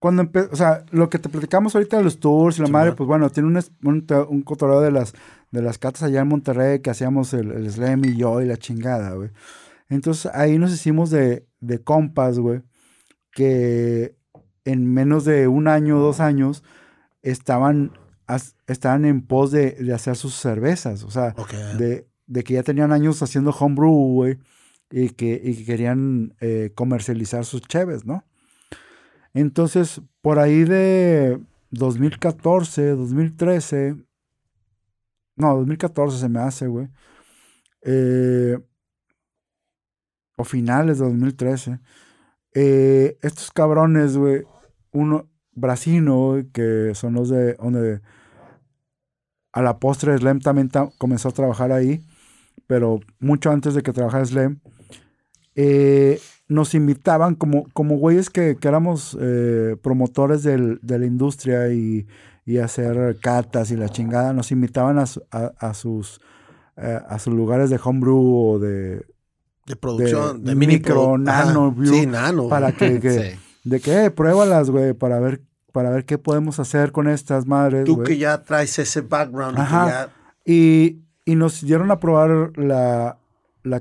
Cuando 0.00 0.28
o 0.52 0.56
sea, 0.56 0.84
lo 0.90 1.08
que 1.08 1.18
te 1.18 1.30
platicamos 1.30 1.74
ahorita 1.74 1.96
de 1.96 2.04
los 2.04 2.20
tours 2.20 2.58
y 2.58 2.60
la 2.60 2.66
Sí, 2.66 2.72
madre, 2.72 2.90
ma. 2.90 2.96
pues 2.96 3.06
bueno, 3.06 3.30
tiene 3.30 3.48
un, 3.48 3.56
un, 3.84 4.06
un 4.28 4.42
cotorreo 4.42 4.80
de 4.82 4.90
las, 4.92 5.14
de 5.50 5.62
las 5.62 5.78
catas 5.78 6.02
allá 6.02 6.20
en 6.20 6.28
Monterrey 6.28 6.80
que 6.80 6.90
hacíamos 6.90 7.32
el, 7.32 7.50
el 7.52 7.70
slam 7.70 8.04
y 8.04 8.14
yo 8.16 8.42
y 8.42 8.44
la 8.46 8.58
chingada, 8.58 9.12
güey. 9.14 9.30
Entonces 9.88 10.30
ahí 10.34 10.58
nos 10.58 10.72
hicimos 10.74 11.08
de, 11.10 11.46
de 11.60 11.82
compas, 11.82 12.38
güey, 12.38 12.60
que 13.32 14.14
en 14.66 14.92
menos 14.92 15.24
de 15.24 15.48
un 15.48 15.68
año 15.68 15.96
o 15.96 16.00
dos 16.02 16.20
años 16.20 16.62
estaban, 17.22 17.92
as- 18.26 18.56
estaban 18.66 19.06
en 19.06 19.22
pos 19.26 19.52
de, 19.52 19.70
de 19.72 19.94
hacer 19.94 20.16
sus 20.16 20.34
cervezas, 20.34 21.02
o 21.04 21.10
sea, 21.10 21.34
de, 21.78 22.06
de 22.26 22.44
que 22.44 22.54
ya 22.54 22.62
tenían 22.62 22.92
años 22.92 23.22
haciendo 23.22 23.52
homebrew, 23.52 23.90
güey, 24.12 24.38
y 24.96 25.10
que, 25.10 25.40
y 25.42 25.56
que 25.56 25.64
querían 25.64 26.34
eh, 26.40 26.70
comercializar 26.76 27.44
sus 27.44 27.62
cheves, 27.62 28.04
¿no? 28.04 28.24
Entonces, 29.32 30.00
por 30.22 30.38
ahí 30.38 30.62
de 30.62 31.40
2014, 31.72 32.90
2013, 32.90 33.96
no, 35.34 35.56
2014 35.56 36.18
se 36.18 36.28
me 36.28 36.38
hace, 36.38 36.68
güey, 36.68 36.86
eh, 37.82 38.56
o 40.36 40.44
finales 40.44 41.00
de 41.00 41.06
2013, 41.06 41.80
eh, 42.54 43.18
estos 43.20 43.50
cabrones, 43.50 44.16
güey, 44.16 44.44
uno, 44.92 45.28
Brasino, 45.56 46.36
que 46.52 46.92
son 46.94 47.14
los 47.14 47.30
de, 47.30 47.54
donde 47.54 48.00
a 49.52 49.60
la 49.60 49.80
postre 49.80 50.16
Slam 50.16 50.38
también 50.38 50.68
ta- 50.68 50.90
comenzó 50.98 51.30
a 51.30 51.32
trabajar 51.32 51.72
ahí, 51.72 52.04
pero 52.68 53.00
mucho 53.18 53.50
antes 53.50 53.74
de 53.74 53.82
que 53.82 53.92
trabajara 53.92 54.24
Slam, 54.24 54.60
eh, 55.56 56.20
nos 56.48 56.74
invitaban 56.74 57.34
como, 57.34 57.66
como 57.72 57.96
güeyes 57.96 58.28
que, 58.30 58.56
que 58.56 58.68
éramos 58.68 59.16
eh, 59.20 59.76
promotores 59.82 60.42
del- 60.42 60.78
de 60.82 60.98
la 60.98 61.06
industria 61.06 61.72
y, 61.72 62.06
y 62.44 62.58
hacer 62.58 63.16
catas 63.20 63.70
y 63.70 63.76
la 63.76 63.88
chingada, 63.88 64.32
nos 64.32 64.52
invitaban 64.52 64.98
a, 64.98 65.04
a- 65.30 65.52
a 65.58 65.74
sus, 65.74 66.20
eh, 66.76 66.98
a 67.08 67.18
sus 67.18 67.32
lugares 67.34 67.70
de 67.70 67.80
homebrew 67.82 68.18
o 68.18 68.58
de, 68.58 69.04
De 69.66 69.76
producción, 69.76 70.44
de 70.44 70.54
micro, 70.54 71.14
produ- 71.14 71.28
Ajá. 71.30 71.46
nano 71.46 71.72
view, 71.72 71.94
Sí, 71.94 72.06
nano. 72.06 72.48
para 72.48 72.72
que, 72.72 73.00
que- 73.00 73.32
Sí. 73.34 73.38
de 73.64 73.80
que 73.80 74.04
eh, 74.06 74.10
pruébalas, 74.10 74.68
güey, 74.70 74.92
para 74.92 75.18
ver, 75.20 75.40
para 75.72 75.90
ver 75.90 76.04
qué 76.04 76.18
podemos 76.18 76.60
hacer 76.60 76.92
con 76.92 77.08
estas 77.08 77.46
madres. 77.46 77.84
Tú 77.84 78.02
que 78.02 78.18
ya 78.18 78.42
traes 78.42 78.78
ese 78.78 79.00
background. 79.00 79.56
que 79.56 79.62
Ajá. 79.62 79.88
ya- 79.88 80.10
Y, 80.44 80.98
y 81.24 81.36
nos 81.36 81.62
dieron 81.62 81.90
a 81.90 81.98
probar 81.98 82.52
la, 82.58 83.16
la 83.62 83.80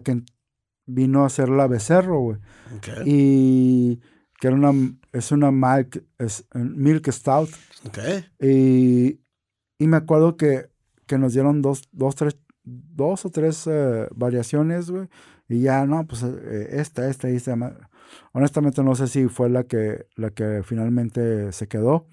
vino 0.86 1.25
a 1.25 1.29
ser 1.29 1.49
la 1.49 1.67
Becerro, 1.67 2.19
güey. 2.19 2.38
Ok. 2.75 2.88
Y 3.05 3.99
que 4.39 4.47
era 4.47 4.55
una, 4.55 4.73
es 5.11 5.31
una 5.31 5.51
milk, 5.51 6.03
es, 6.17 6.45
milk 6.53 7.09
stout. 7.11 7.49
Ok. 7.88 7.99
Y, 8.39 9.21
y 9.77 9.88
me 9.88 9.97
acuerdo 9.97 10.38
que, 10.38 10.69
que 11.05 11.17
nos 11.17 11.34
dieron 11.34 11.61
dos, 11.61 11.84
dos, 11.91 12.15
tres, 12.15 12.38
dos 12.63 13.25
o 13.25 13.29
tres 13.29 13.67
eh, 13.67 14.07
variaciones, 14.15 14.89
güey. 14.89 15.07
Y 15.47 15.61
ya, 15.61 15.86
no, 15.86 16.05
pues 16.07 16.23
eh, 16.23 16.69
esta, 16.71 17.09
esta 17.09 17.29
y 17.29 17.36
esta. 17.36 17.55
Honestamente 18.31 18.84
no 18.84 18.95
sé 18.95 19.07
si 19.07 19.27
fue 19.27 19.49
la 19.49 19.63
que, 19.63 20.07
la 20.15 20.29
que 20.29 20.61
finalmente 20.63 21.51
se 21.51 21.67
quedó. 21.67 22.07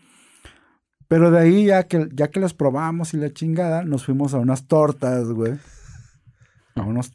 Pero 1.08 1.30
de 1.30 1.40
ahí 1.40 1.66
ya 1.66 1.88
que, 1.88 2.08
ya 2.12 2.28
que 2.28 2.38
las 2.38 2.54
probamos 2.54 3.14
y 3.14 3.16
la 3.16 3.32
chingada, 3.32 3.82
nos 3.82 4.04
fuimos 4.04 4.32
a 4.32 4.38
unas 4.38 4.68
tortas, 4.68 5.26
güey. 5.28 5.54
A 6.76 6.82
unos 6.82 7.12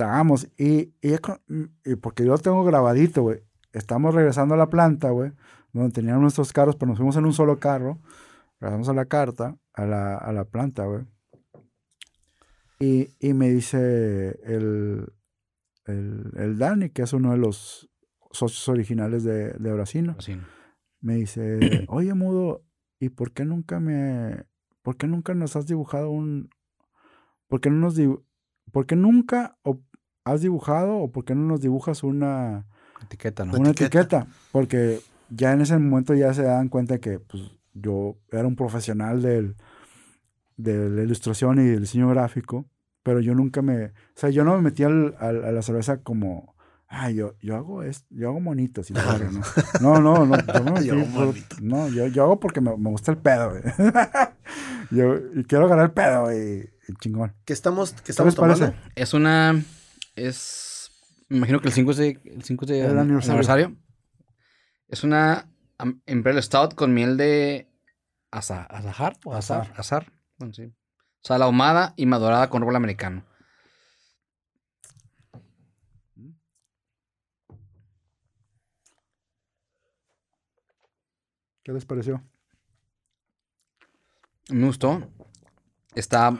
tragamos. 0.00 0.48
Y, 0.58 0.94
y, 1.02 1.96
porque 2.00 2.24
yo 2.24 2.30
lo 2.30 2.38
tengo 2.38 2.64
grabadito, 2.64 3.22
güey. 3.22 3.40
Estamos 3.72 4.14
regresando 4.14 4.54
a 4.54 4.58
la 4.58 4.68
planta, 4.70 5.10
güey 5.10 5.32
donde 5.72 5.92
tenían 5.92 6.20
nuestros 6.20 6.52
carros, 6.52 6.74
pero 6.74 6.88
nos 6.88 6.98
fuimos 6.98 7.16
en 7.16 7.26
un 7.26 7.32
solo 7.32 7.60
carro. 7.60 8.00
Regresamos 8.58 8.88
a 8.88 8.92
la 8.92 9.04
carta, 9.04 9.56
a 9.72 9.86
la, 9.86 10.16
a 10.16 10.32
la 10.32 10.44
planta, 10.44 10.84
güey. 10.84 11.04
Y, 12.80 13.14
y 13.20 13.34
me 13.34 13.50
dice 13.50 14.40
el, 14.42 15.12
el, 15.84 16.32
el 16.36 16.58
Dani, 16.58 16.90
que 16.90 17.02
es 17.02 17.12
uno 17.12 17.30
de 17.30 17.38
los 17.38 17.88
socios 18.32 18.68
originales 18.68 19.22
de, 19.22 19.52
de 19.52 19.72
Brasino. 19.72 20.16
Me 21.00 21.14
dice, 21.14 21.58
oye, 21.88 22.14
mudo, 22.14 22.64
¿y 22.98 23.10
por 23.10 23.32
qué 23.32 23.44
nunca 23.44 23.78
me, 23.78 24.44
por 24.82 24.96
qué 24.96 25.06
nunca 25.06 25.34
nos 25.34 25.54
has 25.54 25.66
dibujado 25.68 26.10
un, 26.10 26.50
por 27.48 27.60
qué 27.60 27.70
no 27.70 27.76
nos, 27.76 27.96
dibu- 27.96 28.24
por 28.72 28.86
qué 28.86 28.96
nunca 28.96 29.56
o- 29.62 29.82
has 30.24 30.40
dibujado 30.42 30.96
o 30.96 31.10
por 31.10 31.24
qué 31.24 31.34
no 31.34 31.42
nos 31.46 31.60
dibujas 31.60 32.02
una, 32.02 32.66
Etiqueta, 33.02 33.44
¿no? 33.44 33.52
Una 33.58 33.70
etiqueta. 33.70 34.00
etiqueta? 34.20 34.26
Porque 34.52 35.00
ya 35.30 35.52
en 35.52 35.60
ese 35.62 35.78
momento 35.78 36.14
ya 36.14 36.34
se 36.34 36.42
dan 36.42 36.68
cuenta 36.68 36.98
que 36.98 37.18
pues, 37.18 37.42
yo 37.74 38.16
era 38.30 38.46
un 38.46 38.56
profesional 38.56 39.22
del, 39.22 39.56
de 40.56 40.90
la 40.90 41.02
ilustración 41.02 41.58
y 41.60 41.68
del 41.68 41.80
diseño 41.80 42.08
gráfico, 42.10 42.66
pero 43.02 43.20
yo 43.20 43.34
nunca 43.34 43.62
me, 43.62 43.86
o 43.86 43.90
sea, 44.14 44.30
yo 44.30 44.44
no 44.44 44.54
me 44.56 44.62
metí 44.62 44.82
al- 44.84 45.14
al- 45.18 45.44
a 45.44 45.52
la 45.52 45.62
cerveza 45.62 46.02
como, 46.02 46.54
ay, 46.88 47.14
yo, 47.14 47.34
yo 47.40 47.56
hago 47.56 47.82
esto, 47.82 48.06
yo 48.10 48.28
hago 48.28 48.40
monitos 48.40 48.90
y 48.90 48.94
la 48.94 49.02
verga", 49.12 49.30
¿no? 49.30 49.40
No, 49.80 50.00
no, 50.02 50.26
no, 50.26 50.36
yo 50.52 50.64
me 50.64 50.72
metí 50.72 50.86
Yo 50.88 50.94
hago 50.96 51.06
por- 51.32 51.62
no, 51.62 51.88
yo, 51.88 52.06
yo 52.08 52.22
hago 52.24 52.38
porque 52.40 52.60
me, 52.60 52.76
me 52.76 52.90
gusta 52.90 53.10
el 53.12 53.18
pedo, 53.18 53.50
güey. 53.50 53.62
yo 54.90 55.16
y 55.34 55.44
quiero 55.44 55.68
ganar 55.68 55.86
el 55.86 55.92
pedo, 55.92 56.24
güey, 56.24 56.68
y 56.88 56.94
chingón. 57.00 57.32
¿Qué 57.46 57.52
estamos, 57.54 57.92
qué 57.92 58.02
¿Qué 58.04 58.12
estamos 58.12 58.34
les 58.34 58.40
parece? 58.40 58.64
tomando? 58.66 58.90
Es 58.94 59.14
una. 59.14 59.62
Es. 60.24 60.90
Me 61.28 61.38
imagino 61.38 61.60
que 61.60 61.68
el 61.68 61.74
5 61.74 61.90
es 61.92 61.96
de, 61.96 62.20
el 62.24 62.42
5 62.44 62.64
es 62.64 62.70
de 62.70 62.80
El 62.80 62.98
aniversario. 62.98 63.32
aniversario. 63.32 63.76
Es 64.88 65.04
una 65.04 65.48
Imperial 66.06 66.42
Stout 66.42 66.74
con 66.74 66.92
miel 66.92 67.16
de 67.16 67.70
asa- 68.30 68.64
azahar 68.64 69.16
o 69.24 69.34
azar. 69.34 69.62
Azar. 69.62 69.80
Azar. 69.80 70.12
Bueno, 70.36 70.52
sí. 70.52 70.72
Sal 71.22 71.42
ahumada 71.42 71.94
y 71.96 72.06
madurada 72.06 72.50
con 72.50 72.62
árbol 72.62 72.76
americano. 72.76 73.24
¿Qué 81.62 81.72
les 81.72 81.84
pareció? 81.84 82.22
Me 84.50 84.66
gustó. 84.66 85.02
Está. 85.94 86.38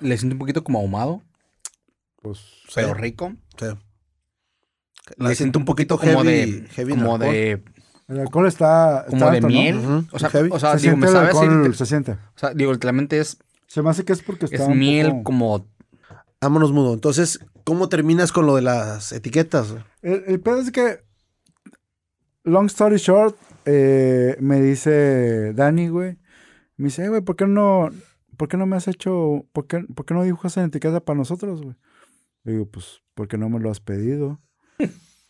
Le 0.00 0.16
siento 0.18 0.34
un 0.34 0.38
poquito 0.38 0.62
como 0.62 0.78
ahumado, 0.78 1.22
Pues, 2.28 2.40
pero 2.74 2.94
rico. 2.94 3.32
Sí. 3.58 3.66
Le 5.18 5.28
La 5.28 5.34
siento 5.34 5.58
un 5.58 5.64
poquito 5.64 5.98
como 5.98 6.22
heavy, 6.24 6.50
de. 6.62 6.68
heavy 6.70 6.92
como 6.92 7.14
alcohol. 7.14 7.32
de. 7.32 7.62
el 8.08 8.20
alcohol 8.20 8.46
está, 8.48 9.04
Como 9.08 9.16
está 9.18 9.30
de 9.30 9.36
alto, 9.36 9.48
¿no? 9.48 9.52
miel. 9.54 10.06
O 10.12 10.18
sea, 10.18 10.30
heavy. 10.30 10.48
o 10.52 10.58
sea 10.58 10.78
se 10.78 10.86
digo, 10.88 10.96
me 10.96 11.06
siente 11.06 11.06
el 11.06 11.12
sabe 11.12 11.28
así. 11.28 11.54
alcohol, 11.54 11.74
se 11.74 11.86
siente. 11.86 12.12
O 12.12 12.18
sea, 12.38 12.54
digo, 12.54 12.72
literalmente 12.72 13.18
es, 13.20 13.38
Se 13.68 13.82
me 13.82 13.90
hace 13.90 14.04
que 14.04 14.12
es 14.12 14.22
porque 14.22 14.46
está 14.46 14.56
es 14.64 14.68
un 14.68 14.78
miel 14.78 15.08
poco- 15.10 15.22
como. 15.24 15.68
Vámonos 16.40 16.70
mudo. 16.72 16.92
Entonces, 16.94 17.40
¿cómo 17.64 17.88
terminas 17.88 18.30
con 18.30 18.46
lo 18.46 18.56
de 18.56 18.62
las 18.62 19.10
etiquetas? 19.12 19.74
El, 20.02 20.22
el 20.26 20.40
pedo 20.40 20.60
es 20.60 20.70
que, 20.70 21.00
long 22.44 22.66
story 22.66 22.96
short, 22.98 23.36
eh, 23.64 24.36
me 24.40 24.60
dice 24.60 25.52
Dani, 25.54 25.88
güey, 25.88 26.18
me 26.76 26.86
dice, 26.86 27.04
"Eh, 27.04 27.08
güey, 27.08 27.22
¿por 27.22 27.36
qué 27.36 27.46
no, 27.46 27.90
por 28.36 28.48
qué 28.48 28.56
no 28.56 28.66
me 28.66 28.76
has 28.76 28.86
hecho, 28.86 29.46
por 29.52 29.66
qué, 29.66 29.84
por 29.94 30.04
qué 30.06 30.14
no 30.14 30.22
dibujas 30.24 30.56
en 30.58 30.64
etiqueta 30.64 31.00
para 31.00 31.16
nosotros, 31.18 31.62
güey? 31.62 31.74
Le 32.46 32.52
digo, 32.52 32.66
pues, 32.70 33.02
porque 33.14 33.36
no 33.36 33.48
me 33.50 33.58
lo 33.58 33.70
has 33.70 33.80
pedido. 33.80 34.40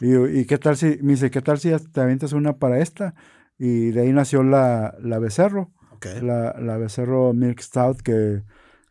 y, 0.01 0.07
digo, 0.07 0.29
¿y 0.29 0.45
qué 0.45 0.59
tal 0.59 0.77
si, 0.77 0.99
me 1.03 1.13
dice, 1.13 1.31
¿qué 1.31 1.41
tal 1.41 1.59
si 1.59 1.71
te 1.93 2.01
avientas 2.01 2.33
una 2.35 2.59
para 2.59 2.79
esta? 2.81 3.15
Y 3.59 3.91
de 3.93 4.03
ahí 4.03 4.13
nació 4.13 4.43
la, 4.43 4.95
la 5.01 5.19
Becerro, 5.19 5.73
Ok. 5.93 6.07
la, 6.21 6.55
la 6.61 6.77
Becerro 6.77 7.33
Milk 7.33 7.59
Stout, 7.61 8.03
que, 8.03 8.43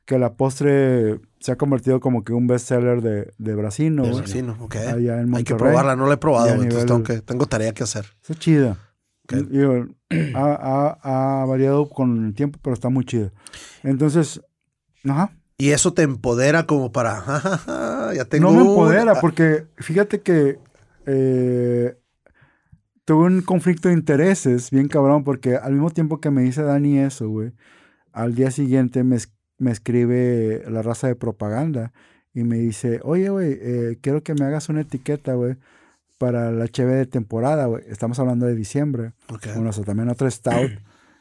que 0.06 0.18
la 0.18 0.34
postre 0.34 1.20
se 1.40 1.52
ha 1.52 1.56
convertido 1.56 2.00
como 2.00 2.24
que 2.24 2.34
un 2.34 2.48
bestseller 2.48 3.02
de, 3.04 3.32
de 3.38 3.54
Brasino, 3.56 4.04
De 4.08 4.22
vecino, 4.22 4.58
ok. 4.60 4.76
Allá 4.76 5.22
en 5.22 5.36
Hay 5.36 5.44
que 5.44 5.54
probarla, 5.54 5.96
no 5.96 6.08
la 6.08 6.16
he 6.16 6.18
probado, 6.18 6.50
entonces 6.64 6.86
nivel- 6.86 6.88
tengo, 6.88 7.04
que, 7.04 7.22
tengo 7.22 7.46
tarea 7.46 7.74
que 7.76 7.84
hacer. 7.84 8.06
Está 8.24 8.34
chida. 8.34 8.78
Ok. 9.26 9.34
Digo, 9.50 9.86
ha, 10.34 10.98
ha- 11.04 11.42
ha 11.42 11.46
variado 11.46 11.88
con 11.90 12.26
el 12.26 12.34
tiempo, 12.34 12.58
pero 12.64 12.74
está 12.74 12.90
muy 12.90 13.06
chida. 13.06 13.32
Entonces, 13.84 14.42
ajá. 15.08 15.32
Y 15.58 15.70
eso 15.72 15.94
te 15.94 16.02
empodera 16.02 16.66
como 16.66 16.92
para, 16.92 17.16
"Ja, 17.22 17.40
ja, 17.40 17.58
ja, 17.58 18.14
ya 18.14 18.26
tengo 18.26 18.52
no 18.52 18.54
me 18.54 18.62
empodera, 18.70 19.14
ah, 19.14 19.22
porque 19.22 19.66
fíjate 19.78 20.22
que 20.22 20.60
eh, 21.06 21.98
tuve 23.06 23.26
un 23.28 23.42
conflicto 23.42 23.88
de 23.90 23.94
intereses 23.94 24.72
bien 24.72 24.88
cabrón, 24.88 25.24
porque 25.24 25.56
al 25.56 25.74
mismo 25.74 25.92
tiempo 25.92 26.20
que 26.20 26.32
me 26.32 26.42
dice 26.42 26.62
Dani 26.64 27.00
eso, 27.00 27.30
güey, 27.30 27.54
al 28.12 28.36
día 28.36 28.52
siguiente 28.52 29.04
me, 29.04 29.18
me 29.58 29.72
escribe 29.72 30.64
la 30.70 30.82
raza 30.82 31.08
de 31.08 31.16
propaganda 31.16 31.94
y 32.34 32.44
me 32.44 32.58
dice, 32.58 33.00
oye, 33.04 33.30
güey, 33.30 33.58
eh, 33.62 33.98
quiero 34.02 34.24
que 34.24 34.34
me 34.34 34.46
hagas 34.46 34.68
una 34.70 34.82
etiqueta, 34.82 35.36
güey, 35.36 35.56
para 36.18 36.52
la 36.52 36.66
HB 36.66 36.88
de 36.88 37.06
temporada, 37.06 37.66
güey. 37.68 37.84
Estamos 37.88 38.20
hablando 38.20 38.46
de 38.46 38.56
diciembre. 38.56 39.14
ok. 39.30 39.48
Bueno, 39.56 39.70
o 39.70 39.74
sea, 39.74 39.84
también 39.86 40.10
otra 40.10 40.30
stout. 40.32 40.72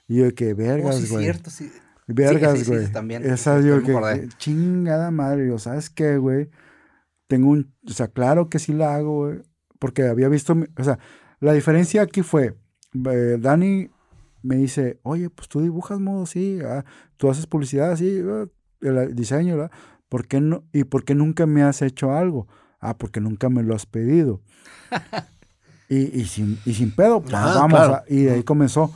Y 0.08 0.16
yo 0.18 0.34
que, 0.34 0.54
vergas, 0.54 0.96
Oh, 0.96 1.00
sí, 1.00 1.08
güey. 1.08 1.24
cierto, 1.24 1.50
sí. 1.50 1.70
Vergas, 2.06 2.52
Sí, 2.52 2.58
sí, 2.58 2.64
sí, 2.64 2.70
güey. 2.70 2.92
también. 2.92 3.24
Esa, 3.24 3.56
me 3.58 3.82
que, 3.82 3.92
que 4.20 4.28
chingada 4.38 5.10
madre. 5.10 5.48
Yo, 5.48 5.58
¿sabes 5.58 5.88
qué, 5.90 6.18
güey? 6.18 6.50
Tengo 7.26 7.50
un, 7.50 7.72
o 7.88 7.90
sea, 7.92 8.08
claro 8.08 8.48
que 8.48 8.58
sí 8.58 8.72
la 8.72 8.94
hago, 8.94 9.26
güey. 9.26 9.42
Porque 9.78 10.02
había 10.06 10.28
visto, 10.28 10.54
o 10.78 10.84
sea, 10.84 10.98
la 11.40 11.52
diferencia 11.52 12.02
aquí 12.02 12.22
fue, 12.22 12.54
eh, 13.10 13.38
Dani 13.40 13.90
me 14.42 14.56
dice, 14.56 15.00
oye, 15.02 15.30
pues 15.30 15.48
tú 15.48 15.60
dibujas 15.62 15.98
modo, 16.00 16.26
sí, 16.26 16.58
ah, 16.64 16.84
tú 17.16 17.30
haces 17.30 17.46
publicidad, 17.46 17.96
sí, 17.96 18.22
ah, 18.26 18.44
el 18.82 19.14
diseño, 19.14 19.56
¿verdad? 19.56 19.70
¿Por 20.10 20.26
qué 20.28 20.40
no? 20.40 20.64
¿Y 20.72 20.84
por 20.84 21.04
qué 21.04 21.14
nunca 21.14 21.46
me 21.46 21.62
has 21.62 21.80
hecho 21.82 22.12
algo? 22.14 22.46
Ah, 22.80 22.96
porque 22.98 23.20
nunca 23.20 23.48
me 23.48 23.62
lo 23.62 23.74
has 23.74 23.86
pedido. 23.86 24.42
y, 25.88 26.20
y, 26.20 26.24
sin, 26.26 26.58
y 26.64 26.74
sin 26.74 26.94
pedo, 26.94 27.22
pues, 27.22 27.34
Ah, 27.34 27.52
vamos. 27.56 27.78
claro. 27.78 27.94
a- 27.94 28.04
y 28.08 28.22
de 28.24 28.32
ahí 28.34 28.42
comenzó 28.42 28.92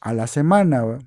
a 0.00 0.12
la 0.12 0.26
semana, 0.26 0.80
güey. 0.82 0.98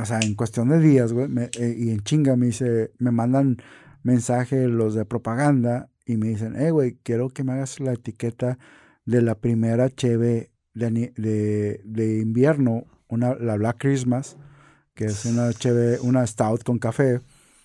O 0.00 0.04
sea, 0.04 0.20
en 0.20 0.34
cuestión 0.34 0.68
de 0.68 0.78
días, 0.78 1.12
güey, 1.12 1.28
me- 1.28 1.50
eh, 1.58 1.74
y 1.76 1.90
en 1.90 2.00
chinga 2.00 2.36
me 2.36 2.46
dice, 2.46 2.92
me 2.98 3.10
mandan 3.10 3.56
mensaje 4.02 4.68
los 4.68 4.94
de 4.94 5.04
propaganda 5.04 5.88
y 6.06 6.16
me 6.16 6.28
dicen, 6.28 6.54
eh, 6.60 6.70
güey, 6.70 6.98
quiero 7.02 7.28
que 7.30 7.42
me 7.44 7.52
hagas 7.52 7.80
la 7.80 7.92
etiqueta 7.92 8.58
de 9.04 9.22
la 9.22 9.34
primera 9.34 9.90
cheve 9.90 10.50
de, 10.74 11.12
de, 11.16 11.80
de 11.84 12.18
invierno, 12.18 12.84
una, 13.08 13.34
la 13.34 13.56
Black 13.56 13.78
Christmas, 13.80 14.36
que 14.94 15.06
es 15.06 15.24
una 15.24 15.52
cheve, 15.52 15.98
una 16.00 16.26
stout 16.26 16.62
con 16.62 16.78
café, 16.78 17.20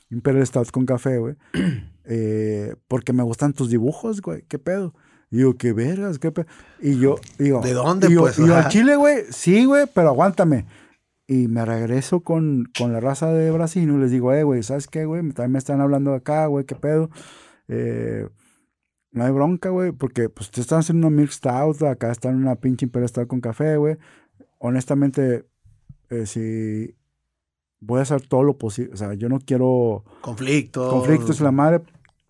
Imperial 0.09 0.45
Stout 0.45 0.71
con 0.71 0.85
café, 0.85 1.17
güey, 1.17 1.35
eh, 2.05 2.75
porque 2.87 3.13
me 3.13 3.23
gustan 3.23 3.53
tus 3.53 3.69
dibujos, 3.69 4.21
güey, 4.21 4.43
qué 4.47 4.59
pedo. 4.59 4.93
Y 5.31 5.39
yo, 5.39 5.57
qué 5.57 5.73
vergas, 5.73 6.19
qué 6.19 6.31
pedo. 6.31 6.45
Y 6.79 6.99
yo, 6.99 7.15
digo, 7.39 7.61
¿De 7.61 7.73
dónde, 7.73 8.07
y 8.07 8.13
yo, 8.13 8.19
pues? 8.21 8.37
y 8.37 8.45
yo, 8.45 8.55
al 8.55 8.67
Chile, 8.67 8.95
güey, 8.95 9.23
sí, 9.31 9.65
güey, 9.65 9.85
pero 9.91 10.09
aguántame. 10.09 10.65
Y 11.25 11.47
me 11.47 11.63
regreso 11.63 12.19
con, 12.21 12.69
con 12.77 12.91
la 12.91 12.99
raza 12.99 13.31
de 13.31 13.49
Brasil 13.51 13.89
y 13.89 13.97
les 13.97 14.11
digo, 14.11 14.33
eh, 14.33 14.43
güey, 14.43 14.61
¿sabes 14.61 14.87
qué, 14.87 15.05
güey? 15.05 15.21
También 15.31 15.53
me 15.53 15.59
están 15.59 15.79
hablando 15.79 16.13
acá, 16.13 16.47
güey, 16.47 16.65
qué 16.65 16.75
pedo. 16.75 17.09
Eh, 17.69 18.27
no 19.11 19.23
hay 19.23 19.31
bronca, 19.31 19.69
güey, 19.69 19.91
porque 19.91 20.27
pues 20.27 20.51
te 20.51 20.59
están 20.59 20.79
haciendo 20.79 21.07
una 21.07 21.15
milk 21.15 21.31
stout, 21.31 21.81
acá 21.83 22.11
están 22.11 22.35
una 22.35 22.55
pinche 22.55 22.85
imperial 22.85 23.07
stout 23.09 23.27
con 23.27 23.39
café, 23.41 23.77
güey. 23.77 23.97
Honestamente, 24.57 25.45
eh, 26.09 26.25
si 26.25 26.95
voy 27.79 27.99
a 27.99 28.03
hacer 28.03 28.21
todo 28.27 28.43
lo 28.43 28.57
posible, 28.57 28.91
o 28.93 28.97
sea, 28.97 29.13
yo 29.13 29.29
no 29.29 29.39
quiero 29.39 30.03
Conflicto. 30.21 30.89
conflictos 30.89 31.39
la 31.41 31.51
madre, 31.51 31.81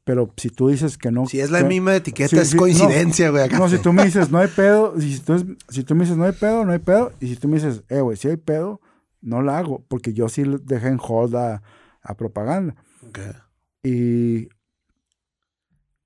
pero 0.03 0.33
si 0.37 0.49
tú 0.49 0.67
dices 0.69 0.97
que 0.97 1.11
no. 1.11 1.27
Si 1.27 1.39
es 1.39 1.49
la 1.51 1.59
que- 1.59 1.65
misma 1.67 1.95
etiqueta, 1.95 2.41
es 2.41 2.55
coincidencia, 2.55 3.29
güey. 3.29 3.49
no, 3.49 3.69
si 3.69 3.77
tú 3.77 3.93
me 3.93 4.03
dices 4.05 4.29
no 4.31 4.39
hay 4.39 4.47
pedo, 4.49 4.99
si 4.99 5.19
tú, 5.19 5.55
si 5.69 5.83
tú 5.83 5.95
me 5.95 6.01
dices 6.03 6.17
no 6.17 6.25
hay 6.25 6.33
pedo, 6.33 6.65
no 6.65 6.71
hay 6.73 6.79
pedo, 6.79 7.11
y 7.19 7.27
si 7.27 7.35
tú 7.37 7.47
me 7.47 7.55
dices, 7.55 7.83
eh, 7.89 8.01
güey, 8.01 8.17
si 8.17 8.27
hay 8.27 8.37
pedo, 8.37 8.81
no 9.21 9.41
la 9.41 9.57
hago, 9.57 9.83
porque 9.87 10.13
yo 10.13 10.27
sí 10.29 10.43
dejé 10.63 10.87
en 10.89 10.99
hold 11.01 11.35
a, 11.35 11.61
a 12.01 12.13
propaganda. 12.15 12.75
Ok. 13.07 13.19
Y, 13.83 14.49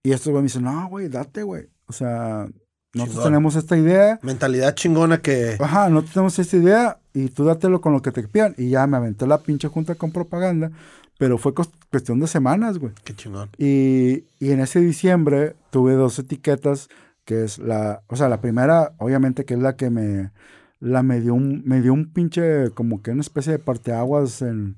y 0.03 0.11
estos 0.11 0.27
güey 0.29 0.41
me 0.43 0.47
dicen, 0.47 0.63
no, 0.63 0.87
güey, 0.89 1.09
date, 1.09 1.43
güey. 1.43 1.67
O 1.87 1.93
sea, 1.93 2.47
nosotros 2.93 3.15
Chingón. 3.15 3.23
tenemos 3.23 3.55
esta 3.55 3.77
idea, 3.77 4.19
Mentalidad 4.21 4.75
chingona 4.75 5.19
que. 5.21 5.57
ajá, 5.59 5.89
no 5.89 6.03
tenemos 6.03 6.37
esta 6.39 6.55
idea, 6.57 6.99
y 7.13 7.29
tú 7.29 7.45
dátelo 7.45 7.81
con 7.81 7.93
lo 7.93 8.01
que 8.01 8.11
te 8.11 8.23
pidan. 8.27 8.53
Y 8.57 8.69
ya 8.69 8.85
me 8.87 8.97
aventé 8.97 9.25
la 9.27 9.39
pinche 9.39 9.67
junta 9.67 9.95
con 9.95 10.11
propaganda, 10.11 10.71
pero 11.18 11.38
fue 11.38 11.53
cuestión 11.53 12.20
de 12.20 12.28
semanas, 12.28 12.78
güey. 12.78 12.93
Qué 13.03 13.15
chingón. 13.15 13.49
Y, 13.57 14.26
y 14.39 14.51
en 14.51 14.59
ese 14.59 14.80
diciembre 14.80 15.55
tuve 15.72 15.93
dos 15.93 16.20
etiquetas, 16.20 16.89
que 17.26 17.43
es 17.43 17.57
la, 17.59 18.03
o 18.07 18.15
sea, 18.15 18.30
la 18.30 18.39
primera, 18.41 18.93
obviamente, 18.99 19.45
que 19.45 19.55
es 19.55 19.59
la 19.59 19.76
que 19.76 19.89
me, 19.89 20.32
la 20.80 21.03
me 21.03 21.20
dio 21.20 21.34
un, 21.34 21.63
me 21.65 21.82
dio 21.82 21.93
un 21.93 22.11
pinche, 22.13 22.70
como 22.72 23.01
que 23.01 23.11
una 23.11 23.22
especie 23.22 23.53
de 23.53 23.59
parteaguas 23.59 24.41
en, 24.41 24.78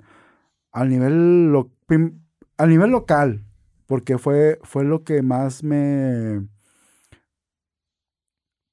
al 0.71 0.89
nivel, 0.89 1.51
lo, 1.51 1.71
prim- 1.85 2.21
al 2.57 2.69
nivel 2.69 2.91
local, 2.91 3.43
porque 3.85 4.17
fue, 4.17 4.59
fue 4.63 4.83
lo 4.83 5.03
que 5.03 5.21
más 5.21 5.63
me, 5.63 6.47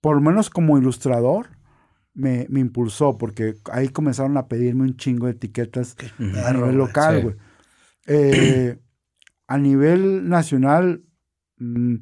por 0.00 0.16
lo 0.16 0.22
menos 0.22 0.50
como 0.50 0.78
ilustrador, 0.78 1.48
me, 2.14 2.46
me 2.48 2.60
impulsó, 2.60 3.18
porque 3.18 3.56
ahí 3.72 3.88
comenzaron 3.88 4.36
a 4.36 4.46
pedirme 4.46 4.84
un 4.84 4.96
chingo 4.96 5.26
de 5.26 5.32
etiquetas 5.32 5.96
a 6.18 6.52
nivel 6.52 6.60
güey, 6.60 6.72
local, 6.76 7.34
sí. 7.36 7.36
Eh, 8.06 8.78
a 9.48 9.58
nivel 9.58 10.28
nacional, 10.28 11.02
mm, 11.58 11.96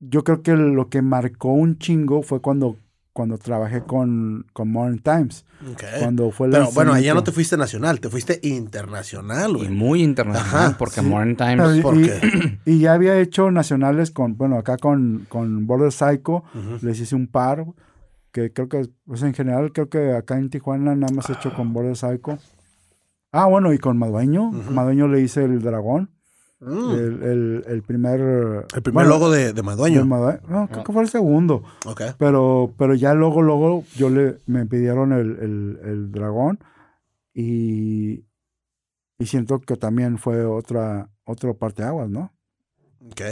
yo 0.00 0.24
creo 0.24 0.42
que 0.42 0.54
lo 0.54 0.88
que 0.88 1.02
marcó 1.02 1.52
un 1.52 1.78
chingo 1.78 2.22
fue 2.22 2.40
cuando 2.40 2.76
cuando 3.12 3.36
trabajé 3.36 3.82
con, 3.82 4.46
con 4.54 4.70
Modern 4.70 4.98
Times. 5.00 5.44
Cuando 6.00 6.30
fue 6.30 6.48
Pero 6.48 6.70
bueno, 6.72 6.94
allá 6.94 7.12
no 7.12 7.22
te 7.22 7.30
fuiste 7.30 7.58
nacional, 7.58 8.00
te 8.00 8.08
fuiste 8.08 8.40
internacional, 8.42 9.50
Y 9.50 9.54
güey. 9.54 9.68
muy 9.68 10.02
internacional, 10.02 10.68
Ajá, 10.68 10.78
porque 10.78 11.02
sí. 11.02 11.06
Modern 11.06 11.36
Pero 11.36 11.72
Times. 11.74 12.08
y-. 12.64 12.70
Y 12.72 12.78
ya 12.80 12.94
había 12.94 13.18
hecho 13.20 13.50
nacionales 13.50 14.10
con, 14.10 14.38
bueno, 14.38 14.56
acá 14.56 14.78
con, 14.78 15.26
con 15.28 15.66
Border 15.66 15.92
Psycho, 15.92 16.42
les 16.80 17.00
hice 17.00 17.14
un 17.14 17.26
par, 17.26 17.66
que 18.32 18.50
creo 18.50 18.70
que, 18.70 18.88
pues 19.04 19.22
en 19.22 19.34
general, 19.34 19.72
creo 19.72 19.90
que 19.90 20.12
acá 20.14 20.38
en 20.38 20.48
Tijuana 20.48 20.94
nada 20.96 21.12
más 21.12 21.28
he 21.28 21.34
hecho 21.34 21.52
con 21.54 21.74
Border 21.74 21.96
Psycho. 21.96 22.38
Ah, 23.32 23.46
bueno, 23.46 23.72
y 23.72 23.78
con 23.78 23.98
Madueño. 23.98 24.48
Ujú. 24.50 24.70
Madueño 24.72 25.08
le 25.08 25.20
hice 25.20 25.44
el 25.44 25.60
dragón, 25.62 26.10
Mm. 26.60 26.90
el, 26.92 27.22
el, 27.24 27.64
el 27.66 27.82
primer... 27.82 28.20
El 28.72 28.82
primer 28.82 29.06
logo 29.08 29.30
de, 29.32 29.52
de 29.52 29.62
Madueño. 29.64 30.04
No, 30.04 30.68
creo 30.68 30.84
que 30.84 30.92
fue 30.92 31.02
el 31.02 31.08
segundo. 31.08 31.64
Ok. 31.86 32.02
Pero, 32.18 32.72
pero 32.78 32.94
ya 32.94 33.14
luego, 33.14 33.42
luego, 33.42 33.82
yo 33.96 34.10
le, 34.10 34.36
me 34.46 34.64
pidieron 34.66 35.12
el, 35.12 35.38
el, 35.40 35.80
el 35.82 36.12
dragón 36.12 36.60
y, 37.34 38.24
y 39.18 39.26
siento 39.26 39.60
que 39.60 39.76
también 39.76 40.18
fue 40.18 40.44
otra, 40.44 41.08
otro 41.24 41.56
parteaguas, 41.56 42.08
¿no? 42.10 42.32
Ok. 43.10 43.22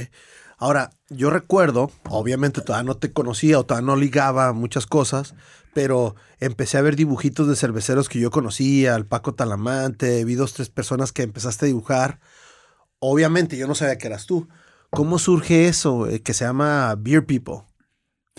Ahora, 0.61 0.91
yo 1.09 1.31
recuerdo, 1.31 1.91
obviamente 2.09 2.61
todavía 2.61 2.87
no 2.87 2.97
te 2.97 3.11
conocía 3.13 3.59
o 3.59 3.65
todavía 3.65 3.87
no 3.87 3.97
ligaba 3.97 4.53
muchas 4.53 4.87
cosas, 4.87 5.35
pero 5.73 6.15
empecé 6.39 6.77
a 6.77 6.83
ver 6.83 6.97
dibujitos 6.97 7.49
de 7.49 7.57
cerveceros 7.57 8.09
que 8.11 8.21
yo 8.21 8.31
conocía, 8.31 8.95
al 8.95 9.07
Paco 9.07 9.35
Talamante, 9.35 10.23
vi 10.27 10.35
dos, 10.35 10.53
tres 10.53 10.69
personas 10.69 11.13
que 11.13 11.23
empezaste 11.23 11.65
a 11.65 11.69
dibujar. 11.69 12.21
Obviamente 12.99 13.57
yo 13.57 13.67
no 13.67 13.75
sabía 13.75 13.97
que 13.97 14.07
eras 14.07 14.27
tú. 14.27 14.49
¿Cómo 14.91 15.19
surge 15.19 15.67
eso 15.69 16.07
eh, 16.09 16.21
que 16.21 16.35
se 16.35 16.45
llama 16.45 16.95
Beer 16.99 17.25
People? 17.25 17.63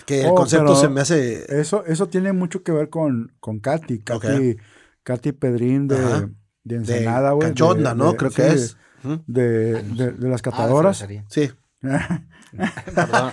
Que 0.06 0.20
el 0.22 0.30
Oh, 0.30 0.34
concepto 0.36 0.76
se 0.76 0.88
me 0.88 1.00
hace... 1.00 1.60
Eso, 1.60 1.84
eso 1.86 2.06
tiene 2.08 2.32
mucho 2.32 2.62
que 2.62 2.70
ver 2.72 2.88
con, 2.88 3.32
con 3.40 3.58
Katy. 3.58 3.98
Katy, 4.00 4.56
Katy 5.02 5.32
Pedrín 5.32 5.88
de, 5.88 5.96
Ajá. 5.96 6.30
de 6.62 6.76
Ensenada, 6.76 7.32
güey. 7.32 7.48
cachonda, 7.48 7.90
de- 7.90 7.96
¿no? 7.96 8.12
de- 8.12 8.16
Creo 8.16 8.30
sí, 8.30 8.36
que 8.36 8.46
es. 8.48 8.76
De, 9.26 9.82
de, 9.82 10.12
de 10.12 10.28
las 10.28 10.40
Ah, 10.40 10.44
catadoras. 10.44 11.04
Sí. 11.28 11.50
Perdón. 12.94 13.32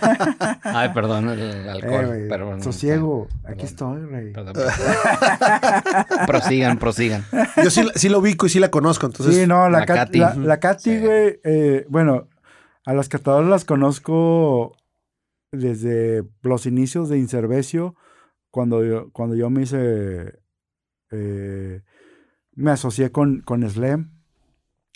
Ay, 0.64 0.89
perdón, 0.93 1.30
el 1.30 1.68
alcohol. 1.70 2.10
Eh, 2.16 2.28
perdón. 2.30 2.64
sosiego. 2.64 3.28
Perdón. 3.41 3.54
Aquí 3.54 3.66
estoy, 3.66 4.02
rey. 4.06 4.32
Perdón, 4.34 4.54
perdón. 4.54 6.26
prosigan, 6.26 6.78
prosigan. 6.80 7.26
Yo 7.64 7.70
sí, 7.70 7.86
sí 7.95 8.10
lo 8.10 8.20
ubico 8.20 8.45
y 8.45 8.50
sí 8.50 8.60
la 8.60 8.72
conozco, 8.72 9.06
entonces... 9.08 9.36
sí, 9.36 9.45
no, 9.47 9.70
la, 9.70 9.80
la 9.80 9.86
Kat- 9.86 9.95
Katy. 9.95 10.20
la, 10.20 10.30
Ujú. 10.32 10.39
la 10.41 10.60
Katy, 10.60 10.84
Sí. 10.84 11.00
güey, 11.00 11.39
eh, 11.43 11.86
bueno, 11.89 12.28
a 12.86 12.93
las 12.93 13.10
catadoras 13.10 13.50
las 13.50 13.66
conozco 13.66 14.76
desde 15.52 16.24
los 16.41 16.66
inicios 16.66 17.10
de 17.10 17.18
Incervecio, 17.18 17.95
cuando 18.52 18.84
yo, 18.86 19.12
cuando 19.12 19.36
yo 19.36 19.50
me 19.50 19.64
hice, 19.64 20.39
eh, 21.12 21.82
me 22.54 22.72
asocié 22.72 23.12
con, 23.12 23.41
con 23.41 23.68
Slam 23.70 24.12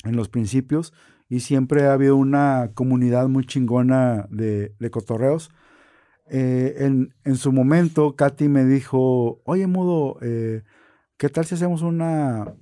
en 0.06 0.16
los 0.16 0.30
principios 0.30 0.94
y 1.36 1.40
siempre 1.40 1.88
ha 1.88 1.94
habido 1.94 2.16
una 2.16 2.72
comunidad 2.76 3.28
muy 3.28 3.46
chingona 3.46 4.28
de, 4.30 4.76
de 4.80 4.92
cotorreos. 4.92 5.50
Eh, 6.30 6.76
en, 6.80 7.14
en 7.24 7.36
su 7.38 7.52
momento, 7.52 8.16
Katy 8.16 8.48
me 8.50 8.66
dijo, 8.66 9.42
oye, 9.46 9.66
Mudo, 9.66 10.18
eh, 10.22 10.62
¿qué 11.18 11.30
tal 11.30 11.46
si 11.46 11.56
hacemos 11.56 11.82
una... 11.82 12.54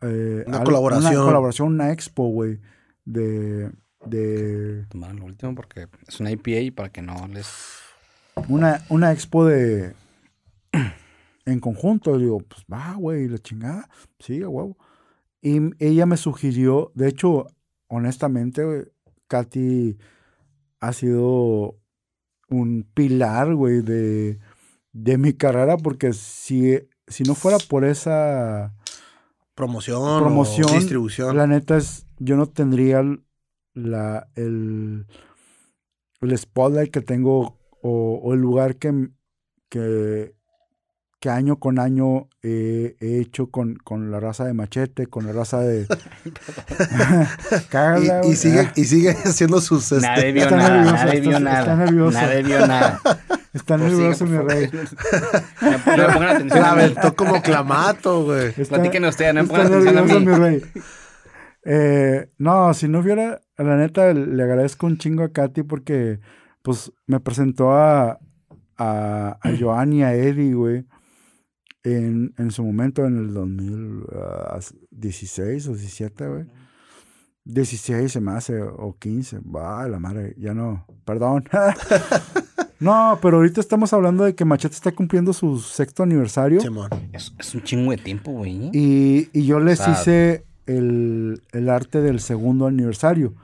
eh, 0.00 0.44
Una 0.46 0.64
colaboración. 0.64 1.14
Una 1.14 1.24
colaboración, 1.24 1.68
una 1.74 1.92
expo, 1.92 2.28
güey, 2.28 2.58
de, 3.04 3.70
de... 4.06 4.86
Tomaron 4.88 5.18
lo 5.20 5.26
último 5.26 5.54
porque 5.54 5.86
es 6.08 6.20
una 6.20 6.30
IPA 6.30 6.50
y 6.60 6.70
para 6.70 6.88
que 6.90 7.02
no 7.02 7.28
les. 7.28 7.48
Una, 8.48 8.80
una 8.88 9.12
expo 9.12 9.44
de... 9.44 9.92
En 11.46 11.60
conjunto, 11.60 12.16
digo, 12.16 12.38
pues 12.38 12.64
va, 12.72 12.94
güey, 12.94 13.28
la 13.28 13.36
chingada. 13.36 13.90
Sí, 14.18 14.42
huevo. 14.42 14.78
Y 15.42 15.60
ella 15.78 16.06
me 16.06 16.16
sugirió, 16.16 16.90
de 16.94 17.08
hecho, 17.08 17.48
honestamente, 17.94 18.92
Katy 19.28 19.96
ha 20.80 20.92
sido 20.92 21.76
un 22.50 22.86
pilar, 22.94 23.54
güey, 23.54 23.80
de, 23.82 24.38
de 24.92 25.18
mi 25.18 25.32
carrera, 25.32 25.76
porque 25.76 26.12
si, 26.12 26.78
si 27.06 27.24
no 27.24 27.34
fuera 27.34 27.58
por 27.68 27.84
esa 27.84 28.74
Promoción, 29.54 30.18
promoción, 30.18 30.70
o 30.70 30.74
distribución. 30.74 31.36
la 31.36 31.46
neta 31.46 31.76
es, 31.76 32.06
yo 32.18 32.36
no 32.36 32.46
tendría 32.46 33.00
el- 33.00 33.24
la, 33.72 34.28
el, 34.34 35.06
el 36.20 36.38
spotlight 36.38 36.90
que 36.92 37.00
tengo 37.00 37.58
o, 37.82 38.20
o 38.22 38.34
el 38.34 38.40
lugar 38.40 38.76
que, 38.76 39.08
que, 39.68 40.34
que 41.24 41.30
año 41.30 41.56
con 41.58 41.78
año 41.78 42.28
he, 42.42 42.96
he 43.00 43.18
hecho 43.18 43.46
con, 43.50 43.76
con 43.76 44.10
la 44.10 44.20
raza 44.20 44.44
de 44.44 44.52
machete, 44.52 45.06
con 45.06 45.24
la 45.26 45.32
raza 45.32 45.60
de... 45.60 45.86
Cágala, 47.70 48.20
Y, 48.26 48.32
y 48.32 48.36
sigue, 48.36 48.68
y 48.76 48.84
sigue 48.84 49.10
haciendo 49.24 49.58
sus... 49.62 49.90
este, 49.90 50.06
Nadie 50.06 50.32
vio 50.32 50.42
Está 50.44 50.56
nada, 50.56 50.70
nervioso, 50.82 50.92
nadie 50.94 51.18
está- 51.18 51.28
vio 51.28 51.38
está 51.38 51.40
nada. 51.40 51.76
nervioso. 51.76 52.20
Nadie 52.20 52.42
vio 52.42 52.66
nada. 52.66 53.00
Está 53.54 53.76
Prosiga, 53.78 53.96
nervioso, 54.00 54.26
mi 54.26 54.36
por 54.36 54.46
rey. 54.50 54.70
No 55.62 55.70
me 55.70 55.78
pongan 56.12 56.28
atención 56.36 56.60
La 56.62 56.68
a 56.68 56.72
aventó 56.72 57.16
como 57.16 57.40
clamato, 57.40 58.24
güey. 58.24 58.52
Platiquen 58.52 59.04
ustedes, 59.06 59.34
no 59.34 59.42
me 59.44 59.48
pongan 59.48 59.66
atención 59.68 59.96
a 59.96 60.00
nervioso, 60.02 60.20
mí. 60.20 60.26
mi 60.26 60.34
rey. 60.34 60.62
Eh, 61.64 62.28
no, 62.36 62.74
si 62.74 62.86
no 62.88 62.98
hubiera, 62.98 63.40
la 63.56 63.76
neta, 63.76 64.12
le 64.12 64.42
agradezco 64.42 64.86
un 64.86 64.98
chingo 64.98 65.22
a 65.24 65.32
Katy 65.32 65.62
porque, 65.62 66.20
pues, 66.62 66.92
me 67.06 67.20
presentó 67.20 67.72
a, 67.72 68.18
a, 68.76 69.38
a 69.40 69.50
Joan 69.58 69.94
y 69.94 70.02
a 70.02 70.12
Eddie, 70.14 70.52
güey, 70.52 70.84
en, 71.84 72.32
en 72.38 72.50
su 72.50 72.64
momento, 72.64 73.04
en 73.04 73.18
el 73.18 73.32
2016 73.34 75.68
o 75.68 75.74
17, 75.74 76.28
güey. 76.28 76.44
16 77.46 78.10
se 78.10 78.20
me 78.22 78.32
hace, 78.32 78.62
o 78.62 78.96
15, 78.98 79.40
va, 79.40 79.86
la 79.86 79.98
madre, 79.98 80.34
ya 80.38 80.54
no, 80.54 80.86
perdón. 81.04 81.44
no, 82.80 83.18
pero 83.20 83.36
ahorita 83.36 83.60
estamos 83.60 83.92
hablando 83.92 84.24
de 84.24 84.34
que 84.34 84.46
Machete 84.46 84.74
está 84.74 84.92
cumpliendo 84.92 85.34
su 85.34 85.58
sexto 85.58 86.02
aniversario. 86.02 86.62
Simón. 86.62 86.88
Es, 87.12 87.34
es 87.38 87.54
un 87.54 87.62
chingo 87.62 87.90
de 87.90 87.98
tiempo, 87.98 88.32
güey. 88.32 88.70
Y, 88.72 89.28
y 89.34 89.44
yo 89.44 89.60
les 89.60 89.86
hice 89.86 90.46
el, 90.66 91.42
el 91.52 91.68
arte 91.68 92.00
del 92.00 92.20
segundo 92.20 92.66
aniversario. 92.66 93.34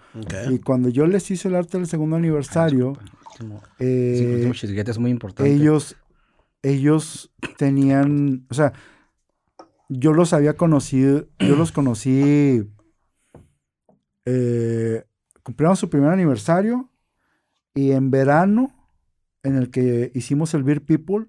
Y 0.50 0.60
cuando 0.60 0.88
yo 0.88 1.06
les 1.06 1.30
hice 1.30 1.48
el 1.48 1.56
arte 1.56 1.76
del 1.76 1.86
segundo 1.86 2.16
aniversario, 2.16 2.94
Último- 3.34 3.62
eh, 3.78 4.14
sí, 4.18 4.24
último 4.34 4.54
chisguete 4.54 4.90
es 4.92 4.98
muy 4.98 5.10
importante. 5.10 5.52
ellos, 5.52 5.94
ellos 6.62 7.32
tenían, 7.56 8.46
o 8.50 8.54
sea, 8.54 8.72
yo 9.88 10.12
los 10.12 10.32
había 10.32 10.54
conocido, 10.56 11.26
yo 11.40 11.56
los 11.56 11.72
conocí, 11.72 12.62
eh, 14.24 15.04
cumplieron 15.42 15.76
su 15.76 15.88
primer 15.88 16.10
aniversario 16.10 16.90
y 17.74 17.92
en 17.92 18.10
verano, 18.10 18.72
en 19.42 19.56
el 19.56 19.70
que 19.70 20.10
hicimos 20.14 20.54
el 20.54 20.62
Beer 20.62 20.82
People, 20.84 21.26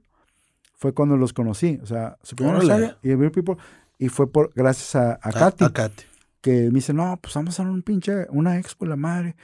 fue 0.76 0.94
cuando 0.94 1.16
los 1.16 1.34
conocí, 1.34 1.80
o 1.82 1.86
sea, 1.86 2.18
su 2.24 2.36
primer 2.36 2.56
Órale. 2.56 2.72
aniversario 2.74 3.00
y 3.04 3.12
el 3.12 3.18
Beer 3.18 3.32
People, 3.32 3.56
y 3.98 4.10
fue 4.10 4.32
por, 4.32 4.52
gracias 4.56 4.96
a, 4.96 5.12
a 5.14 5.30
A- 5.30 5.32
Katy 5.32 5.64
a 5.66 5.70
Katy. 5.70 6.04
que 6.42 6.52
me 6.70 6.76
dice, 6.76 6.94
no, 6.94 7.20
pues 7.22 7.34
vamos 7.36 7.58
a 7.60 7.62
hacer 7.64 7.72
un 7.72 7.84
pinche, 7.84 8.26
una 8.32 8.58
expo, 8.58 8.86
la 8.86 8.96
madre. 8.96 9.36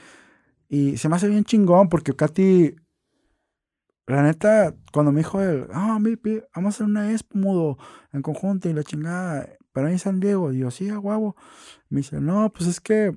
Y 0.68 0.96
se 0.98 1.08
me 1.08 1.16
hace 1.16 1.28
bien 1.28 1.44
chingón 1.44 1.88
porque 1.88 2.14
Katy, 2.14 2.74
la 4.08 4.22
neta, 4.22 4.74
cuando 4.92 5.12
me 5.12 5.20
dijo 5.20 5.40
él, 5.42 5.66
ah, 5.72 5.98
pi- 6.22 6.42
vamos 6.54 6.74
a 6.74 6.76
hacer 6.76 6.86
una 6.86 7.08
mudo 7.34 7.78
en 8.12 8.22
conjunto 8.22 8.68
y 8.68 8.72
la 8.72 8.82
chingada, 8.84 9.48
pero 9.72 9.86
ahí 9.88 9.94
en 9.94 9.98
San 9.98 10.20
Diego, 10.20 10.52
y 10.52 10.58
yo, 10.60 10.70
sí, 10.70 10.88
a 10.90 10.98
huevo. 10.98 11.36
Me 11.90 11.98
dice, 11.98 12.20
no, 12.20 12.52
pues 12.52 12.68
es 12.68 12.80
que 12.80 13.16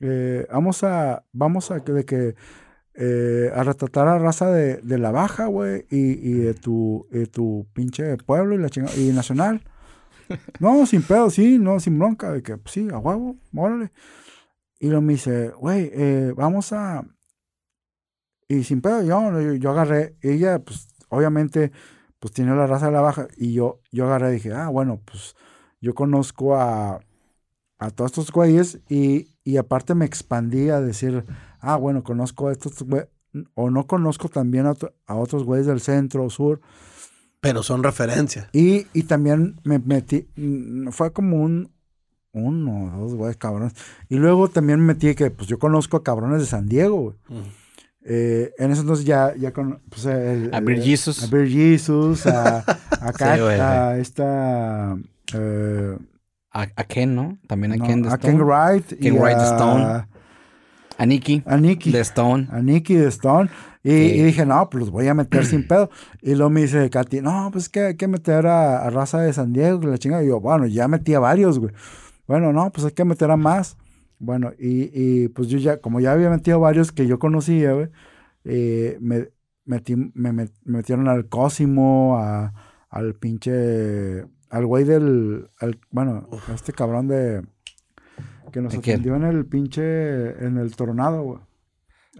eh, 0.00 0.46
vamos 0.52 0.84
a, 0.84 1.24
vamos 1.32 1.70
a 1.70 1.84
que, 1.84 1.92
de 1.92 2.04
que, 2.04 2.34
eh, 2.94 3.50
a 3.54 3.64
retratar 3.64 4.08
a 4.08 4.18
raza 4.18 4.50
de, 4.52 4.78
de 4.78 4.98
la 4.98 5.10
baja, 5.12 5.46
güey, 5.46 5.86
y, 5.90 6.12
y 6.30 6.34
de 6.34 6.54
tu, 6.54 7.08
de 7.10 7.26
tu 7.26 7.66
pinche 7.74 8.16
pueblo 8.18 8.54
y 8.54 8.58
la 8.58 8.70
chingada, 8.70 8.96
y 8.96 9.12
nacional. 9.12 9.62
No, 10.60 10.86
sin 10.86 11.02
pedo, 11.02 11.30
sí, 11.30 11.58
no, 11.58 11.80
sin 11.80 11.98
bronca, 11.98 12.32
de 12.32 12.42
que, 12.42 12.56
pues, 12.58 12.72
sí, 12.74 12.88
a 12.92 12.98
huevo, 12.98 13.36
órale. 13.54 13.92
Y 14.80 14.88
luego 14.88 15.02
me 15.02 15.14
dice, 15.14 15.50
güey, 15.50 15.90
eh, 15.94 16.32
vamos 16.36 16.72
a... 16.72 17.04
Y 18.48 18.64
sin 18.64 18.80
pedo, 18.80 19.02
yo, 19.02 19.54
yo, 19.54 19.70
agarré, 19.70 20.16
ella, 20.22 20.58
pues, 20.58 20.88
obviamente, 21.08 21.72
pues 22.20 22.32
tiene 22.32 22.54
la 22.54 22.66
raza 22.66 22.86
de 22.86 22.92
la 22.92 23.00
baja, 23.00 23.28
y 23.36 23.52
yo, 23.52 23.80
yo 23.92 24.06
agarré 24.06 24.30
y 24.30 24.34
dije, 24.34 24.52
ah, 24.52 24.68
bueno, 24.68 25.00
pues, 25.04 25.34
yo 25.80 25.94
conozco 25.94 26.56
a, 26.56 27.00
a 27.78 27.90
todos 27.90 28.10
estos 28.12 28.30
güeyes, 28.32 28.80
y, 28.88 29.28
y 29.44 29.56
aparte 29.56 29.94
me 29.94 30.04
expandí 30.04 30.68
a 30.70 30.80
decir, 30.80 31.24
ah, 31.60 31.76
bueno, 31.76 32.02
conozco 32.02 32.48
a 32.48 32.52
estos 32.52 32.82
güeyes, 32.82 33.08
o 33.54 33.70
no 33.70 33.86
conozco 33.86 34.28
también 34.28 34.66
a, 34.66 34.72
otro- 34.72 34.92
a 35.06 35.16
otros 35.16 35.44
güeyes 35.44 35.66
del 35.66 35.80
centro 35.80 36.24
o 36.24 36.30
sur, 36.30 36.60
Pero 37.40 37.62
son 37.62 37.82
referencias. 37.82 38.48
y, 38.52 38.86
y 38.92 39.02
también 39.04 39.60
me 39.64 39.78
metí, 39.78 40.28
mm, 40.36 40.88
fue 40.90 41.12
como 41.12 41.38
un, 41.42 41.70
uno, 42.32 42.98
dos 42.98 43.14
güeyes 43.14 43.36
cabrones. 43.36 43.74
Y 44.08 44.16
luego 44.16 44.48
también 44.48 44.80
me 44.80 44.86
metí 44.94 45.14
que, 45.14 45.30
pues 45.30 45.48
yo 45.48 45.58
conozco 45.58 45.96
a 45.96 46.02
cabrones 46.02 46.40
de 46.40 46.46
San 46.46 46.66
Diego, 46.68 47.14
güey. 47.28 47.42
Eh, 48.06 48.52
en 48.58 48.70
ese 48.70 48.82
entonces 48.82 49.06
ya, 49.06 49.34
ya 49.34 49.52
con 49.52 49.80
pues, 49.88 50.04
el- 50.06 50.50
A 50.54 50.60
Beer 50.60 50.82
Jesus. 50.82 51.22
a 51.24 51.26
Beer 51.28 51.48
Jesus, 51.48 52.26
a, 52.26 52.58
a, 52.58 53.12
Kat- 53.16 53.36
Sí, 53.36 53.42
a 53.60 53.96
esta 53.98 54.96
eh, 55.34 55.96
A, 56.52 56.62
a 56.76 56.84
Ken, 56.84 57.14
¿no? 57.14 57.38
También 57.46 57.72
a 57.72 57.76
no, 57.76 57.86
Ken 57.86 58.02
de 58.02 58.08
a 58.10 58.14
Stone. 58.14 58.32
Ken 58.36 58.42
Wright 58.46 58.86
Ken 59.00 59.14
y 59.14 59.18
Wright 59.18 59.36
de 59.38 59.42
a, 59.42 59.46
Stone. 59.46 60.06
A 60.96 61.06
Nicky. 61.06 61.42
a 61.46 61.56
Nicky 61.56 61.90
De 61.92 62.00
Stone. 62.00 62.48
a 62.52 62.60
Nicky 62.60 62.94
de 62.94 63.08
Stone. 63.08 63.48
Y, 63.82 63.90
Sí. 63.90 63.96
y 63.96 64.22
dije, 64.22 64.46
no, 64.46 64.70
pues 64.70 64.80
los 64.80 64.90
voy 64.90 65.08
a 65.08 65.14
meter 65.14 65.44
sin 65.44 65.66
pedo. 65.68 65.90
Y 66.22 66.34
luego 66.34 66.50
me 66.50 66.62
dice 66.62 66.88
Katy, 66.90 67.20
no, 67.20 67.48
pues 67.52 67.68
que 67.68 67.80
hay 67.80 67.94
que 67.96 68.06
meter 68.06 68.46
a, 68.46 68.78
a 68.84 68.90
raza 68.90 69.20
de 69.20 69.32
San 69.32 69.52
Diego, 69.52 69.80
que 69.80 69.86
la 69.88 69.98
chingada. 69.98 70.22
Y 70.22 70.28
yo, 70.28 70.40
bueno, 70.40 70.66
ya 70.66 70.88
metí 70.88 71.14
a 71.14 71.20
varios, 71.20 71.58
güey. 71.58 71.72
Bueno, 72.26 72.52
no, 72.52 72.70
pues 72.70 72.84
hay 72.86 72.92
que 72.92 73.04
meter 73.04 73.30
a 73.30 73.36
más. 73.36 73.76
Bueno, 74.24 74.52
y, 74.58 74.90
y, 74.92 75.28
pues 75.28 75.48
yo 75.48 75.58
ya, 75.58 75.78
como 75.78 76.00
ya 76.00 76.12
había 76.12 76.30
metido 76.30 76.58
varios 76.60 76.92
que 76.92 77.06
yo 77.06 77.18
conocía, 77.18 77.72
güey, 77.72 77.88
eh, 78.44 78.96
me, 79.00 79.28
metí, 79.64 79.96
me, 79.96 80.32
met- 80.32 80.52
me 80.64 80.78
metieron 80.78 81.08
al 81.08 81.28
Cosimo, 81.28 82.16
a, 82.18 82.52
al 82.90 83.14
pinche, 83.14 84.24
al 84.50 84.66
güey 84.66 84.84
del, 84.84 85.48
al- 85.60 85.78
bueno, 85.90 86.28
a 86.48 86.54
este 86.54 86.72
cabrón 86.72 87.08
de, 87.08 87.42
que 88.52 88.60
nos 88.60 88.72
atendió 88.92 89.16
en 89.16 89.24
el 89.24 89.46
pinche, 89.46 90.44
en 90.44 90.58
el 90.58 90.74
tornado, 90.76 91.22
güey. 91.22 91.38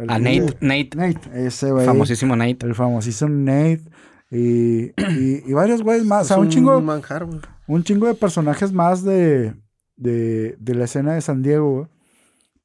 A 0.09 0.18
Nate. 0.18 0.57
Nate. 0.61 0.90
Nate, 0.96 1.46
ese 1.46 1.70
güey. 1.70 1.86
Famosísimo 1.86 2.34
Nate. 2.34 2.66
El 2.66 2.74
famosísimo 2.74 3.30
Nate. 3.30 3.82
Y, 4.30 4.86
y, 4.86 5.42
y 5.46 5.52
varios 5.52 5.82
güeyes 5.82 6.05
más. 6.05 6.22
O 6.24 6.24
sea, 6.26 6.36
Es 6.38 6.42
un 6.42 6.48
chingo, 6.48 6.80
manjar, 6.80 7.24
un 7.68 7.84
chingo 7.84 8.09
de 8.09 8.14
personajes 8.14 8.72
más 8.72 9.05
de, 9.05 9.55
de, 9.96 10.57
de 10.59 10.74
la 10.74 10.86
escena 10.86 11.14
de 11.14 11.20
San 11.20 11.42
Diego, 11.42 11.70
güey. 11.72 11.86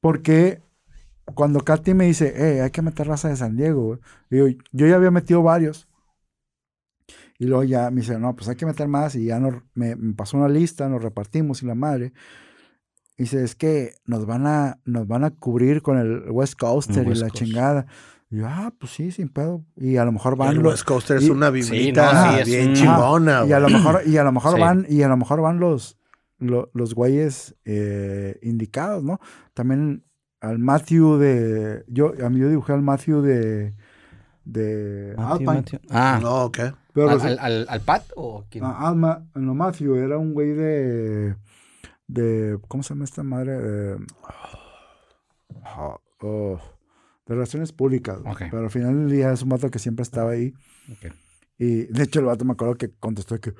Porque 0.00 0.62
cuando 1.34 1.60
Katy 1.60 1.94
me 1.94 2.06
dice, 2.06 2.32
eh, 2.36 2.62
hay 2.62 2.70
que 2.70 2.82
meter 2.82 3.06
raza 3.06 3.28
de 3.28 3.36
San 3.36 3.56
Diego, 3.56 3.82
güey. 3.84 3.98
Digo, 4.30 4.62
yo 4.72 4.86
ya 4.86 4.96
había 4.96 5.10
metido 5.10 5.42
varios. 5.42 5.86
Y 7.38 7.46
luego 7.46 7.64
ya 7.64 7.90
me 7.90 8.00
dice, 8.02 8.18
no, 8.18 8.34
pues 8.34 8.48
hay 8.48 8.56
que 8.56 8.66
meter 8.66 8.88
más. 8.88 9.14
Y 9.14 9.26
ya 9.26 9.38
nos, 9.38 9.54
me, 9.74 9.96
me 9.96 10.14
pasó 10.14 10.36
una 10.36 10.48
lista, 10.48 10.88
nos 10.88 11.02
repartimos 11.02 11.62
y 11.62 11.66
la 11.66 11.74
madre. 11.74 12.12
Y 13.16 13.24
dice, 13.24 13.42
es 13.44 13.54
que 13.54 13.94
nos 14.06 14.26
van 14.26 14.46
a, 14.46 14.78
nos 14.84 15.06
van 15.06 15.24
a 15.24 15.30
cubrir 15.30 15.82
con 15.82 15.98
el 15.98 16.30
West 16.30 16.54
Coaster 16.58 17.04
y 17.04 17.08
West 17.08 17.22
la 17.22 17.28
Coast. 17.28 17.42
chingada. 17.42 17.86
Y 18.30 18.38
yo, 18.38 18.46
ah, 18.48 18.72
pues 18.78 18.92
sí, 18.92 19.10
sin 19.10 19.28
pedo. 19.28 19.64
Y 19.76 19.96
a 19.96 20.04
lo 20.04 20.12
mejor 20.12 20.36
van 20.36 20.50
El 20.50 20.56
los- 20.62 20.72
West 20.72 20.84
Coaster 20.84 21.16
es 21.18 21.28
una 21.28 21.48
Sí, 21.48 21.52
biblita 21.52 22.12
no, 22.12 22.32
sí, 22.34 22.40
es 22.40 22.46
bien 22.46 22.68
un- 22.70 22.74
chingona, 22.74 23.44
y 23.46 23.52
a 23.52 23.60
lo 23.60 23.68
mejor, 23.68 24.02
y 24.06 24.16
a 24.16 24.24
lo 24.24 24.32
mejor 24.32 24.54
Sí. 24.54 24.60
van, 24.60 24.86
y 24.88 25.02
a 25.02 25.08
lo 25.08 25.16
mejor 25.16 25.40
van 25.42 25.58
los, 25.60 25.98
lo- 26.40 26.70
los 26.74 26.94
güeyes 26.94 27.54
eh, 27.64 28.38
indicados, 28.42 29.04
¿no? 29.04 29.20
También 29.54 30.04
al 30.40 30.58
Matthew 30.58 31.18
de. 31.18 31.84
Yo, 31.86 32.12
a 32.24 32.28
mí 32.30 32.40
yo 32.40 32.48
dibujé 32.48 32.72
al 32.72 32.82
Matthew 32.82 33.22
de. 33.22 33.74
de 34.44 35.14
Matthew. 35.16 35.46
Matthew. 35.46 35.80
Ah, 35.90 36.18
No, 36.20 36.44
¿ok? 36.46 36.58
Pero 36.92 37.08
¿al, 37.08 37.14
los- 37.16 37.24
al, 37.24 37.38
al, 37.38 37.66
al 37.68 37.80
Pat 37.82 38.04
o 38.16 38.44
quién? 38.50 38.64
ah, 38.64 38.88
Alma- 38.88 39.24
no, 39.34 39.54
Matthew 39.54 39.94
era 39.96 40.18
un 40.18 40.32
güey 40.34 40.52
de. 40.52 41.36
de. 42.08 42.58
¿Cómo 42.68 42.82
se 42.82 42.94
llama 42.94 43.04
esta 43.04 43.22
madre? 43.22 43.58
Eh, 43.62 43.96
ah, 45.64 45.96
oh, 46.22 46.58
de 47.26 47.34
relaciones 47.34 47.72
públicas. 47.72 48.18
Ok. 48.26 48.42
Pero 48.50 48.58
al 48.64 48.70
final 48.70 48.94
del 48.98 49.10
día 49.10 49.32
es 49.32 49.42
un 49.42 49.50
vato 49.50 49.70
que 49.70 49.78
siempre 49.78 50.02
estaba 50.02 50.30
ahí. 50.32 50.52
Ok. 50.90 51.12
Y 51.58 51.84
de 51.84 52.02
hecho 52.04 52.20
el 52.20 52.26
vato 52.26 52.44
me 52.44 52.52
acuerdo 52.52 52.76
que 52.76 52.90
contestó 52.98 53.38
que, 53.38 53.52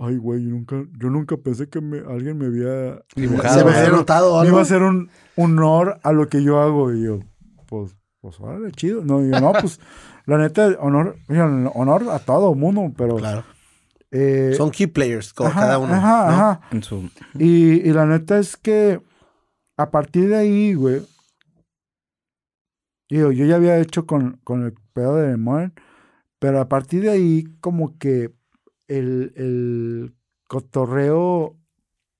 ay, 0.00 0.16
güey, 0.16 0.42
yo 0.44 0.50
nunca, 0.50 0.84
yo 0.98 1.10
nunca 1.10 1.36
pensé 1.36 1.68
que 1.68 1.80
me- 1.80 1.98
alguien 1.98 2.38
me 2.38 2.46
había 2.46 3.02
Dibujado. 3.16 3.58
Se 3.58 3.64
me 3.64 3.70
iba 3.70 3.70
a 3.70 3.74
había 3.74 3.80
hacer- 3.82 3.92
notado 3.92 4.30
me 4.30 4.36
iba 4.38 4.42
algo. 4.46 4.58
a 4.58 4.62
hacer 4.62 4.82
un 4.82 5.10
honor 5.36 5.98
a 6.02 6.12
lo 6.12 6.28
que 6.28 6.42
yo 6.42 6.60
hago. 6.60 6.92
Y 6.92 7.04
yo, 7.04 7.20
pues, 7.66 7.96
pues, 8.20 8.38
órale, 8.40 8.72
chido. 8.72 9.04
No, 9.04 9.20
yo, 9.24 9.40
no, 9.40 9.52
pues, 9.52 9.78
la 10.26 10.38
neta, 10.38 10.68
honor, 10.80 11.16
honor 11.74 12.08
a 12.10 12.18
todo 12.18 12.54
mundo, 12.54 12.92
pero... 12.96 13.16
Claro. 13.16 13.44
eh, 14.10 14.54
Son 14.56 14.70
key 14.70 14.86
players, 14.86 15.32
co- 15.34 15.46
ajá, 15.46 15.60
cada 15.60 15.78
uno. 15.78 15.92
Ajá, 15.94 16.26
¿no? 16.26 16.32
ajá. 16.32 16.60
En 16.70 16.82
su... 16.82 17.10
Y, 17.38 17.88
y 17.88 17.92
la 17.92 18.06
neta 18.06 18.38
es 18.38 18.56
que 18.56 19.00
a 19.76 19.90
partir 19.90 20.28
de 20.28 20.36
ahí, 20.36 20.74
güey, 20.74 21.02
digo, 23.10 23.32
yo 23.32 23.44
ya 23.44 23.56
había 23.56 23.78
hecho 23.78 24.06
con, 24.06 24.40
con 24.44 24.64
el 24.64 24.74
pedo 24.92 25.16
de 25.16 25.28
Demon, 25.30 25.74
pero 26.38 26.60
a 26.60 26.68
partir 26.68 27.02
de 27.02 27.10
ahí, 27.10 27.44
como 27.60 27.98
que 27.98 28.32
el, 28.88 29.32
el 29.36 30.14
cotorreo, 30.48 31.56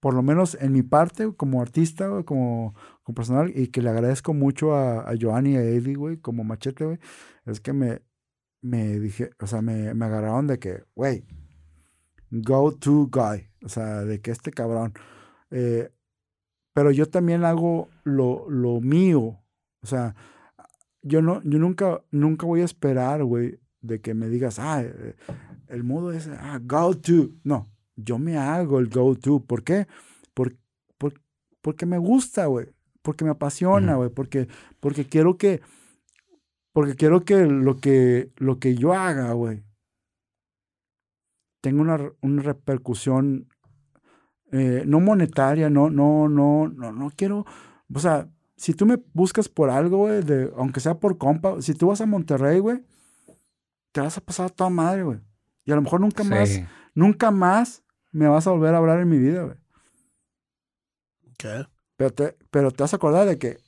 por 0.00 0.14
lo 0.14 0.22
menos 0.22 0.56
en 0.60 0.72
mi 0.72 0.82
parte, 0.82 1.32
como 1.34 1.62
artista, 1.62 2.22
como, 2.24 2.74
como 3.02 3.14
personal, 3.14 3.52
y 3.54 3.68
que 3.68 3.82
le 3.82 3.90
agradezco 3.90 4.34
mucho 4.34 4.74
a, 4.74 5.00
a 5.00 5.14
Giovanni 5.14 5.52
y 5.52 5.56
a 5.56 5.62
Eddie, 5.62 5.94
güey, 5.94 6.18
como 6.18 6.44
machete, 6.44 6.84
güey, 6.84 6.98
es 7.46 7.60
que 7.60 7.72
me, 7.72 8.02
me 8.60 8.98
dije, 9.00 9.30
o 9.40 9.46
sea, 9.46 9.62
me, 9.62 9.94
me 9.94 10.04
agarraron 10.06 10.46
de 10.46 10.58
que, 10.58 10.84
güey, 10.94 11.24
go 12.30 12.72
to 12.72 13.08
guy, 13.10 13.48
o 13.64 13.68
sea, 13.68 14.04
de 14.04 14.20
que 14.20 14.30
este 14.30 14.50
cabrón. 14.50 14.92
eh, 15.50 15.90
pero 16.74 16.90
yo 16.90 17.06
también 17.08 17.44
hago 17.44 17.88
lo, 18.02 18.50
lo 18.50 18.80
mío, 18.80 19.40
o 19.82 19.86
sea, 19.86 20.16
yo 21.02 21.22
no, 21.22 21.42
yo 21.44 21.58
nunca, 21.58 22.02
nunca 22.10 22.46
voy 22.46 22.62
a 22.62 22.64
esperar, 22.64 23.22
güey, 23.24 23.60
de 23.84 24.00
que 24.00 24.14
me 24.14 24.28
digas, 24.28 24.58
ah, 24.58 24.82
eh, 24.82 25.14
el 25.68 25.84
modo 25.84 26.12
es, 26.12 26.28
ah, 26.28 26.58
go 26.62 26.96
to. 26.96 27.30
No, 27.44 27.70
yo 27.96 28.18
me 28.18 28.36
hago 28.36 28.78
el 28.78 28.88
go 28.88 29.14
to. 29.16 29.40
¿Por 29.40 29.62
qué? 29.62 29.86
Por, 30.34 30.56
por- 30.98 31.20
porque 31.60 31.86
me 31.86 31.98
gusta, 31.98 32.46
güey. 32.46 32.68
Porque 33.02 33.24
me 33.24 33.30
apasiona, 33.30 33.96
güey. 33.96 34.10
Porque, 34.10 34.48
porque 34.80 35.04
quiero 35.06 35.36
que, 35.36 35.60
porque 36.72 36.94
quiero 36.96 37.24
que 37.24 37.44
lo 37.46 37.76
que, 37.78 38.32
lo 38.36 38.58
que 38.58 38.74
yo 38.74 38.94
haga, 38.94 39.32
güey, 39.32 39.62
tenga 41.60 41.80
una, 41.82 41.98
una 42.20 42.42
repercusión 42.42 43.48
eh, 44.52 44.84
no 44.86 45.00
monetaria, 45.00 45.70
no, 45.70 45.90
no, 45.90 46.28
no, 46.28 46.68
no, 46.68 46.92
no 46.92 47.10
quiero, 47.16 47.44
o 47.92 47.98
sea, 47.98 48.28
si 48.56 48.72
tú 48.74 48.86
me 48.86 49.02
buscas 49.12 49.48
por 49.48 49.70
algo, 49.70 49.98
güey, 49.98 50.22
de, 50.22 50.52
aunque 50.56 50.80
sea 50.80 50.98
por 51.00 51.18
compa, 51.18 51.60
si 51.60 51.74
tú 51.74 51.88
vas 51.88 52.00
a 52.00 52.06
Monterrey, 52.06 52.60
güey, 52.60 52.82
te 53.94 54.00
vas 54.00 54.18
a 54.18 54.20
pasar 54.20 54.46
a 54.46 54.48
toda 54.48 54.70
madre, 54.70 55.04
güey. 55.04 55.20
Y 55.64 55.70
a 55.70 55.76
lo 55.76 55.82
mejor 55.82 56.00
nunca 56.00 56.24
más, 56.24 56.60
nunca 56.94 57.30
más 57.30 57.84
me 58.10 58.26
vas 58.26 58.44
a 58.46 58.50
volver 58.50 58.74
a 58.74 58.78
hablar 58.78 58.98
en 58.98 59.08
mi 59.08 59.18
vida, 59.18 59.44
güey. 59.44 59.56
Ok. 61.30 61.68
Pero 61.96 62.10
te, 62.12 62.36
pero 62.50 62.72
te 62.72 62.82
vas 62.82 62.92
a 62.92 62.96
acordar 62.96 63.24
de 63.26 63.38
que 63.38 63.58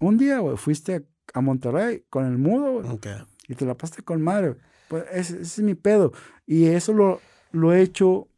un 0.00 0.18
día, 0.18 0.40
güey, 0.40 0.56
fuiste 0.56 1.06
a 1.32 1.40
Monterrey 1.40 2.04
con 2.10 2.26
el 2.26 2.36
mudo, 2.36 2.72
güey, 2.80 2.88
Ok. 2.90 3.06
y 3.48 3.54
te 3.54 3.64
la 3.64 3.74
pasaste 3.76 4.02
con 4.02 4.20
madre. 4.20 4.48
güey. 4.50 4.60
Pues 4.88 5.04
ese, 5.12 5.34
ese 5.34 5.42
es 5.42 5.60
mi 5.60 5.74
pedo. 5.76 6.12
Y 6.46 6.66
eso 6.66 6.92
lo, 6.92 7.20
lo 7.52 7.72
he 7.72 7.80
hecho 7.80 8.28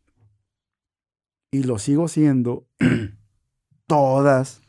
y 1.51 1.63
lo 1.63 1.79
sigo 1.79 2.09
siendo 2.09 2.67
en 2.79 3.19
todas 3.87 4.61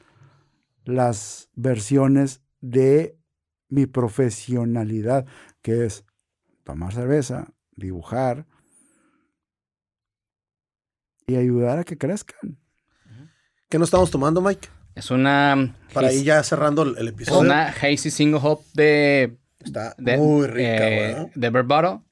las 0.86 1.50
versiones 1.56 2.42
de 2.62 3.18
mi 3.68 3.86
profesionalidad, 3.86 5.26
que 5.62 5.86
es 5.86 6.06
tomar 6.70 6.94
cerveza, 6.94 7.48
dibujar 7.72 8.46
y 11.26 11.36
ayudar 11.36 11.80
a 11.80 11.84
que 11.84 11.98
crezcan. 11.98 12.60
¿Qué 13.70 13.80
nos 13.80 13.88
estamos 13.88 14.12
tomando, 14.12 14.40
Mike? 14.42 14.68
Es 14.94 15.10
una... 15.10 15.76
Para 15.94 16.14
ir 16.14 16.24
ya 16.24 16.44
cerrando 16.44 16.84
el, 16.84 16.98
el 16.98 17.08
Es 17.08 17.14
episodio. 17.14 17.40
una 17.42 17.70
hazy 17.70 18.12
single 18.12 18.40
hop 18.44 18.64
de... 18.74 19.38
Está 19.60 19.96
de 19.98 20.18
muy 20.18 20.48
rica, 20.48 20.90
eh, 20.90 21.14
güey. 21.16 21.32
De 21.36 21.50
Bourbon. 21.50 22.06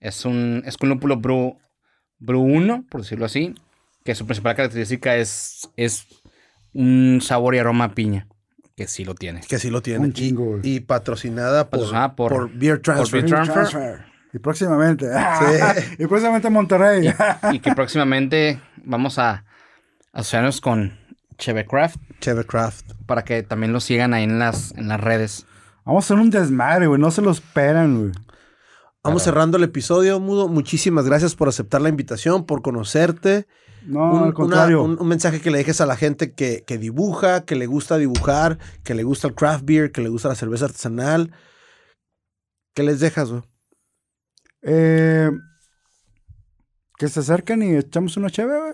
Es 0.00 0.24
un... 0.24 0.62
Es 0.64 0.76
con 0.78 0.88
lúpulo 0.88 1.16
Brew... 1.18 1.58
Brew 2.18 2.40
1, 2.42 2.86
por 2.90 3.02
decirlo 3.02 3.26
así. 3.26 3.54
Que 4.04 4.14
su 4.14 4.24
principal 4.26 4.56
característica 4.56 5.16
es... 5.16 5.68
Es 5.76 6.06
un 6.72 7.20
sabor 7.22 7.54
y 7.54 7.58
aroma 7.58 7.84
a 7.84 7.94
piña. 7.94 8.26
Que 8.78 8.86
sí 8.86 9.04
lo 9.04 9.16
tiene. 9.16 9.40
Que 9.40 9.58
sí 9.58 9.70
lo 9.70 9.82
tiene. 9.82 10.04
Un 10.04 10.10
Y- 10.10 10.12
chingo, 10.12 10.44
güey. 10.44 10.60
y, 10.62 10.78
patrocinada 10.78 11.68
por, 11.68 11.90
por- 12.14 12.30
por 12.30 12.50
Beer 12.52 12.78
Transfer. 12.80 13.22
Beer 13.24 13.44
Transfer. 13.44 14.04
Y 14.32 14.38
próximamente. 14.38 15.10
y 15.98 16.06
próximamente 16.06 16.48
Monterrey. 16.48 17.12
y 17.50 17.58
que 17.58 17.74
próximamente 17.74 18.60
vamos 18.84 19.18
a 19.18 19.42
asociarnos 20.12 20.60
con 20.60 20.96
Chevecraft 21.38 21.96
Chevercraft. 22.20 22.92
para 23.06 23.24
que 23.24 23.42
también 23.42 23.72
lo 23.72 23.80
sigan 23.80 24.14
ahí 24.14 24.22
en 24.22 24.38
las, 24.38 24.72
en 24.76 24.86
las 24.86 25.00
redes. 25.00 25.44
Vamos 25.84 26.04
a 26.04 26.14
hacer 26.14 26.22
un 26.22 26.30
desmadre, 26.30 26.86
güey. 26.86 27.00
No 27.00 27.10
se 27.10 27.20
lo 27.20 27.32
esperan, 27.32 27.98
güey. 27.98 28.12
Vamos 29.04 29.22
cerrando 29.22 29.56
el 29.56 29.64
episodio, 29.64 30.18
Mudo. 30.20 30.48
Muchísimas 30.48 31.06
gracias 31.06 31.34
por 31.34 31.48
aceptar 31.48 31.80
la 31.80 31.88
invitación, 31.88 32.44
por 32.44 32.62
conocerte. 32.62 33.46
No, 33.86 34.12
un, 34.12 34.24
al 34.24 34.34
contrario. 34.34 34.82
una- 34.82 34.94
un- 34.94 35.00
un 35.00 35.08
mensaje 35.08 35.40
que 35.40 35.50
le 35.50 35.58
dejes 35.58 35.80
a 35.80 35.86
la 35.86 35.96
gente 35.96 36.32
que, 36.32 36.64
que 36.66 36.78
dibuja, 36.78 37.44
que 37.44 37.54
le 37.54 37.66
gusta 37.66 37.96
dibujar, 37.96 38.58
que 38.84 38.94
le 38.94 39.04
gusta 39.04 39.28
el 39.28 39.34
craft 39.34 39.64
beer, 39.64 39.92
que 39.92 40.00
le 40.02 40.08
gusta 40.08 40.28
la 40.28 40.34
cerveza 40.34 40.66
artesanal. 40.66 41.32
¿Qué 42.74 42.82
les 42.82 43.00
dejas, 43.00 43.30
güey? 43.30 43.42
Eh, 44.62 45.30
que 46.98 47.08
se 47.08 47.20
acerquen 47.20 47.62
y 47.62 47.76
echamos 47.76 48.16
una 48.16 48.30
chévere, 48.30 48.60
güey. 48.60 48.72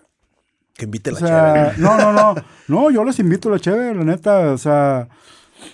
Que 0.75 0.87
invite 0.87 1.11
O 1.11 1.13
la 1.13 1.19
sea, 1.21 1.55
chévere. 1.75 1.79
no, 1.79 1.97
no, 1.99 2.13
no. 2.13 2.35
No, 2.67 2.91
yo 2.91 3.05
les 3.05 3.19
invito 3.21 3.51
a 3.51 3.53
la 3.53 3.61
chévere, 3.61 3.95
la 3.95 4.05
neta. 4.05 4.53
O 4.53 4.59
sea, 4.59 5.09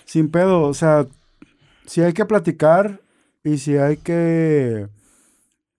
sin 0.05 0.29
pedo. 0.29 0.63
O 0.63 0.73
sea, 0.73 1.07
si 1.87 2.01
hay 2.01 2.13
que 2.13 2.25
platicar 2.25 3.01
y 3.43 3.57
si 3.57 3.77
hay 3.77 3.97
que 3.97 4.87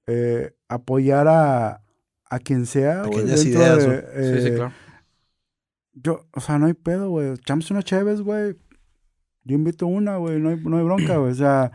eh, 0.07 0.55
apoyar 0.69 1.29
a, 1.29 1.83
a 2.29 2.39
quien 2.39 2.67
sea, 2.67 3.03
güey. 3.05 3.25
Ideas, 3.25 3.45
de. 3.45 4.35
Sí, 4.37 4.43
sí, 4.43 4.49
eh, 4.49 4.55
claro. 4.57 4.73
Yo, 5.95 6.27
o 6.33 6.41
sea, 6.41 6.59
no 6.59 6.67
hay 6.67 6.75
pedo, 6.75 7.11
güey. 7.11 7.33
Echamos 7.35 7.71
una 7.71 7.83
Chévez, 7.83 8.21
güey. 8.23 8.57
Yo 9.45 9.55
invito 9.57 9.87
una, 9.87 10.17
güey. 10.17 10.39
No 10.41 10.49
hay, 10.51 10.57
no 10.57 10.79
hay 10.79 10.85
bronca, 10.85 11.17
güey. 11.19 11.33
O 11.33 11.35
sea, 11.35 11.73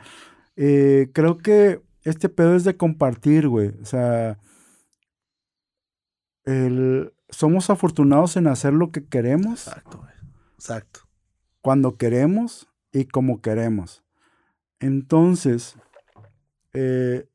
eh, 0.55 1.09
creo 1.13 1.37
que 1.37 1.81
este 2.03 2.27
pedo 2.29 2.55
es 2.55 2.63
de 2.63 2.75
compartir, 2.77 3.47
güey. 3.47 3.69
O 3.81 3.85
sea, 3.85 4.39
el- 6.45 7.13
somos 7.29 7.69
afortunados 7.69 8.37
en 8.37 8.47
hacer 8.47 8.73
lo 8.73 8.91
que 8.91 9.05
queremos, 9.05 9.67
Exacto, 9.67 9.97
güey. 9.99 10.11
Exacto. 10.55 11.01
cuando 11.61 11.97
queremos 11.97 12.69
y 12.93 13.05
como 13.05 13.41
queremos. 13.41 14.03
Entonces, 14.79 15.75
eh, 16.73 17.27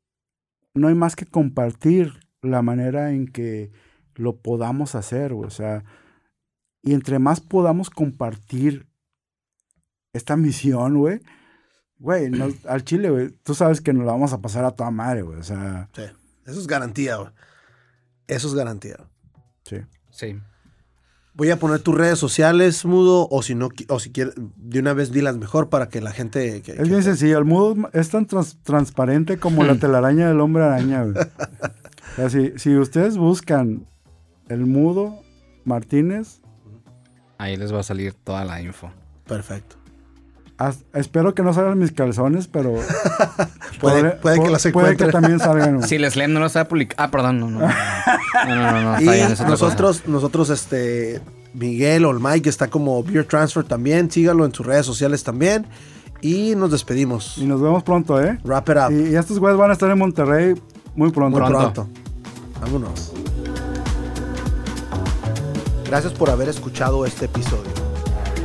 no 0.73 0.87
hay 0.87 0.95
más 0.95 1.15
que 1.15 1.25
compartir 1.25 2.13
la 2.41 2.61
manera 2.61 3.11
en 3.11 3.27
que 3.27 3.71
lo 4.15 4.37
podamos 4.37 4.95
hacer, 4.95 5.33
güey. 5.33 5.47
O 5.47 5.51
sea, 5.51 5.83
y 6.81 6.93
entre 6.93 7.19
más 7.19 7.41
podamos 7.41 7.89
compartir 7.89 8.87
esta 10.13 10.35
misión, 10.37 10.97
güey, 10.97 11.21
güey, 11.97 12.31
al 12.67 12.83
chile, 12.83 13.09
güey, 13.09 13.29
tú 13.29 13.53
sabes 13.55 13.81
que 13.81 13.93
nos 13.93 14.05
la 14.05 14.11
vamos 14.13 14.33
a 14.33 14.41
pasar 14.41 14.65
a 14.65 14.71
toda 14.71 14.91
madre, 14.91 15.21
güey. 15.21 15.39
O 15.39 15.43
sea, 15.43 15.89
Sí. 15.93 16.03
Eso 16.45 16.59
es 16.59 16.67
garantía, 16.67 17.15
güey. 17.15 17.31
Eso 18.27 18.47
es 18.47 18.53
garantía. 18.53 18.97
sí. 19.65 19.77
Sí. 20.11 20.39
Voy 21.35 21.49
a 21.49 21.57
poner 21.57 21.79
tus 21.79 21.95
redes 21.95 22.19
sociales, 22.19 22.85
Mudo, 22.85 23.27
o 23.31 23.41
si 23.41 23.55
no, 23.55 23.69
qui- 23.69 23.85
o 23.89 23.99
si 23.99 24.11
quieres, 24.11 24.35
de 24.37 24.79
una 24.79 24.93
vez 24.93 25.11
dilas 25.11 25.35
mejor 25.37 25.69
para 25.69 25.89
que 25.89 25.99
la 25.99 26.11
gente... 26.11 26.61
Que, 26.61 26.73
Es 26.73 26.77
que- 26.77 26.83
bien 26.83 27.01
sencillo, 27.03 27.39
el 27.39 27.45
mudo 27.45 27.89
es 27.93 28.09
tan 28.09 28.27
trans- 28.27 28.57
transparente 28.61 29.37
como 29.37 29.63
la 29.63 29.75
telaraña 29.75 30.27
del 30.27 30.39
hombre 30.41 30.63
araña, 30.63 31.03
güey. 31.03 31.15
O 32.13 32.15
sea, 32.15 32.29
si, 32.29 32.53
si 32.57 32.77
ustedes 32.77 33.17
buscan 33.17 33.87
el 34.47 34.67
mudo 34.67 35.19
Martínez, 35.65 36.41
Ahí 37.39 37.57
les 37.57 37.73
va 37.73 37.79
a 37.79 37.83
salir 37.83 38.13
toda 38.13 38.45
la 38.45 38.61
info. 38.61 38.91
Perfecto. 39.25 39.77
As- 40.57 40.83
espero 40.93 41.33
que 41.33 41.41
no 41.43 41.53
salgan 41.53 41.79
mis 41.79 41.91
calzones, 41.91 42.47
pero. 42.47 42.73
Puede- 43.81 44.03
podré- 44.03 44.19
puede 44.19 44.39
que 44.41 44.49
las 44.49 44.61
Puede 44.63 44.69
encuentre. 44.91 45.05
que 45.07 45.11
también 45.11 45.39
salgan. 45.39 45.83
Si 45.87 45.97
les 45.97 46.15
leen, 46.15 46.33
no 46.33 46.39
los 46.39 46.55
va 46.55 46.61
a 46.61 46.67
publicar. 46.67 46.95
Ah, 46.99 47.09
perdón, 47.11 47.39
no, 47.39 47.49
no. 47.49 47.59
No, 47.59 47.67
no, 48.55 48.71
no, 48.71 48.81
no, 48.93 49.01
Y 49.01 49.05
bien, 49.07 49.29
cosa. 49.29 49.47
nosotros, 49.47 50.03
nosotros, 50.07 50.49
este, 50.49 51.21
Miguel 51.53 52.05
o 52.05 52.11
el 52.11 52.19
Mike 52.19 52.49
está 52.49 52.69
como 52.69 53.03
Beer 53.03 53.25
Transfer 53.25 53.63
también. 53.63 54.09
Sígalo 54.11 54.45
en 54.45 54.53
sus 54.53 54.65
redes 54.65 54.85
sociales 54.85 55.23
también. 55.23 55.65
Y 56.21 56.55
nos 56.55 56.71
despedimos. 56.71 57.37
Y 57.37 57.45
nos 57.45 57.61
vemos 57.61 57.83
pronto, 57.83 58.21
¿eh? 58.21 58.39
Wrap 58.45 58.69
it 58.69 58.75
up. 58.77 58.91
Y, 58.93 59.09
y 59.11 59.15
estos 59.15 59.39
güeyes 59.39 59.57
van 59.57 59.71
a 59.71 59.73
estar 59.73 59.89
en 59.89 59.97
Monterrey 59.97 60.53
muy 60.95 61.11
pronto. 61.11 61.39
Muy 61.39 61.49
pronto. 61.49 61.89
Vámonos. 62.61 63.11
Gracias 65.85 66.13
por 66.13 66.29
haber 66.29 66.49
escuchado 66.49 67.05
este 67.05 67.25
episodio. 67.25 67.71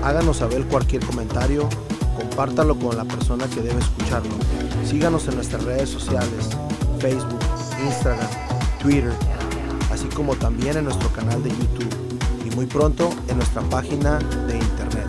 Háganos 0.03 0.39
saber 0.39 0.65
cualquier 0.65 1.05
comentario, 1.05 1.69
compártalo 2.39 2.79
con 2.79 2.97
la 2.97 3.05
persona 3.05 3.49
que 3.49 3.61
debe 3.61 3.81
escucharlo. 3.81 4.31
Síganos 4.89 5.27
en 5.27 5.35
nuestras 5.35 5.65
redes 5.65 5.91
sociales, 5.91 6.51
Facebook, 7.01 7.41
Instagram, 7.85 8.29
Twitter, 8.81 9.13
así 9.91 10.07
como 10.15 10.37
también 10.37 10.77
en 10.77 10.85
nuestro 10.85 11.09
canal 11.09 11.43
de 11.43 11.51
YouTube 11.51 11.93
y 12.47 12.55
muy 12.55 12.67
pronto 12.67 13.11
en 13.27 13.39
nuestra 13.39 13.61
página 13.63 14.21
de 14.47 14.57
internet. 14.57 15.09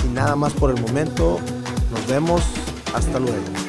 Sin 0.00 0.14
nada 0.14 0.36
más 0.36 0.52
por 0.52 0.70
el 0.70 0.80
momento, 0.80 1.40
nos 1.90 2.06
vemos. 2.06 2.40
Hasta 2.94 3.18
luego. 3.18 3.63